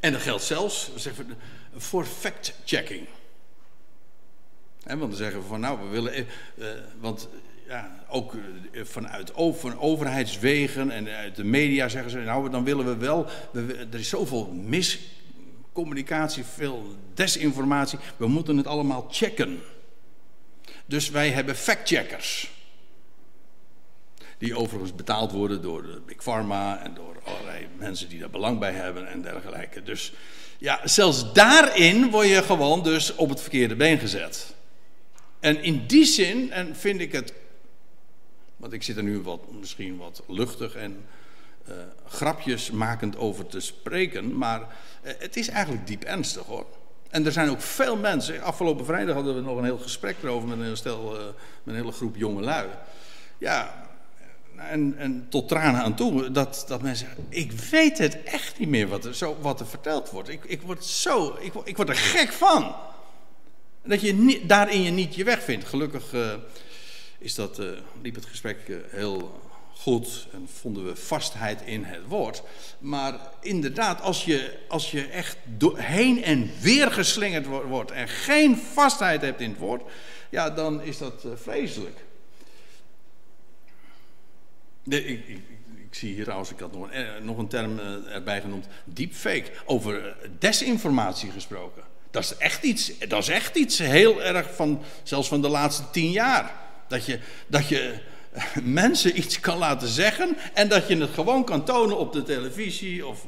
En 0.00 0.12
dat 0.12 0.20
geldt 0.22 0.42
zelfs, 0.42 0.90
zeggen 0.96 1.36
voor 1.80 2.04
fact-checking. 2.04 3.06
want 4.82 5.00
dan 5.00 5.12
zeggen 5.12 5.40
we 5.40 5.46
van 5.46 5.60
nou, 5.60 5.78
we 5.80 5.88
willen. 5.88 6.12
Eh, 6.12 6.20
eh 6.20 6.78
want 7.00 7.28
ja, 7.68 8.04
ook 8.08 8.34
eh, 8.72 8.84
vanuit 8.84 9.34
over, 9.34 9.80
overheidswegen 9.80 10.90
en 10.90 11.08
uit 11.08 11.36
de 11.36 11.44
media 11.44 11.88
zeggen 11.88 12.10
ze 12.10 12.18
nou, 12.18 12.50
dan 12.50 12.64
willen 12.64 12.84
we 12.84 12.96
wel. 12.96 13.26
We, 13.52 13.86
er 13.92 13.98
is 13.98 14.08
zoveel 14.08 14.46
miscommunicatie, 14.46 16.44
veel 16.44 16.96
desinformatie. 17.14 17.98
We 18.16 18.26
moeten 18.26 18.56
het 18.56 18.66
allemaal 18.66 19.06
checken. 19.10 19.60
Dus 20.86 21.10
wij 21.10 21.30
hebben 21.30 21.56
fact-checkers. 21.56 22.50
Die 24.38 24.56
overigens 24.56 24.94
betaald 24.94 25.32
worden 25.32 25.62
door 25.62 25.82
de 25.82 26.02
Big 26.06 26.22
Pharma 26.22 26.82
en 26.82 26.94
door 26.94 27.16
allerlei 27.24 27.66
mensen 27.76 28.08
die 28.08 28.18
daar 28.18 28.30
belang 28.30 28.58
bij 28.58 28.72
hebben 28.72 29.08
en 29.08 29.22
dergelijke. 29.22 29.82
Dus 29.82 30.12
ja, 30.58 30.80
zelfs 30.84 31.32
daarin 31.32 32.10
word 32.10 32.28
je 32.28 32.42
gewoon 32.42 32.82
dus 32.82 33.14
op 33.14 33.28
het 33.28 33.40
verkeerde 33.40 33.76
been 33.76 33.98
gezet. 33.98 34.54
En 35.40 35.62
in 35.62 35.86
die 35.86 36.04
zin 36.04 36.52
en 36.52 36.76
vind 36.76 37.00
ik 37.00 37.12
het, 37.12 37.32
want 38.56 38.72
ik 38.72 38.82
zit 38.82 38.96
er 38.96 39.02
nu 39.02 39.20
wat, 39.20 39.40
misschien 39.52 39.96
wat 39.96 40.22
luchtig 40.26 40.74
en 40.74 41.06
uh, 41.68 41.74
grapjes 42.08 42.70
makend 42.70 43.16
over 43.16 43.46
te 43.46 43.60
spreken, 43.60 44.36
maar 44.36 44.60
uh, 44.60 45.12
het 45.18 45.36
is 45.36 45.48
eigenlijk 45.48 45.86
diep 45.86 46.02
ernstig 46.02 46.42
hoor. 46.42 46.66
En 47.10 47.26
er 47.26 47.32
zijn 47.32 47.50
ook 47.50 47.60
veel 47.60 47.96
mensen, 47.96 48.42
afgelopen 48.42 48.84
vrijdag 48.84 49.14
hadden 49.14 49.34
we 49.34 49.40
nog 49.40 49.56
een 49.56 49.64
heel 49.64 49.78
gesprek 49.78 50.16
erover 50.22 50.48
met 50.48 50.68
een, 50.68 50.76
stel, 50.76 51.16
uh, 51.16 51.24
met 51.24 51.34
een 51.74 51.80
hele 51.80 51.92
groep 51.92 52.16
jonge 52.16 52.42
lui. 52.42 52.68
Ja, 53.38 53.87
en, 54.58 54.94
en 54.98 55.26
tot 55.28 55.48
tranen 55.48 55.82
aan 55.82 55.96
toe, 55.96 56.30
dat, 56.30 56.64
dat 56.68 56.82
mensen 56.82 57.06
zeggen, 57.06 57.26
ik 57.28 57.52
weet 57.52 57.98
het 57.98 58.22
echt 58.22 58.58
niet 58.58 58.68
meer 58.68 58.88
wat 58.88 59.04
er, 59.04 59.14
zo, 59.14 59.36
wat 59.40 59.60
er 59.60 59.66
verteld 59.66 60.10
wordt. 60.10 60.28
Ik, 60.28 60.44
ik 60.44 60.62
word 60.62 60.84
zo, 60.84 61.36
ik, 61.40 61.52
ik 61.64 61.76
word 61.76 61.88
er 61.88 61.96
gek 61.96 62.32
van. 62.32 62.74
Dat 63.84 64.00
je 64.00 64.12
niet, 64.12 64.48
daarin 64.48 64.82
je 64.82 64.90
niet 64.90 65.14
je 65.14 65.24
weg 65.24 65.42
vindt. 65.42 65.64
Gelukkig 65.64 66.12
uh, 66.12 66.32
is 67.18 67.34
dat, 67.34 67.58
uh, 67.58 67.66
liep 68.02 68.14
het 68.14 68.26
gesprek 68.26 68.68
uh, 68.68 68.76
heel 68.88 69.40
goed 69.74 70.26
en 70.32 70.48
vonden 70.60 70.84
we 70.86 70.96
vastheid 70.96 71.62
in 71.64 71.84
het 71.84 72.06
woord. 72.06 72.42
Maar 72.78 73.20
inderdaad, 73.40 74.00
als 74.00 74.24
je, 74.24 74.58
als 74.68 74.90
je 74.90 75.06
echt 75.06 75.36
heen 75.74 76.24
en 76.24 76.50
weer 76.60 76.92
geslingerd 76.92 77.46
wordt 77.46 77.90
en 77.90 78.08
geen 78.08 78.56
vastheid 78.56 79.20
hebt 79.20 79.40
in 79.40 79.50
het 79.50 79.58
woord, 79.58 79.82
ja, 80.30 80.50
dan 80.50 80.82
is 80.82 80.98
dat 80.98 81.26
vreselijk. 81.34 82.06
Ik, 84.88 85.40
zie 85.90 86.14
hier 86.14 86.22
trouwens, 86.22 86.50
ik 86.50 86.58
had 86.58 86.72
nog 86.72 86.82
een, 86.82 86.90
eh, 86.90 87.22
nog 87.22 87.38
een 87.38 87.48
term 87.48 87.78
eh, 87.78 88.14
erbij 88.14 88.40
genoemd, 88.40 88.66
deepfake. 88.84 89.50
Over 89.64 90.06
eh, 90.06 90.28
desinformatie 90.38 91.30
gesproken. 91.30 91.82
Dat 92.10 92.22
is 92.22 92.36
echt 92.36 92.62
iets, 92.62 92.98
dat 92.98 93.22
is 93.22 93.28
echt 93.28 93.56
iets 93.56 93.78
heel 93.78 94.22
erg 94.22 94.54
van, 94.54 94.82
zelfs 95.02 95.28
van 95.28 95.42
de 95.42 95.48
laatste 95.48 95.82
tien 95.90 96.10
jaar. 96.10 96.52
Dat 96.88 97.06
je, 97.06 97.18
dat 97.46 97.68
je 97.68 97.98
mensen 98.62 99.18
iets 99.18 99.40
kan 99.40 99.58
laten 99.58 99.88
zeggen 99.88 100.36
en 100.54 100.68
dat 100.68 100.88
je 100.88 100.96
het 100.96 101.10
gewoon 101.10 101.44
kan 101.44 101.64
tonen 101.64 101.98
op 101.98 102.12
de 102.12 102.22
televisie 102.22 103.06
of 103.06 103.24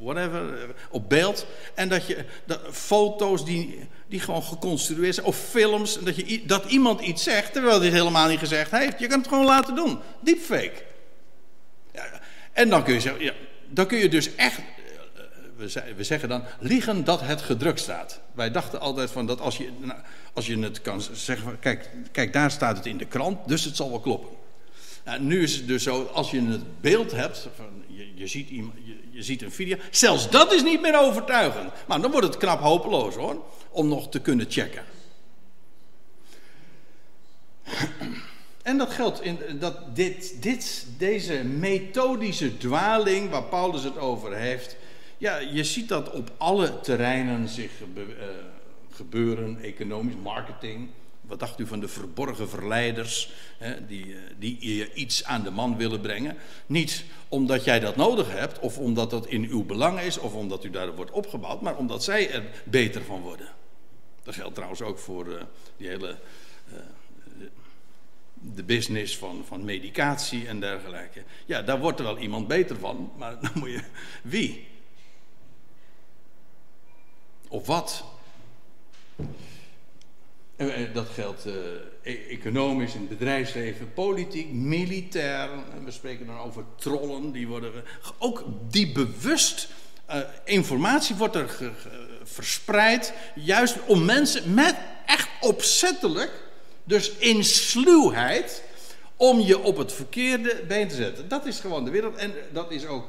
whatever, 0.00 0.74
op 0.90 1.08
beeld. 1.08 1.46
En 1.74 1.88
dat 1.88 2.06
je 2.06 2.24
dat, 2.44 2.60
foto's 2.70 3.44
die, 3.44 3.88
die 4.06 4.20
gewoon 4.20 4.42
geconstrueerd 4.42 5.14
zijn, 5.14 5.26
of 5.26 5.36
films, 5.36 5.98
dat, 6.00 6.16
je, 6.16 6.46
dat 6.46 6.64
iemand 6.64 7.00
iets 7.00 7.22
zegt 7.22 7.52
terwijl 7.52 7.76
hij 7.76 7.86
het 7.86 7.96
helemaal 7.96 8.28
niet 8.28 8.38
gezegd 8.38 8.70
heeft. 8.70 8.98
Je 8.98 9.06
kan 9.06 9.18
het 9.18 9.28
gewoon 9.28 9.44
laten 9.44 9.74
doen. 9.74 9.98
Deepfake. 10.20 10.82
Ja, 11.92 12.20
en 12.52 12.68
dan 12.68 12.84
kun 12.84 12.94
je 12.94 13.00
zeggen, 13.00 13.22
ja, 13.22 13.32
dan 13.68 13.86
kun 13.86 13.98
je 13.98 14.08
dus 14.08 14.34
echt, 14.34 14.58
eh, 14.58 15.82
we 15.96 16.04
zeggen 16.04 16.28
dan, 16.28 16.44
liegen 16.58 17.04
dat 17.04 17.20
het 17.20 17.40
gedrukt 17.40 17.80
staat. 17.80 18.20
Wij 18.32 18.50
dachten 18.50 18.80
altijd 18.80 19.10
van 19.10 19.26
dat 19.26 19.40
als 19.40 19.56
je, 19.56 19.70
nou, 19.78 19.98
als 20.32 20.46
je 20.46 20.58
het 20.58 20.82
kan 20.82 21.02
zeggen, 21.12 21.58
kijk, 21.58 21.90
kijk, 22.12 22.32
daar 22.32 22.50
staat 22.50 22.76
het 22.76 22.86
in 22.86 22.98
de 22.98 23.06
krant, 23.06 23.48
dus 23.48 23.64
het 23.64 23.76
zal 23.76 23.90
wel 23.90 24.00
kloppen. 24.00 24.37
Nou, 25.08 25.20
nu 25.20 25.42
is 25.42 25.56
het 25.56 25.66
dus 25.66 25.82
zo, 25.82 26.02
als 26.12 26.30
je 26.30 26.40
het 26.40 26.80
beeld 26.80 27.12
hebt, 27.12 27.48
van, 27.56 27.84
je, 28.14 28.26
ziet 28.26 28.48
je 29.10 29.22
ziet 29.22 29.42
een 29.42 29.52
video. 29.52 29.76
Zelfs 29.90 30.30
dat 30.30 30.52
is 30.52 30.62
niet 30.62 30.80
meer 30.80 31.00
overtuigend. 31.00 31.72
Maar 31.86 32.00
dan 32.00 32.10
wordt 32.10 32.26
het 32.26 32.36
knap 32.36 32.60
hopeloos 32.60 33.14
hoor. 33.14 33.42
Om 33.70 33.88
nog 33.88 34.08
te 34.08 34.20
kunnen 34.20 34.46
checken. 34.48 34.84
En 38.62 38.78
dat 38.78 38.90
geldt 38.90 39.22
in 39.22 39.38
dat 39.58 39.96
dit, 39.96 40.42
dit, 40.42 40.86
deze 40.98 41.44
methodische 41.44 42.56
dwaling 42.56 43.30
waar 43.30 43.44
Paulus 43.44 43.82
het 43.84 43.98
over 43.98 44.36
heeft. 44.36 44.76
Ja, 45.18 45.36
je 45.36 45.64
ziet 45.64 45.88
dat 45.88 46.10
op 46.10 46.30
alle 46.36 46.80
terreinen 46.80 47.48
zich 47.48 47.70
uh, 47.96 48.02
gebeuren: 48.90 49.58
economisch, 49.60 50.16
marketing, 50.22 50.88
wat 51.28 51.40
dacht 51.40 51.58
u 51.58 51.66
van 51.66 51.80
de 51.80 51.88
verborgen 51.88 52.48
verleiders 52.48 53.32
hè, 53.58 53.86
die, 53.86 54.14
eh, 54.14 54.20
die 54.38 54.76
je 54.76 54.92
iets 54.92 55.24
aan 55.24 55.42
de 55.42 55.50
man 55.50 55.76
willen 55.76 56.00
brengen? 56.00 56.36
Niet 56.66 57.04
omdat 57.28 57.64
jij 57.64 57.80
dat 57.80 57.96
nodig 57.96 58.30
hebt, 58.30 58.58
of 58.58 58.78
omdat 58.78 59.10
dat 59.10 59.26
in 59.26 59.44
uw 59.44 59.64
belang 59.64 60.00
is, 60.00 60.18
of 60.18 60.34
omdat 60.34 60.64
u 60.64 60.70
daar 60.70 60.94
wordt 60.94 61.10
opgebouwd, 61.10 61.60
maar 61.60 61.76
omdat 61.76 62.04
zij 62.04 62.30
er 62.30 62.44
beter 62.64 63.04
van 63.04 63.20
worden. 63.20 63.48
Dat 64.22 64.34
geldt 64.34 64.54
trouwens 64.54 64.82
ook 64.82 64.98
voor 64.98 65.26
uh, 65.26 65.42
die 65.76 65.88
hele. 65.88 66.18
Uh, 66.72 66.78
de 68.40 68.62
business 68.62 69.16
van, 69.16 69.44
van 69.46 69.64
medicatie 69.64 70.46
en 70.46 70.60
dergelijke. 70.60 71.22
Ja, 71.46 71.62
daar 71.62 71.78
wordt 71.78 71.98
er 71.98 72.04
wel 72.04 72.18
iemand 72.18 72.48
beter 72.48 72.78
van, 72.78 73.12
maar 73.16 73.40
dan 73.42 73.50
moet 73.54 73.70
je. 73.70 73.82
Wie? 74.22 74.66
Of 77.48 77.66
wat? 77.66 78.04
Dat 80.92 81.06
geldt 81.14 81.46
uh, 81.46 82.30
economisch 82.30 82.94
in 82.94 83.00
het 83.00 83.08
bedrijfsleven, 83.08 83.92
politiek, 83.92 84.52
militair. 84.52 85.48
We 85.84 85.90
spreken 85.90 86.26
dan 86.26 86.38
over 86.38 86.64
trollen. 86.76 87.32
Die 87.32 87.48
worden, 87.48 87.72
ook 88.18 88.44
die 88.70 88.92
bewust 88.92 89.68
uh, 90.10 90.16
informatie 90.44 91.16
wordt 91.16 91.34
er 91.34 91.72
verspreid. 92.22 93.12
Juist 93.34 93.76
om 93.86 94.04
mensen 94.04 94.54
met 94.54 94.76
echt 95.06 95.28
opzettelijk, 95.40 96.30
dus 96.84 97.10
in 97.10 97.44
sluwheid, 97.44 98.62
om 99.16 99.40
je 99.40 99.58
op 99.58 99.76
het 99.76 99.92
verkeerde 99.92 100.62
been 100.68 100.88
te 100.88 100.94
zetten. 100.94 101.28
Dat 101.28 101.46
is 101.46 101.60
gewoon 101.60 101.84
de 101.84 101.90
wereld. 101.90 102.16
En 102.16 102.32
dat 102.52 102.70
is 102.70 102.86
ook 102.86 103.08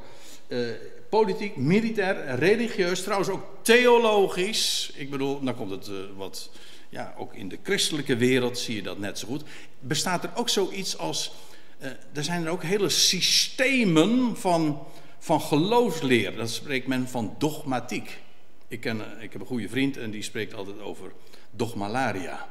politiek, 1.09 1.55
militair, 1.55 2.35
religieus, 2.35 3.03
trouwens 3.03 3.29
ook 3.29 3.43
theologisch. 3.61 4.91
Ik 4.95 5.09
bedoel, 5.09 5.43
dan 5.43 5.55
komt 5.55 5.71
het 5.71 5.89
wat 6.15 6.49
ja, 6.89 7.13
ook 7.17 7.33
in 7.33 7.49
de 7.49 7.59
christelijke 7.63 8.15
wereld 8.15 8.57
zie 8.57 8.75
je 8.75 8.81
dat 8.81 8.97
net 8.97 9.19
zo 9.19 9.27
goed. 9.27 9.43
Bestaat 9.79 10.23
er 10.23 10.31
ook 10.35 10.49
zoiets 10.49 10.97
als. 10.97 11.31
Uh, 11.79 11.87
er 12.13 12.23
zijn 12.23 12.45
er 12.45 12.51
ook 12.51 12.63
hele 12.63 12.89
systemen 12.89 14.37
van, 14.37 14.87
van 15.19 15.41
geloofsleer. 15.41 16.35
Dat 16.35 16.49
spreekt 16.49 16.87
men 16.87 17.07
van 17.07 17.35
dogmatiek. 17.37 18.19
Ik, 18.67 18.79
ken, 18.79 18.97
uh, 18.97 19.23
ik 19.23 19.31
heb 19.31 19.41
een 19.41 19.47
goede 19.47 19.69
vriend 19.69 19.97
en 19.97 20.11
die 20.11 20.23
spreekt 20.23 20.53
altijd 20.53 20.79
over 20.79 21.11
dogmalaria. 21.51 22.47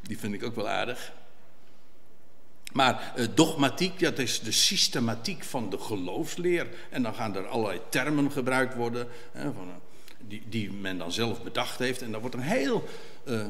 Die 0.00 0.18
vind 0.18 0.34
ik 0.34 0.44
ook 0.44 0.54
wel 0.54 0.68
aardig. 0.68 1.12
Maar 2.72 3.12
uh, 3.16 3.26
dogmatiek, 3.34 3.98
dat 3.98 4.18
is 4.18 4.40
de 4.40 4.52
systematiek 4.52 5.44
van 5.44 5.70
de 5.70 5.78
geloofsleer. 5.78 6.68
En 6.90 7.02
dan 7.02 7.14
gaan 7.14 7.36
er 7.36 7.46
allerlei 7.46 7.80
termen 7.88 8.32
gebruikt 8.32 8.74
worden. 8.74 9.08
Hè, 9.32 9.52
van, 9.52 9.70
die, 10.18 10.42
die 10.48 10.72
men 10.72 10.98
dan 10.98 11.12
zelf 11.12 11.42
bedacht 11.42 11.78
heeft. 11.78 12.02
En 12.02 12.10
daar 12.10 12.20
wordt 12.20 12.36
een 12.36 12.42
heel 12.42 12.88
uh, 13.24 13.40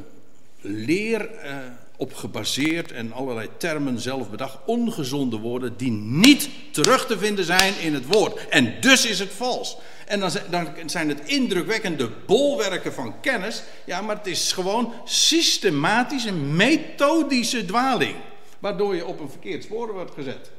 leer 0.61 1.31
uh, 1.45 1.57
op 1.97 2.15
gebaseerd 2.15 2.93
en 2.93 3.13
allerlei 3.13 3.49
termen 3.57 4.01
zelf 4.01 4.31
bedacht. 4.31 4.59
Ongezonde 4.67 5.37
woorden 5.37 5.77
die 5.77 5.91
niet 5.91 6.49
terug 6.71 7.07
te 7.07 7.19
vinden 7.19 7.45
zijn 7.45 7.79
in 7.81 7.95
het 7.95 8.07
woord. 8.07 8.49
En 8.49 8.81
dus 8.81 9.07
is 9.07 9.19
het 9.19 9.33
vals. 9.33 9.77
En 10.07 10.21
dan, 10.21 10.31
dan 10.51 10.69
zijn 10.87 11.09
het 11.09 11.21
indrukwekkende 11.25 12.11
bolwerken 12.27 12.93
van 12.93 13.21
kennis. 13.21 13.63
Ja, 13.85 14.01
maar 14.01 14.17
het 14.17 14.27
is 14.27 14.53
gewoon 14.53 14.93
systematische, 15.05 16.33
methodische 16.33 17.65
dwaling. 17.65 18.17
Waardoor 18.59 18.95
je 18.95 19.07
op 19.07 19.21
een 19.21 19.31
verkeerd 19.31 19.65
spoor 19.65 19.93
wordt 19.93 20.15
gezet. 20.15 20.51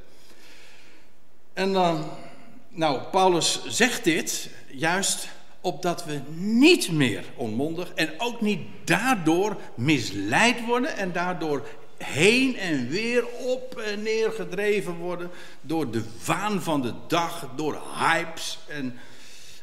En 1.54 1.74
dan, 1.74 2.10
nou, 2.70 3.02
Paulus 3.12 3.62
zegt 3.68 4.04
dit 4.04 4.50
juist 4.68 5.28
opdat 5.62 6.06
we 6.06 6.22
niet 6.36 6.92
meer 6.92 7.26
onmondig 7.36 7.92
en 7.94 8.14
ook 8.18 8.42
niet 8.42 8.62
daardoor 8.84 9.58
misleid 9.76 10.66
worden 10.66 10.96
en 10.98 11.12
daardoor 11.12 11.68
heen 12.04 12.58
en 12.58 12.88
weer 12.90 13.28
op 13.28 13.78
en 13.78 14.04
neer 14.04 14.32
gedreven 14.32 14.96
worden 14.96 15.30
door 15.62 15.92
de 15.92 16.04
waan 16.26 16.62
van 16.62 16.82
de 16.82 16.94
dag, 17.08 17.50
door 17.56 17.82
hypes. 17.98 18.60
En 18.68 18.98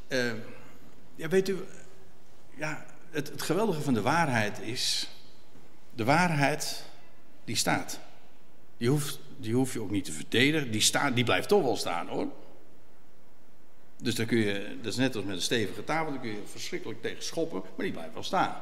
uh, 0.08 0.32
ja, 1.14 1.28
weet 1.28 1.48
u, 1.48 1.58
ja, 2.56 2.84
het, 3.10 3.28
het 3.28 3.42
geweldige 3.42 3.80
van 3.80 3.94
de 3.94 4.02
waarheid 4.02 4.60
is, 4.60 5.08
de 5.94 6.04
waarheid 6.04 6.84
die 7.44 7.56
staat. 7.56 8.00
Die 8.76 8.88
hoeft, 8.88 9.18
die 9.36 9.54
hoef 9.54 9.72
je 9.72 9.80
ook 9.80 9.90
niet 9.90 10.04
te 10.04 10.12
verdedigen, 10.12 10.70
die, 10.70 10.80
staat, 10.80 11.14
die 11.14 11.24
blijft 11.24 11.48
toch 11.48 11.62
wel 11.62 11.76
staan 11.76 12.08
hoor. 12.08 12.28
Dus 14.02 14.14
dan 14.14 14.26
kun 14.26 14.38
je, 14.38 14.76
dat 14.82 14.92
is 14.92 14.98
net 14.98 15.16
als 15.16 15.24
met 15.24 15.34
een 15.34 15.42
stevige 15.42 15.84
tafel, 15.84 16.10
daar 16.12 16.20
kun 16.20 16.30
je 16.30 16.42
verschrikkelijk 16.50 17.02
tegen 17.02 17.22
schoppen, 17.22 17.60
maar 17.76 17.84
die 17.84 17.92
blijft 17.94 18.14
wel 18.14 18.22
staan. 18.22 18.56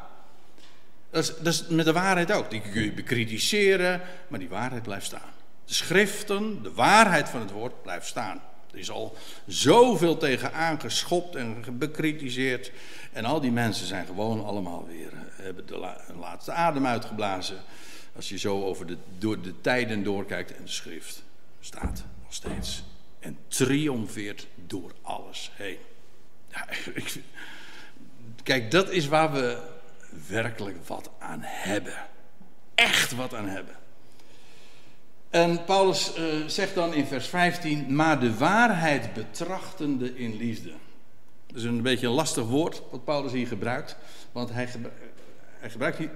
Dat 1.11 1.23
is, 1.25 1.37
dat 1.37 1.53
is 1.53 1.67
met 1.67 1.85
de 1.85 1.93
waarheid 1.93 2.33
ook. 2.33 2.51
Die 2.51 2.61
kun 2.61 2.83
je 2.83 2.93
bekritiseren, 2.93 4.01
maar 4.29 4.39
die 4.39 4.49
waarheid 4.49 4.83
blijft 4.83 5.07
staan. 5.07 5.35
De 5.65 5.75
schriften, 5.75 6.63
de 6.63 6.73
waarheid 6.73 7.29
van 7.29 7.41
het 7.41 7.51
woord 7.51 7.83
blijft 7.83 8.07
staan. 8.07 8.41
Er 8.73 8.79
is 8.79 8.91
al 8.91 9.17
zoveel 9.47 10.17
tegen 10.17 10.53
aangeschopt 10.53 11.35
en 11.35 11.65
bekritiseerd. 11.79 12.73
En 13.13 13.25
al 13.25 13.41
die 13.41 13.53
mensen 13.53 13.87
zijn 13.87 14.07
gewoon 14.07 14.45
allemaal 14.45 14.87
weer, 14.87 15.13
eh, 15.13 15.45
hebben 15.45 15.67
de 15.67 15.93
laatste 16.19 16.53
adem 16.53 16.87
uitgeblazen. 16.87 17.57
Als 18.17 18.29
je 18.29 18.39
zo 18.39 18.65
over 18.65 18.87
de, 18.87 18.97
door 19.19 19.41
de 19.43 19.61
tijden 19.61 20.03
doorkijkt 20.03 20.57
en 20.57 20.65
de 20.65 20.71
schrift 20.71 21.23
staat 21.61 22.05
nog 22.23 22.35
steeds. 22.35 22.83
En 23.27 23.39
triomfeert 23.49 24.47
door 24.55 24.93
alles 25.03 25.51
heen. 25.55 25.79
Ja, 26.49 26.69
ik, 26.95 27.15
kijk, 28.43 28.71
dat 28.71 28.91
is 28.91 29.07
waar 29.07 29.33
we 29.33 29.59
werkelijk 30.29 30.87
wat 30.87 31.11
aan 31.19 31.41
hebben. 31.43 31.95
Echt 32.75 33.13
wat 33.13 33.35
aan 33.35 33.49
hebben. 33.49 33.75
En 35.31 35.65
Paulus 35.65 36.19
uh, 36.19 36.47
zegt 36.47 36.75
dan 36.75 36.95
in 36.95 37.07
vers 37.07 37.27
15: 37.27 37.95
Maar 37.95 38.21
de 38.21 38.37
waarheid 38.37 39.13
betrachtende 39.13 40.19
in 40.19 40.37
liefde. 40.37 40.73
Dat 41.47 41.57
is 41.57 41.65
een 41.65 41.83
beetje 41.83 42.07
een 42.07 42.13
lastig 42.13 42.45
woord 42.45 42.83
wat 42.91 43.05
Paulus 43.05 43.33
hier 43.33 43.47
gebruikt. 43.47 43.97
Want 44.33 44.51
hij, 44.53 44.69
hij 45.59 45.71
gebruikt 45.71 45.99
hier 45.99 46.11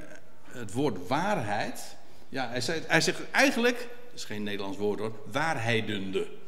het 0.44 0.72
woord 0.72 1.06
waarheid. 1.06 1.96
Ja, 2.28 2.48
hij 2.48 2.61
zegt, 2.61 2.86
hij 2.86 3.00
zegt 3.00 3.30
eigenlijk, 3.30 3.78
dat 3.78 4.14
is 4.14 4.24
geen 4.24 4.42
Nederlands 4.42 4.78
woord 4.78 4.98
hoor, 4.98 5.12
waarheidende. 5.30 6.38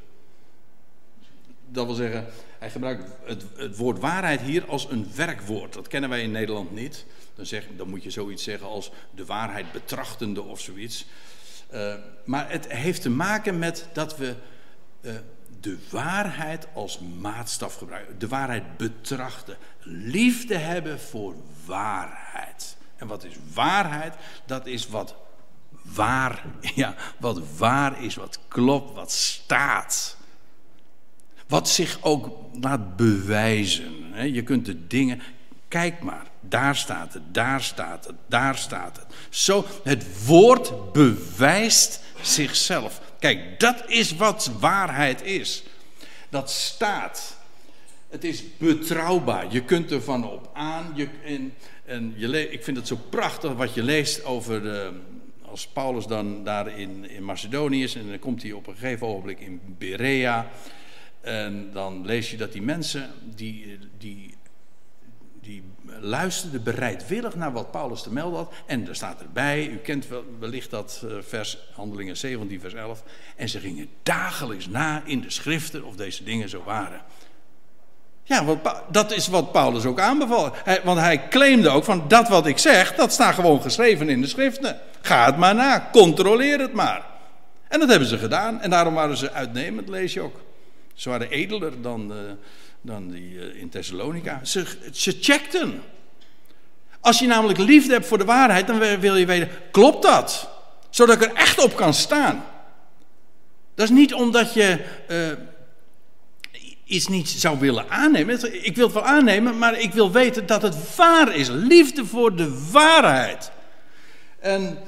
Dat 1.72 1.86
wil 1.86 1.94
zeggen, 1.94 2.26
hij 2.58 2.70
gebruikt 2.70 3.04
het, 3.24 3.44
het, 3.56 3.76
woord 3.76 3.98
waarheid 3.98 4.40
hier 4.40 4.66
als 4.66 4.90
een 4.90 5.10
werkwoord. 5.14 5.72
Dat 5.72 5.88
kennen 5.88 6.10
wij 6.10 6.22
in 6.22 6.30
Nederland 6.30 6.72
niet. 6.72 7.04
Dan, 7.34 7.46
zeg, 7.46 7.66
dan 7.76 7.88
moet 7.88 8.02
je 8.02 8.10
zoiets 8.10 8.42
zeggen 8.42 8.66
als 8.66 8.90
de 9.14 9.24
waarheid 9.24 9.72
betrachtende 9.72 10.42
of 10.42 10.60
zoiets. 10.60 11.06
Uh, 11.74 11.94
maar 12.24 12.50
het 12.50 12.72
heeft 12.72 13.02
te 13.02 13.10
maken 13.10 13.58
met 13.58 13.88
dat 13.92 14.16
we 14.16 14.34
uh, 15.00 15.12
de 15.60 15.78
waarheid 15.90 16.66
als 16.72 16.98
maatstaf 16.98 17.74
gebruiken. 17.74 18.18
De 18.18 18.28
waarheid 18.28 18.76
betrachten. 18.76 19.56
Liefde 19.80 20.56
hebben 20.56 21.00
voor 21.00 21.34
waarheid. 21.66 22.76
En 22.96 23.06
wat 23.06 23.24
is 23.24 23.34
waarheid? 23.54 24.14
Dat 24.46 24.66
is 24.66 24.88
wat 24.88 25.14
waar, 25.82 26.44
ja, 26.74 26.94
wat 27.18 27.56
waar 27.56 28.02
is, 28.02 28.14
wat 28.14 28.38
klopt, 28.48 28.94
wat 28.94 29.12
staat. 29.12 30.16
Wat 31.52 31.68
zich 31.68 31.98
ook 32.00 32.30
laat 32.60 32.96
bewijzen. 32.96 33.92
Je 34.32 34.42
kunt 34.42 34.66
de 34.66 34.86
dingen. 34.86 35.20
Kijk 35.68 36.02
maar, 36.02 36.26
daar 36.40 36.76
staat 36.76 37.12
het, 37.12 37.22
daar 37.32 37.62
staat 37.62 38.04
het, 38.04 38.14
daar 38.26 38.56
staat 38.56 38.96
het. 38.96 39.06
Zo, 39.28 39.64
het 39.84 40.26
woord 40.26 40.92
bewijst 40.92 42.02
zichzelf. 42.22 43.00
Kijk, 43.18 43.60
dat 43.60 43.84
is 43.86 44.16
wat 44.16 44.50
waarheid 44.60 45.22
is. 45.22 45.62
Dat 46.28 46.50
staat. 46.50 47.36
Het 48.08 48.24
is 48.24 48.42
betrouwbaar. 48.58 49.52
Je 49.52 49.64
kunt 49.64 49.90
er 49.90 50.02
van 50.02 50.30
op 50.30 50.50
aan. 50.54 50.92
Je, 50.94 51.08
en, 51.84 52.14
je 52.16 52.50
ik 52.50 52.64
vind 52.64 52.76
het 52.76 52.86
zo 52.86 52.98
prachtig 53.10 53.52
wat 53.52 53.74
je 53.74 53.82
leest 53.82 54.24
over 54.24 54.62
de, 54.62 54.92
als 55.42 55.66
Paulus 55.66 56.06
dan 56.06 56.44
daar 56.44 56.78
in, 56.78 57.10
in 57.10 57.24
Macedonië 57.24 57.82
is. 57.82 57.94
En 57.94 58.08
dan 58.08 58.18
komt 58.18 58.42
hij 58.42 58.52
op 58.52 58.66
een 58.66 58.76
gegeven 58.76 59.06
ogenblik 59.06 59.40
in 59.40 59.60
Berea. 59.78 60.50
En 61.22 61.70
dan 61.72 62.06
lees 62.06 62.30
je 62.30 62.36
dat 62.36 62.52
die 62.52 62.62
mensen, 62.62 63.10
die, 63.34 63.78
die, 63.98 64.34
die 65.40 65.62
luisterden 66.00 66.62
bereidwillig 66.62 67.34
naar 67.34 67.52
wat 67.52 67.70
Paulus 67.70 68.02
te 68.02 68.12
melden 68.12 68.38
had. 68.38 68.52
En 68.66 68.88
er 68.88 68.94
staat 68.94 69.20
erbij, 69.20 69.68
u 69.68 69.76
kent 69.76 70.06
wellicht 70.38 70.70
dat 70.70 71.02
eh, 71.04 71.14
vers, 71.20 71.58
Handelingen 71.74 72.16
17, 72.16 72.60
vers 72.60 72.74
11. 72.74 73.02
En 73.36 73.48
ze 73.48 73.60
gingen 73.60 73.88
dagelijks 74.02 74.66
na 74.68 75.02
in 75.04 75.20
de 75.20 75.30
schriften 75.30 75.84
of 75.84 75.96
deze 75.96 76.24
dingen 76.24 76.48
zo 76.48 76.62
waren. 76.64 77.00
Ja, 78.24 78.60
dat 78.90 79.12
is 79.12 79.28
wat 79.28 79.52
Paulus 79.52 79.84
ook 79.84 80.00
aanbeval. 80.00 80.52
want 80.84 80.98
hij 80.98 81.28
claimde 81.28 81.68
ook 81.68 81.84
van 81.84 82.08
dat 82.08 82.28
wat 82.28 82.46
ik 82.46 82.58
zeg, 82.58 82.94
dat 82.94 83.12
staat 83.12 83.34
gewoon 83.34 83.62
geschreven 83.62 84.08
in 84.08 84.20
de 84.20 84.26
schriften. 84.26 84.78
Ga 85.00 85.26
het 85.26 85.36
maar 85.36 85.54
na, 85.54 85.88
controleer 85.92 86.60
het 86.60 86.72
maar. 86.72 87.02
En 87.68 87.78
dat 87.78 87.88
hebben 87.88 88.08
ze 88.08 88.18
gedaan 88.18 88.60
en 88.60 88.70
daarom 88.70 88.94
waren 88.94 89.16
ze 89.16 89.32
uitnemend, 89.32 89.88
lees 89.88 90.12
je 90.12 90.20
ook. 90.20 90.40
Ze 91.02 91.08
waren 91.08 91.30
edeler 91.30 91.82
dan, 91.82 92.12
uh, 92.12 92.18
dan 92.80 93.10
die 93.10 93.32
uh, 93.32 93.60
in 93.60 93.68
Thessalonica. 93.68 94.44
Ze, 94.44 94.64
ze 94.92 95.16
checkten. 95.20 95.82
Als 97.00 97.18
je 97.18 97.26
namelijk 97.26 97.58
liefde 97.58 97.92
hebt 97.92 98.06
voor 98.06 98.18
de 98.18 98.24
waarheid, 98.24 98.66
dan 98.66 98.78
wil 99.00 99.16
je 99.16 99.26
weten, 99.26 99.48
klopt 99.70 100.02
dat? 100.02 100.48
Zodat 100.90 101.22
ik 101.22 101.22
er 101.22 101.34
echt 101.34 101.62
op 101.62 101.76
kan 101.76 101.94
staan. 101.94 102.44
Dat 103.74 103.84
is 103.84 103.94
niet 103.94 104.14
omdat 104.14 104.54
je 104.54 104.84
uh, 105.10 105.26
iets 106.84 107.06
niet 107.06 107.28
zou 107.28 107.58
willen 107.58 107.90
aannemen. 107.90 108.64
Ik 108.64 108.76
wil 108.76 108.84
het 108.84 108.94
wel 108.94 109.04
aannemen, 109.04 109.58
maar 109.58 109.80
ik 109.80 109.92
wil 109.92 110.12
weten 110.12 110.46
dat 110.46 110.62
het 110.62 110.96
waar 110.96 111.34
is. 111.34 111.48
Liefde 111.48 112.06
voor 112.06 112.36
de 112.36 112.68
waarheid. 112.72 113.50
En 114.40 114.78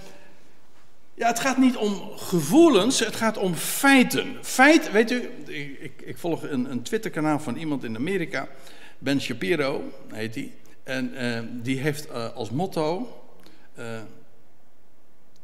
ja, 1.14 1.26
het 1.26 1.40
gaat 1.40 1.58
niet 1.58 1.76
om 1.76 2.10
gevoelens, 2.16 2.98
het 2.98 3.16
gaat 3.16 3.36
om 3.36 3.54
feiten. 3.54 4.36
Feit, 4.42 4.90
weet 4.90 5.10
u, 5.10 5.30
ik, 5.80 6.02
ik 6.02 6.18
volg 6.18 6.42
een, 6.42 6.70
een 6.70 6.82
Twitterkanaal 6.82 7.38
van 7.38 7.56
iemand 7.56 7.84
in 7.84 7.96
Amerika, 7.96 8.48
Ben 8.98 9.20
Shapiro 9.20 9.92
heet 10.12 10.34
hij. 10.34 10.52
En 10.82 11.14
uh, 11.14 11.40
die 11.62 11.78
heeft 11.78 12.08
uh, 12.08 12.34
als 12.34 12.50
motto: 12.50 13.16
uh, 13.78 14.00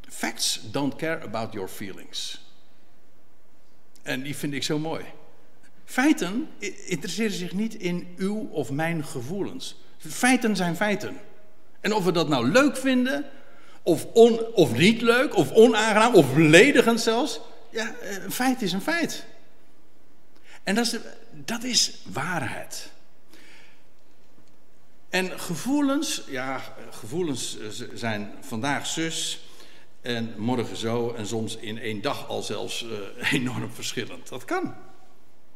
Facts 0.08 0.60
don't 0.70 0.96
care 0.96 1.22
about 1.22 1.52
your 1.52 1.68
feelings. 1.68 2.44
En 4.02 4.22
die 4.22 4.36
vind 4.36 4.52
ik 4.52 4.62
zo 4.62 4.78
mooi. 4.78 5.04
Feiten 5.84 6.48
interesseren 6.86 7.36
zich 7.36 7.52
niet 7.52 7.74
in 7.74 8.14
uw 8.16 8.48
of 8.50 8.70
mijn 8.70 9.04
gevoelens. 9.04 9.76
Feiten 9.98 10.56
zijn 10.56 10.76
feiten. 10.76 11.16
En 11.80 11.92
of 11.92 12.04
we 12.04 12.12
dat 12.12 12.28
nou 12.28 12.50
leuk 12.50 12.76
vinden 12.76 13.24
of, 13.82 14.06
on, 14.12 14.54
of 14.54 14.72
niet 14.72 15.00
leuk, 15.00 15.36
of 15.36 15.52
onaangenaam, 15.52 16.14
of 16.14 16.34
beledigend 16.34 17.00
zelfs. 17.00 17.40
Ja, 17.70 17.94
eh, 17.94 18.24
een 18.24 18.32
feit 18.32 18.62
is 18.62 18.72
een 18.72 18.80
feit. 18.80 19.24
En 20.62 20.74
dat 20.74 20.86
is, 20.86 20.98
dat 21.30 21.64
is 21.64 22.02
waarheid. 22.12 22.90
En 25.08 25.40
gevoelens, 25.40 26.22
ja, 26.26 26.74
gevoelens 26.90 27.58
zijn 27.94 28.32
vandaag 28.40 28.86
zus 28.86 29.44
en 30.00 30.34
morgen 30.36 30.76
zo 30.76 31.12
en 31.12 31.26
soms 31.26 31.56
in 31.56 31.78
één 31.78 32.00
dag 32.00 32.28
al 32.28 32.42
zelfs 32.42 32.82
uh, 32.82 33.32
enorm 33.32 33.70
verschillend. 33.72 34.28
Dat 34.28 34.44
kan. 34.44 34.74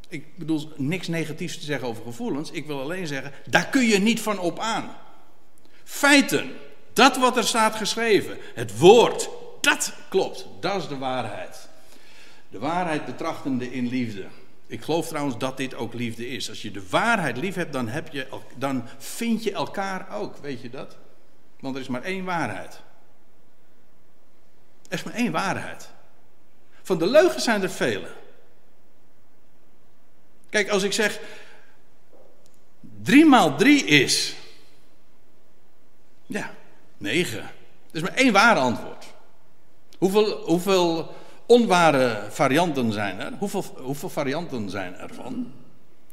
Ik 0.08 0.36
bedoel 0.36 0.72
niks 0.76 1.08
negatiefs 1.08 1.58
te 1.58 1.64
zeggen 1.64 1.88
over 1.88 2.04
gevoelens. 2.04 2.50
Ik 2.50 2.66
wil 2.66 2.80
alleen 2.80 3.06
zeggen, 3.06 3.32
daar 3.48 3.68
kun 3.68 3.86
je 3.86 3.98
niet 3.98 4.20
van 4.20 4.38
op 4.38 4.58
aan. 4.58 4.96
Feiten, 5.84 6.50
dat 6.94 7.16
wat 7.16 7.36
er 7.36 7.44
staat 7.44 7.74
geschreven, 7.74 8.38
het 8.54 8.78
woord, 8.78 9.28
dat 9.60 9.92
klopt. 10.08 10.46
Dat 10.60 10.82
is 10.82 10.88
de 10.88 10.98
waarheid. 10.98 11.68
De 12.48 12.58
waarheid 12.58 13.04
betrachtende 13.04 13.72
in 13.72 13.88
liefde. 13.88 14.26
Ik 14.66 14.82
geloof 14.82 15.08
trouwens 15.08 15.38
dat 15.38 15.56
dit 15.56 15.74
ook 15.74 15.94
liefde 15.94 16.28
is. 16.28 16.48
Als 16.48 16.62
je 16.62 16.70
de 16.70 16.88
waarheid 16.88 17.36
lief 17.36 17.54
hebt, 17.54 17.72
dan, 17.72 17.88
heb 17.88 18.08
je, 18.12 18.26
dan 18.56 18.88
vind 18.98 19.42
je 19.42 19.52
elkaar 19.52 20.16
ook. 20.16 20.36
Weet 20.36 20.60
je 20.60 20.70
dat? 20.70 20.96
Want 21.60 21.74
er 21.74 21.80
is 21.80 21.88
maar 21.88 22.02
één 22.02 22.24
waarheid. 22.24 22.80
Er 24.88 24.98
is 24.98 25.02
maar 25.02 25.14
één 25.14 25.32
waarheid. 25.32 25.88
Van 26.82 26.98
de 26.98 27.06
leugens 27.06 27.44
zijn 27.44 27.62
er 27.62 27.70
vele. 27.70 28.08
Kijk, 30.50 30.68
als 30.68 30.82
ik 30.82 30.92
zeg 30.92 31.20
3 33.02 33.24
maal 33.24 33.56
3 33.56 33.84
is. 33.84 34.34
Ja, 36.26 36.54
9. 37.04 37.38
Er 37.38 37.48
is 37.92 38.00
maar 38.00 38.14
één 38.14 38.32
ware 38.32 38.60
antwoord. 38.60 39.04
Hoeveel, 39.98 40.42
hoeveel 40.44 41.14
onware 41.46 42.22
varianten 42.30 42.92
zijn 42.92 43.20
er? 43.20 43.32
Hoeveel, 43.38 43.64
hoeveel 43.76 44.08
varianten 44.08 44.70
zijn 44.70 44.96
er 44.96 45.14
van? 45.14 45.52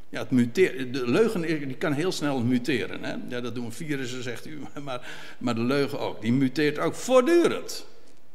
Ja, 0.09 0.19
het 0.19 0.31
muteert, 0.31 0.93
de 0.93 1.09
leugen 1.09 1.41
die 1.41 1.75
kan 1.75 1.93
heel 1.93 2.11
snel 2.11 2.39
muteren. 2.39 3.03
Hè? 3.03 3.15
Ja, 3.29 3.41
dat 3.41 3.55
doen 3.55 3.71
virussen, 3.71 4.23
zegt 4.23 4.45
u. 4.45 4.61
Maar, 4.83 5.07
maar 5.37 5.55
de 5.55 5.61
leugen 5.61 5.99
ook. 5.99 6.21
Die 6.21 6.33
muteert 6.33 6.79
ook 6.79 6.95
voortdurend. 6.95 7.85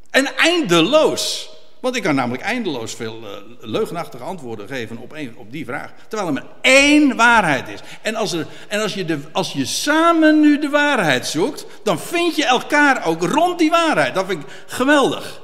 En 0.09 0.35
eindeloos. 0.35 1.49
Want 1.79 1.95
ik 1.95 2.03
kan 2.03 2.15
namelijk 2.15 2.43
eindeloos 2.43 2.95
veel 2.95 3.21
uh, 3.21 3.29
leugenachtige 3.59 4.23
antwoorden 4.23 4.67
geven 4.67 4.97
op, 4.97 5.17
op 5.35 5.51
die 5.51 5.65
vraag. 5.65 5.93
Terwijl 6.07 6.27
er 6.27 6.33
maar 6.33 6.51
één 6.61 7.15
waarheid 7.15 7.67
is. 7.67 7.79
En, 8.01 8.15
als, 8.15 8.31
er, 8.31 8.47
en 8.67 8.81
als, 8.81 8.93
je 8.93 9.05
de, 9.05 9.19
als 9.31 9.53
je 9.53 9.65
samen 9.65 10.39
nu 10.39 10.59
de 10.59 10.69
waarheid 10.69 11.27
zoekt, 11.27 11.65
dan 11.83 11.99
vind 11.99 12.35
je 12.35 12.45
elkaar 12.45 13.05
ook 13.05 13.23
rond 13.23 13.59
die 13.59 13.69
waarheid. 13.69 14.13
Dat 14.13 14.25
vind 14.25 14.43
ik 14.43 14.49
geweldig. 14.67 15.41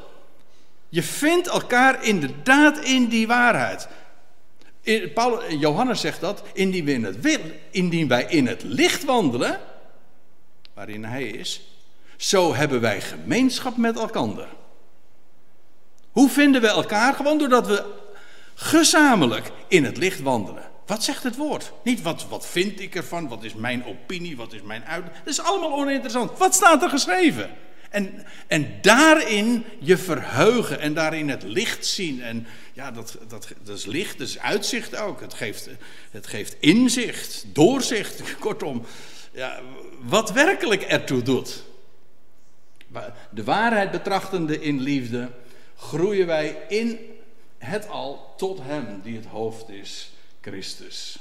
Je 0.90 1.04
vindt 1.04 1.48
elkaar 1.48 2.04
inderdaad 2.04 2.80
in 2.80 3.08
die 3.08 3.28
waarheid. 3.28 3.88
Johannes 5.60 6.00
zegt 6.00 6.22
dat, 6.22 6.44
indien, 6.54 7.16
indien 7.72 8.08
wij 8.08 8.26
in 8.30 8.48
het 8.48 8.64
licht 8.64 9.04
wandelen, 9.04 9.60
waarin 10.74 11.06
hij 11.06 11.24
is, 11.24 11.62
zo 12.18 12.56
hebben 12.56 12.82
wij 12.82 13.02
gemeenschap 13.02 13.78
met 13.78 13.98
elkaar. 13.98 14.48
Hoe 16.14 16.30
vinden 16.30 16.62
we 16.62 16.68
elkaar? 16.68 17.14
Gewoon 17.14 17.38
doordat 17.38 17.68
we 17.68 17.84
gezamenlijk 18.54 19.52
in 19.68 19.84
het 19.84 19.98
licht 19.98 20.22
wandelen. 20.22 20.64
Wat 20.86 21.04
zegt 21.04 21.24
het 21.24 21.36
woord? 21.36 21.72
Niet 21.84 22.02
wat, 22.02 22.26
wat 22.30 22.48
vind 22.48 22.80
ik 22.80 22.96
ervan, 22.96 23.28
wat 23.28 23.44
is 23.44 23.54
mijn 23.54 23.86
opinie, 23.86 24.38
wat 24.38 24.54
is 24.54 24.62
mijn 24.62 24.86
uit. 24.86 25.06
Dat 25.06 25.34
is 25.34 25.40
allemaal 25.40 25.74
oninteressant. 25.74 26.38
Wat 26.38 26.56
staat 26.56 26.84
er 26.84 26.90
geschreven? 26.90 27.50
En, 27.90 28.26
en 28.48 28.78
daarin 28.82 29.66
je 29.80 29.98
verheugen 29.98 30.80
en 30.80 30.94
daarin 30.94 31.30
het 31.30 31.44
licht 31.44 31.86
zien. 31.86 32.22
En 32.22 32.48
ja, 32.74 32.92
dat, 32.92 33.18
dat, 33.28 33.48
dat 33.64 33.78
is 33.78 33.86
licht, 33.86 34.18
dat 34.18 34.28
is 34.28 34.40
uitzicht 34.40 34.96
ook. 34.96 35.22
Het 35.22 35.34
geeft, 35.34 35.70
het 36.12 36.28
geeft 36.28 36.56
inzicht, 36.60 37.46
doorzicht, 37.48 38.24
kortom. 38.40 38.86
Ja, 39.32 39.60
wat 40.02 40.32
werkelijk 40.32 40.82
ertoe 40.82 41.22
doet. 41.22 41.64
De 43.30 43.44
waarheid 43.44 43.92
betrachtende 43.92 44.62
in 44.62 44.82
liefde 44.82 45.30
groeien 45.84 46.28
wij 46.28 46.66
in 46.68 47.00
het 47.58 47.88
al 47.88 48.34
tot 48.38 48.60
Hem 48.62 49.02
die 49.04 49.16
het 49.16 49.26
hoofd 49.26 49.70
is, 49.70 50.12
Christus. 50.42 51.20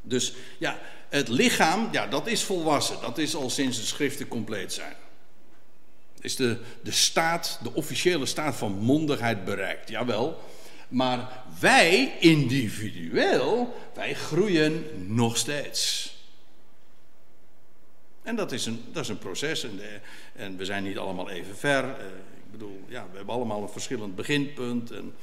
Dus 0.00 0.34
ja, 0.58 0.78
het 1.08 1.28
lichaam, 1.28 1.88
ja, 1.92 2.06
dat 2.06 2.26
is 2.26 2.42
volwassen. 2.42 3.00
Dat 3.00 3.18
is 3.18 3.34
al 3.34 3.50
sinds 3.50 3.78
de 3.78 3.86
schriften 3.86 4.28
compleet 4.28 4.72
zijn. 4.72 4.94
Is 6.20 6.36
de, 6.36 6.58
de 6.82 6.90
staat, 6.90 7.58
de 7.62 7.72
officiële 7.74 8.26
staat 8.26 8.56
van 8.56 8.72
mondigheid 8.72 9.44
bereikt? 9.44 9.88
Jawel. 9.88 10.40
Maar 10.88 11.42
wij 11.60 12.16
individueel, 12.20 13.74
wij 13.94 14.14
groeien 14.14 14.84
nog 15.14 15.36
steeds. 15.36 16.10
En 18.22 18.36
dat 18.36 18.52
is 18.52 18.66
een, 18.66 18.84
dat 18.92 19.02
is 19.02 19.08
een 19.08 19.18
proces. 19.18 19.64
En, 19.64 19.76
de, 19.76 20.00
en 20.32 20.56
we 20.56 20.64
zijn 20.64 20.82
niet 20.82 20.98
allemaal 20.98 21.30
even 21.30 21.56
ver. 21.56 21.96
Bedoel, 22.52 22.84
ja, 22.88 23.06
we 23.10 23.16
hebben 23.16 23.34
allemaal 23.34 23.62
een 23.62 23.68
verschillend 23.68 24.14
beginpunt. 24.14 24.90
En, 24.90 25.14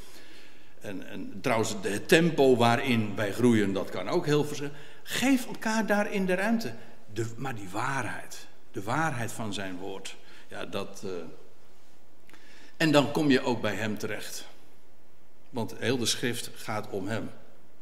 en, 0.81 1.07
en 1.07 1.39
trouwens, 1.41 1.75
het 1.81 2.07
tempo 2.07 2.55
waarin 2.55 3.15
wij 3.15 3.33
groeien, 3.33 3.73
dat 3.73 3.89
kan 3.89 4.09
ook 4.09 4.25
heel 4.25 4.43
verschillend. 4.45 4.77
Geef 5.03 5.45
elkaar 5.47 5.85
daarin 5.85 6.25
de 6.25 6.35
ruimte. 6.35 6.73
De, 7.13 7.33
maar 7.37 7.55
die 7.55 7.69
waarheid, 7.69 8.47
de 8.71 8.83
waarheid 8.83 9.31
van 9.31 9.53
zijn 9.53 9.77
woord, 9.77 10.15
ja, 10.47 10.65
dat. 10.65 11.01
Uh... 11.05 11.11
En 12.77 12.91
dan 12.91 13.11
kom 13.11 13.29
je 13.29 13.41
ook 13.41 13.61
bij 13.61 13.75
hem 13.75 13.97
terecht. 13.97 14.45
Want 15.49 15.75
heel 15.77 15.97
de 15.97 16.05
schrift 16.05 16.49
gaat 16.55 16.89
om 16.89 17.07
hem. 17.07 17.29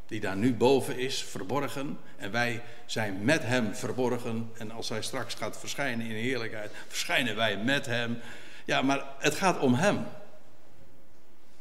Die 0.05 0.19
daar 0.19 0.37
nu 0.37 0.53
boven 0.53 0.97
is, 0.97 1.23
verborgen. 1.23 1.97
En 2.17 2.31
wij 2.31 2.61
zijn 2.85 3.23
met 3.23 3.43
hem 3.43 3.75
verborgen. 3.75 4.51
En 4.57 4.71
als 4.71 4.89
hij 4.89 5.01
straks 5.01 5.33
gaat 5.33 5.59
verschijnen 5.59 6.05
in 6.05 6.15
heerlijkheid, 6.15 6.71
verschijnen 6.87 7.35
wij 7.35 7.57
met 7.57 7.85
hem. 7.85 8.19
Ja, 8.67 8.81
maar 8.81 9.03
het 9.19 9.35
gaat 9.35 9.59
om 9.59 9.73
Hem. 9.73 10.05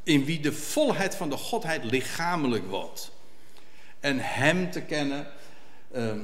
In 0.03 0.25
wie 0.25 0.41
de 0.41 0.53
volheid 0.53 1.15
van 1.15 1.31
de 1.31 1.37
Godheid 1.37 1.85
lichamelijk 1.85 2.67
woont. 2.67 3.11
En 4.01 4.19
Hem 4.19 4.71
te 4.71 4.81
kennen. 4.81 5.27
Ehm, 5.93 6.21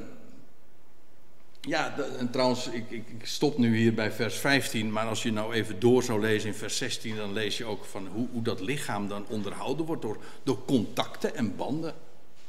ja, 1.61 1.95
en 2.19 2.31
trouwens, 2.31 2.67
ik, 2.67 2.91
ik, 2.91 3.05
stop 3.23 3.59
nu 3.59 3.77
hier 3.77 3.95
bij 3.95 4.13
vers 4.13 4.37
15. 4.37 4.93
Maar 4.93 5.07
als 5.07 5.23
je 5.23 5.33
nou 5.33 5.55
even 5.55 5.81
door 5.81 6.03
zou 6.03 6.21
lezen 6.21 6.49
in 6.49 6.55
vers 6.55 6.77
16, 6.77 7.17
dan 7.17 7.33
lees 7.33 7.57
je 7.57 7.65
ook 7.65 7.85
van 7.85 8.07
hoe, 8.07 8.29
hoe 8.33 8.43
dat 8.43 8.61
lichaam 8.61 9.09
dan 9.09 9.27
onderhouden 9.29 9.87
wordt 9.87 10.03
door, 10.03 10.19
door 10.43 10.65
contacten 10.65 11.37
en 11.37 11.57
banden. 11.57 11.95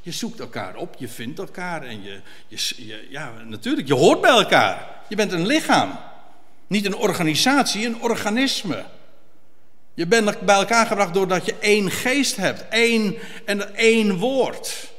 Je 0.00 0.12
zoekt 0.12 0.40
elkaar 0.40 0.76
op, 0.76 0.94
je 0.98 1.08
vindt 1.08 1.38
elkaar 1.38 1.82
en 1.82 2.02
je, 2.02 2.20
je, 2.48 3.06
ja, 3.10 3.42
natuurlijk, 3.42 3.86
je 3.86 3.94
hoort 3.94 4.20
bij 4.20 4.30
elkaar. 4.30 5.02
Je 5.08 5.16
bent 5.16 5.32
een 5.32 5.46
lichaam. 5.46 5.98
Niet 6.66 6.84
een 6.84 6.96
organisatie, 6.96 7.86
een 7.86 8.02
organisme. 8.02 8.84
Je 9.94 10.06
bent 10.06 10.40
bij 10.40 10.54
elkaar 10.54 10.86
gebracht 10.86 11.14
doordat 11.14 11.46
je 11.46 11.58
één 11.58 11.90
geest 11.90 12.36
hebt, 12.36 12.68
één 12.68 13.16
en 13.44 13.74
één 13.74 14.18
woord. 14.18 14.92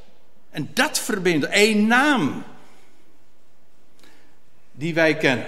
En 0.49 0.69
dat 0.73 0.99
verbindt, 0.99 1.45
één 1.45 1.87
naam 1.87 2.43
die 4.71 4.93
wij 4.93 5.17
kennen. 5.17 5.45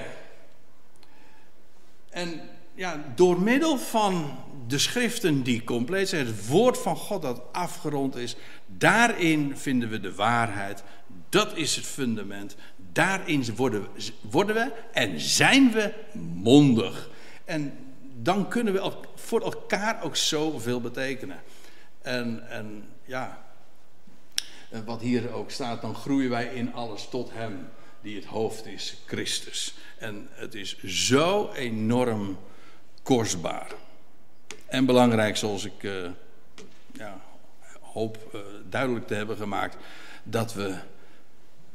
En 2.09 2.41
ja, 2.75 3.03
door 3.15 3.41
middel 3.41 3.77
van 3.77 4.39
de 4.67 4.77
schriften 4.77 5.43
die 5.43 5.63
compleet 5.63 6.09
zijn, 6.09 6.25
het 6.25 6.47
woord 6.47 6.77
van 6.77 6.95
God 6.95 7.21
dat 7.21 7.41
afgerond 7.51 8.15
is, 8.15 8.35
daarin 8.65 9.57
vinden 9.57 9.89
we 9.89 9.99
de 9.99 10.15
waarheid. 10.15 10.83
Dat 11.29 11.55
is 11.55 11.75
het 11.75 11.85
fundament. 11.85 12.55
Daarin 12.97 13.55
worden, 13.55 13.87
worden 14.21 14.55
we 14.55 14.71
en 14.91 15.19
zijn 15.19 15.71
we 15.71 15.93
mondig. 16.33 17.09
En 17.45 17.73
dan 18.21 18.47
kunnen 18.47 18.73
we 18.73 18.91
voor 19.15 19.41
elkaar 19.41 20.03
ook 20.03 20.15
zoveel 20.15 20.81
betekenen. 20.81 21.39
En, 22.01 22.49
en 22.49 22.83
ja, 23.05 23.43
wat 24.85 25.01
hier 25.01 25.31
ook 25.31 25.51
staat, 25.51 25.81
dan 25.81 25.95
groeien 25.95 26.29
wij 26.29 26.45
in 26.45 26.73
alles 26.73 27.07
tot 27.09 27.29
Hem 27.33 27.69
die 28.01 28.15
het 28.15 28.25
hoofd 28.25 28.65
is, 28.65 28.97
Christus. 29.05 29.73
En 29.97 30.29
het 30.31 30.55
is 30.55 30.83
zo 30.83 31.51
enorm 31.51 32.37
kostbaar. 33.03 33.71
En 34.65 34.85
belangrijk, 34.85 35.37
zoals 35.37 35.65
ik 35.65 35.83
uh, 35.83 36.09
ja, 36.93 37.21
hoop 37.81 38.17
uh, 38.33 38.41
duidelijk 38.69 39.07
te 39.07 39.13
hebben 39.13 39.37
gemaakt, 39.37 39.77
dat 40.23 40.53
we 40.53 40.75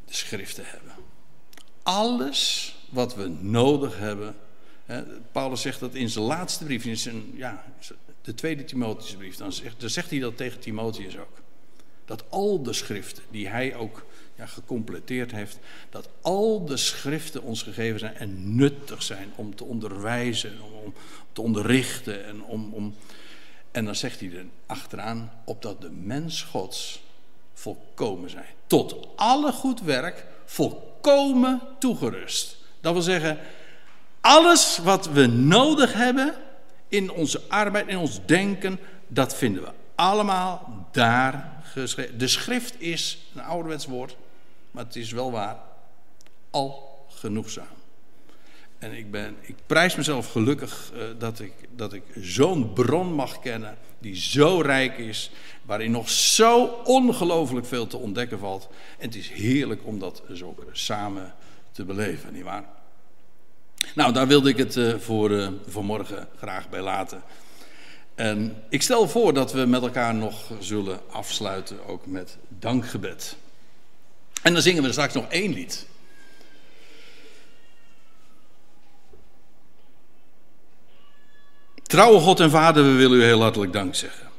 de 0.04 0.14
schriften 0.14 0.64
hebben 0.66 0.91
alles 1.82 2.74
wat 2.88 3.14
we 3.14 3.28
nodig 3.40 3.98
hebben. 3.98 4.34
Paulus 5.32 5.60
zegt 5.60 5.80
dat 5.80 5.94
in 5.94 6.10
zijn 6.10 6.24
laatste 6.24 6.64
brief, 6.64 6.84
in 6.84 6.96
zijn, 6.96 7.22
ja, 7.34 7.64
de 8.22 8.34
tweede 8.34 8.64
Timotheusbrief, 8.64 9.36
dan 9.36 9.52
zegt, 9.52 9.80
dan 9.80 9.90
zegt 9.90 10.10
hij 10.10 10.18
dat 10.18 10.36
tegen 10.36 10.60
Timotheus 10.60 11.18
ook. 11.18 11.40
Dat 12.04 12.24
al 12.28 12.62
de 12.62 12.72
schriften 12.72 13.22
die 13.30 13.48
hij 13.48 13.74
ook 13.74 14.06
ja, 14.36 14.46
gecompleteerd 14.46 15.32
heeft, 15.32 15.58
dat 15.90 16.08
al 16.20 16.64
de 16.64 16.76
schriften 16.76 17.42
ons 17.42 17.62
gegeven 17.62 17.98
zijn 17.98 18.14
en 18.14 18.56
nuttig 18.56 19.02
zijn 19.02 19.32
om 19.34 19.54
te 19.54 19.64
onderwijzen, 19.64 20.60
om 20.84 20.94
te 21.32 21.42
onderrichten 21.42 22.24
en 22.24 22.42
om. 22.42 22.72
om 22.72 22.94
en 23.70 23.84
dan 23.84 23.94
zegt 23.94 24.20
hij 24.20 24.30
er 24.32 24.46
achteraan, 24.66 25.32
opdat 25.44 25.80
de 25.80 25.90
mens 25.90 26.42
Gods 26.42 27.02
volkomen 27.54 28.30
zijn. 28.30 28.46
Tot 28.66 29.08
alle 29.16 29.52
goed 29.52 29.80
werk 29.80 30.26
volkomen 30.44 31.60
toegerust. 31.78 32.56
Dat 32.80 32.92
wil 32.92 33.02
zeggen, 33.02 33.38
alles 34.20 34.78
wat 34.78 35.06
we 35.06 35.26
nodig 35.26 35.92
hebben 35.92 36.34
in 36.88 37.10
onze 37.10 37.40
arbeid, 37.48 37.88
in 37.88 37.98
ons 37.98 38.20
denken, 38.26 38.78
dat 39.08 39.36
vinden 39.36 39.62
we 39.62 39.70
allemaal 39.94 40.86
daar 40.92 41.62
geschreven. 41.62 42.18
De 42.18 42.28
schrift 42.28 42.80
is 42.80 43.18
een 43.34 43.42
ouderwets 43.42 43.86
woord, 43.86 44.16
maar 44.70 44.84
het 44.84 44.96
is 44.96 45.12
wel 45.12 45.32
waar. 45.32 45.56
Al 46.50 46.98
genoegzaam. 47.08 47.66
En 48.78 48.92
ik, 48.92 49.10
ben, 49.10 49.36
ik 49.40 49.54
prijs 49.66 49.96
mezelf 49.96 50.32
gelukkig 50.32 50.92
uh, 50.94 51.02
dat 51.18 51.40
ik, 51.40 51.52
dat 51.76 51.92
ik 51.92 52.02
zo'n 52.20 52.72
bron 52.72 53.12
mag 53.12 53.40
kennen 53.40 53.76
die 53.98 54.16
zo 54.16 54.60
rijk 54.60 54.98
is, 54.98 55.30
waarin 55.72 55.90
nog 55.90 56.10
zo 56.10 56.64
ongelooflijk 56.84 57.66
veel 57.66 57.86
te 57.86 57.96
ontdekken 57.96 58.38
valt. 58.38 58.68
En 58.98 59.06
het 59.06 59.14
is 59.14 59.30
heerlijk 59.30 59.80
om 59.84 59.98
dat 59.98 60.22
zo 60.34 60.54
samen 60.72 61.34
te 61.70 61.84
beleven, 61.84 62.32
nietwaar? 62.32 62.64
Nou, 63.94 64.12
daar 64.12 64.26
wilde 64.26 64.48
ik 64.48 64.56
het 64.56 64.76
uh, 64.76 64.94
voor 64.98 65.30
uh, 65.30 65.48
vanmorgen 65.66 66.28
graag 66.36 66.68
bij 66.68 66.80
laten. 66.80 67.22
En 68.14 68.62
ik 68.68 68.82
stel 68.82 69.08
voor 69.08 69.34
dat 69.34 69.52
we 69.52 69.66
met 69.66 69.82
elkaar 69.82 70.14
nog 70.14 70.50
zullen 70.60 71.00
afsluiten, 71.10 71.86
ook 71.86 72.06
met 72.06 72.36
dankgebed. 72.48 73.36
En 74.42 74.52
dan 74.52 74.62
zingen 74.62 74.82
we 74.82 74.92
straks 74.92 75.14
nog 75.14 75.28
één 75.28 75.52
lied. 75.52 75.86
Trouwe 81.82 82.20
God 82.20 82.40
en 82.40 82.50
Vader, 82.50 82.84
we 82.84 82.92
willen 82.92 83.18
u 83.18 83.22
heel 83.22 83.40
hartelijk 83.40 83.72
dank 83.72 83.94
zeggen. 83.94 84.31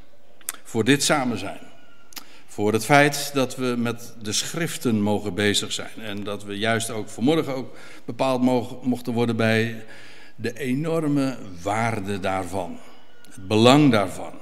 Voor 0.74 0.84
dit 0.84 1.02
samen 1.02 1.38
zijn. 1.38 1.58
Voor 2.46 2.72
het 2.72 2.84
feit 2.84 3.30
dat 3.34 3.56
we 3.56 3.74
met 3.78 4.14
de 4.22 4.32
schriften 4.32 5.00
mogen 5.00 5.34
bezig 5.34 5.72
zijn. 5.72 5.90
En 6.00 6.24
dat 6.24 6.44
we 6.44 6.58
juist 6.58 6.90
ook 6.90 7.08
vanmorgen 7.08 7.54
ook 7.54 7.76
bepaald 8.04 8.42
mochten 8.82 9.12
worden 9.12 9.36
bij 9.36 9.84
de 10.36 10.58
enorme 10.58 11.36
waarde 11.62 12.20
daarvan. 12.20 12.78
Het 13.24 13.48
belang 13.48 13.92
daarvan. 13.92 14.32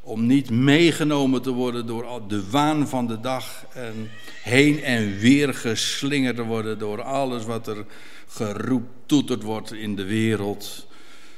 Om 0.00 0.26
niet 0.26 0.50
meegenomen 0.50 1.42
te 1.42 1.50
worden 1.50 1.86
door 1.86 2.22
de 2.28 2.50
waan 2.50 2.88
van 2.88 3.06
de 3.06 3.20
dag. 3.20 3.66
En 3.74 4.10
heen 4.42 4.82
en 4.82 5.18
weer 5.18 5.54
geslingerd 5.54 6.36
te 6.36 6.44
worden 6.44 6.78
door 6.78 7.02
alles 7.02 7.44
wat 7.44 7.66
er 7.66 7.84
geroeptoeterd 8.28 9.42
wordt 9.42 9.72
in 9.72 9.96
de 9.96 10.04
wereld 10.04 10.86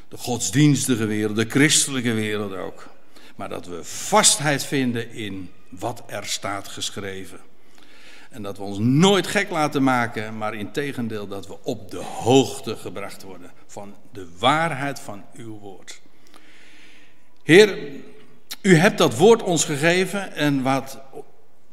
de 0.08 0.16
godsdienstige 0.16 1.06
wereld, 1.06 1.36
de 1.36 1.46
christelijke 1.48 2.12
wereld 2.12 2.56
ook. 2.56 2.88
Maar 3.40 3.48
dat 3.48 3.66
we 3.66 3.84
vastheid 3.84 4.64
vinden 4.64 5.12
in 5.12 5.50
wat 5.68 6.02
er 6.06 6.26
staat 6.26 6.68
geschreven. 6.68 7.40
En 8.30 8.42
dat 8.42 8.56
we 8.56 8.62
ons 8.62 8.78
nooit 8.78 9.26
gek 9.26 9.50
laten 9.50 9.82
maken, 9.82 10.38
maar 10.38 10.54
in 10.54 10.70
tegendeel 10.70 11.26
dat 11.26 11.46
we 11.46 11.56
op 11.62 11.90
de 11.90 11.96
hoogte 11.96 12.76
gebracht 12.76 13.22
worden 13.22 13.50
van 13.66 13.94
de 14.12 14.28
waarheid 14.38 15.00
van 15.00 15.24
uw 15.34 15.58
woord. 15.58 16.00
Heer, 17.42 17.78
u 18.60 18.76
hebt 18.76 18.98
dat 18.98 19.16
woord 19.16 19.42
ons 19.42 19.64
gegeven 19.64 20.32
en 20.32 20.62
wat, 20.62 21.00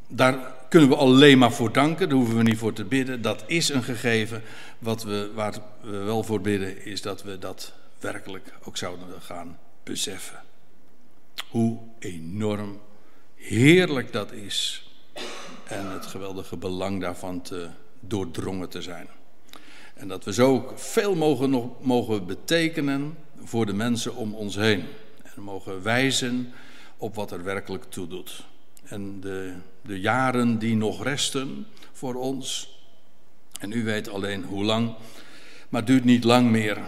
daar 0.06 0.38
kunnen 0.68 0.88
we 0.88 0.96
alleen 0.96 1.38
maar 1.38 1.52
voor 1.52 1.72
danken, 1.72 2.08
daar 2.08 2.18
hoeven 2.18 2.36
we 2.36 2.42
niet 2.42 2.58
voor 2.58 2.72
te 2.72 2.84
bidden. 2.84 3.22
Dat 3.22 3.44
is 3.46 3.68
een 3.68 3.82
gegeven. 3.82 4.42
Wat 4.78 5.02
we, 5.02 5.30
waar 5.34 5.54
we 5.80 5.96
wel 5.96 6.22
voor 6.22 6.40
bidden 6.40 6.84
is 6.84 7.02
dat 7.02 7.22
we 7.22 7.38
dat 7.38 7.72
werkelijk 7.98 8.52
ook 8.64 8.76
zouden 8.76 9.06
gaan 9.20 9.58
beseffen. 9.82 10.46
Hoe 11.50 11.78
enorm 11.98 12.80
heerlijk 13.34 14.12
dat 14.12 14.32
is 14.32 14.88
en 15.64 15.90
het 15.90 16.06
geweldige 16.06 16.56
belang 16.56 17.00
daarvan 17.00 17.42
te 17.42 17.68
doordrongen 18.00 18.68
te 18.68 18.82
zijn. 18.82 19.08
En 19.94 20.08
dat 20.08 20.24
we 20.24 20.32
zo 20.32 20.72
veel 20.76 21.14
mogen, 21.14 21.50
nog, 21.50 21.70
mogen 21.80 22.26
betekenen 22.26 23.16
voor 23.44 23.66
de 23.66 23.72
mensen 23.72 24.16
om 24.16 24.34
ons 24.34 24.54
heen. 24.54 24.84
En 25.34 25.42
mogen 25.42 25.82
wijzen 25.82 26.52
op 26.96 27.14
wat 27.14 27.30
er 27.30 27.44
werkelijk 27.44 27.84
toe 27.84 28.08
doet. 28.08 28.44
En 28.84 29.20
de, 29.20 29.54
de 29.82 30.00
jaren 30.00 30.58
die 30.58 30.76
nog 30.76 31.02
resten 31.02 31.66
voor 31.92 32.14
ons, 32.14 32.76
en 33.60 33.72
u 33.72 33.84
weet 33.84 34.08
alleen 34.08 34.44
hoe 34.44 34.64
lang, 34.64 34.94
maar 35.68 35.80
het 35.80 35.90
duurt 35.90 36.04
niet 36.04 36.24
lang 36.24 36.50
meer 36.50 36.78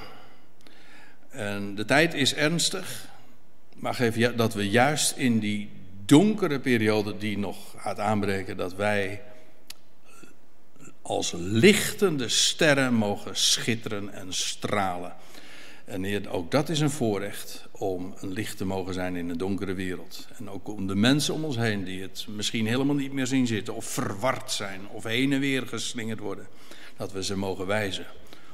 en 1.30 1.74
de 1.74 1.84
tijd 1.84 2.14
is 2.14 2.34
ernstig, 2.34 3.09
maar 3.80 3.94
geef 3.94 4.34
dat 4.34 4.54
we 4.54 4.70
juist 4.70 5.16
in 5.16 5.38
die 5.38 5.70
donkere 6.04 6.60
periode 6.60 7.16
die 7.16 7.38
nog 7.38 7.74
gaat 7.76 7.98
aanbreken, 7.98 8.56
dat 8.56 8.74
wij 8.74 9.22
als 11.02 11.32
lichtende 11.36 12.28
sterren 12.28 12.94
mogen 12.94 13.36
schitteren 13.36 14.12
en 14.12 14.32
stralen. 14.32 15.14
En 15.84 16.28
ook 16.28 16.50
dat 16.50 16.68
is 16.68 16.80
een 16.80 16.90
voorrecht 16.90 17.68
om 17.70 18.14
een 18.20 18.32
licht 18.32 18.56
te 18.56 18.64
mogen 18.64 18.94
zijn 18.94 19.16
in 19.16 19.28
een 19.28 19.38
donkere 19.38 19.74
wereld. 19.74 20.28
En 20.38 20.50
ook 20.50 20.68
om 20.68 20.86
de 20.86 20.94
mensen 20.94 21.34
om 21.34 21.44
ons 21.44 21.56
heen 21.56 21.84
die 21.84 22.02
het 22.02 22.26
misschien 22.28 22.66
helemaal 22.66 22.94
niet 22.94 23.12
meer 23.12 23.26
zien 23.26 23.46
zitten, 23.46 23.74
of 23.74 23.84
verward 23.84 24.52
zijn, 24.52 24.88
of 24.88 25.04
heen 25.04 25.32
en 25.32 25.40
weer 25.40 25.66
geslingerd 25.66 26.18
worden, 26.18 26.46
dat 26.96 27.12
we 27.12 27.24
ze 27.24 27.36
mogen 27.36 27.66
wijzen 27.66 28.06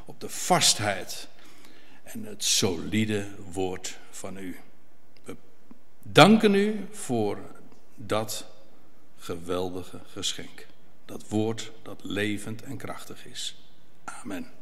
op 0.04 0.20
de 0.20 0.28
vastheid 0.28 1.28
en 2.02 2.24
het 2.24 2.44
solide 2.44 3.26
woord 3.52 3.98
van 4.10 4.36
u. 4.36 4.56
Danken 6.12 6.54
u 6.54 6.86
voor 6.90 7.38
dat 7.94 8.46
geweldige 9.16 10.00
geschenk. 10.06 10.66
Dat 11.04 11.28
woord 11.28 11.72
dat 11.82 12.04
levend 12.04 12.62
en 12.62 12.76
krachtig 12.76 13.26
is. 13.26 13.56
Amen. 14.04 14.55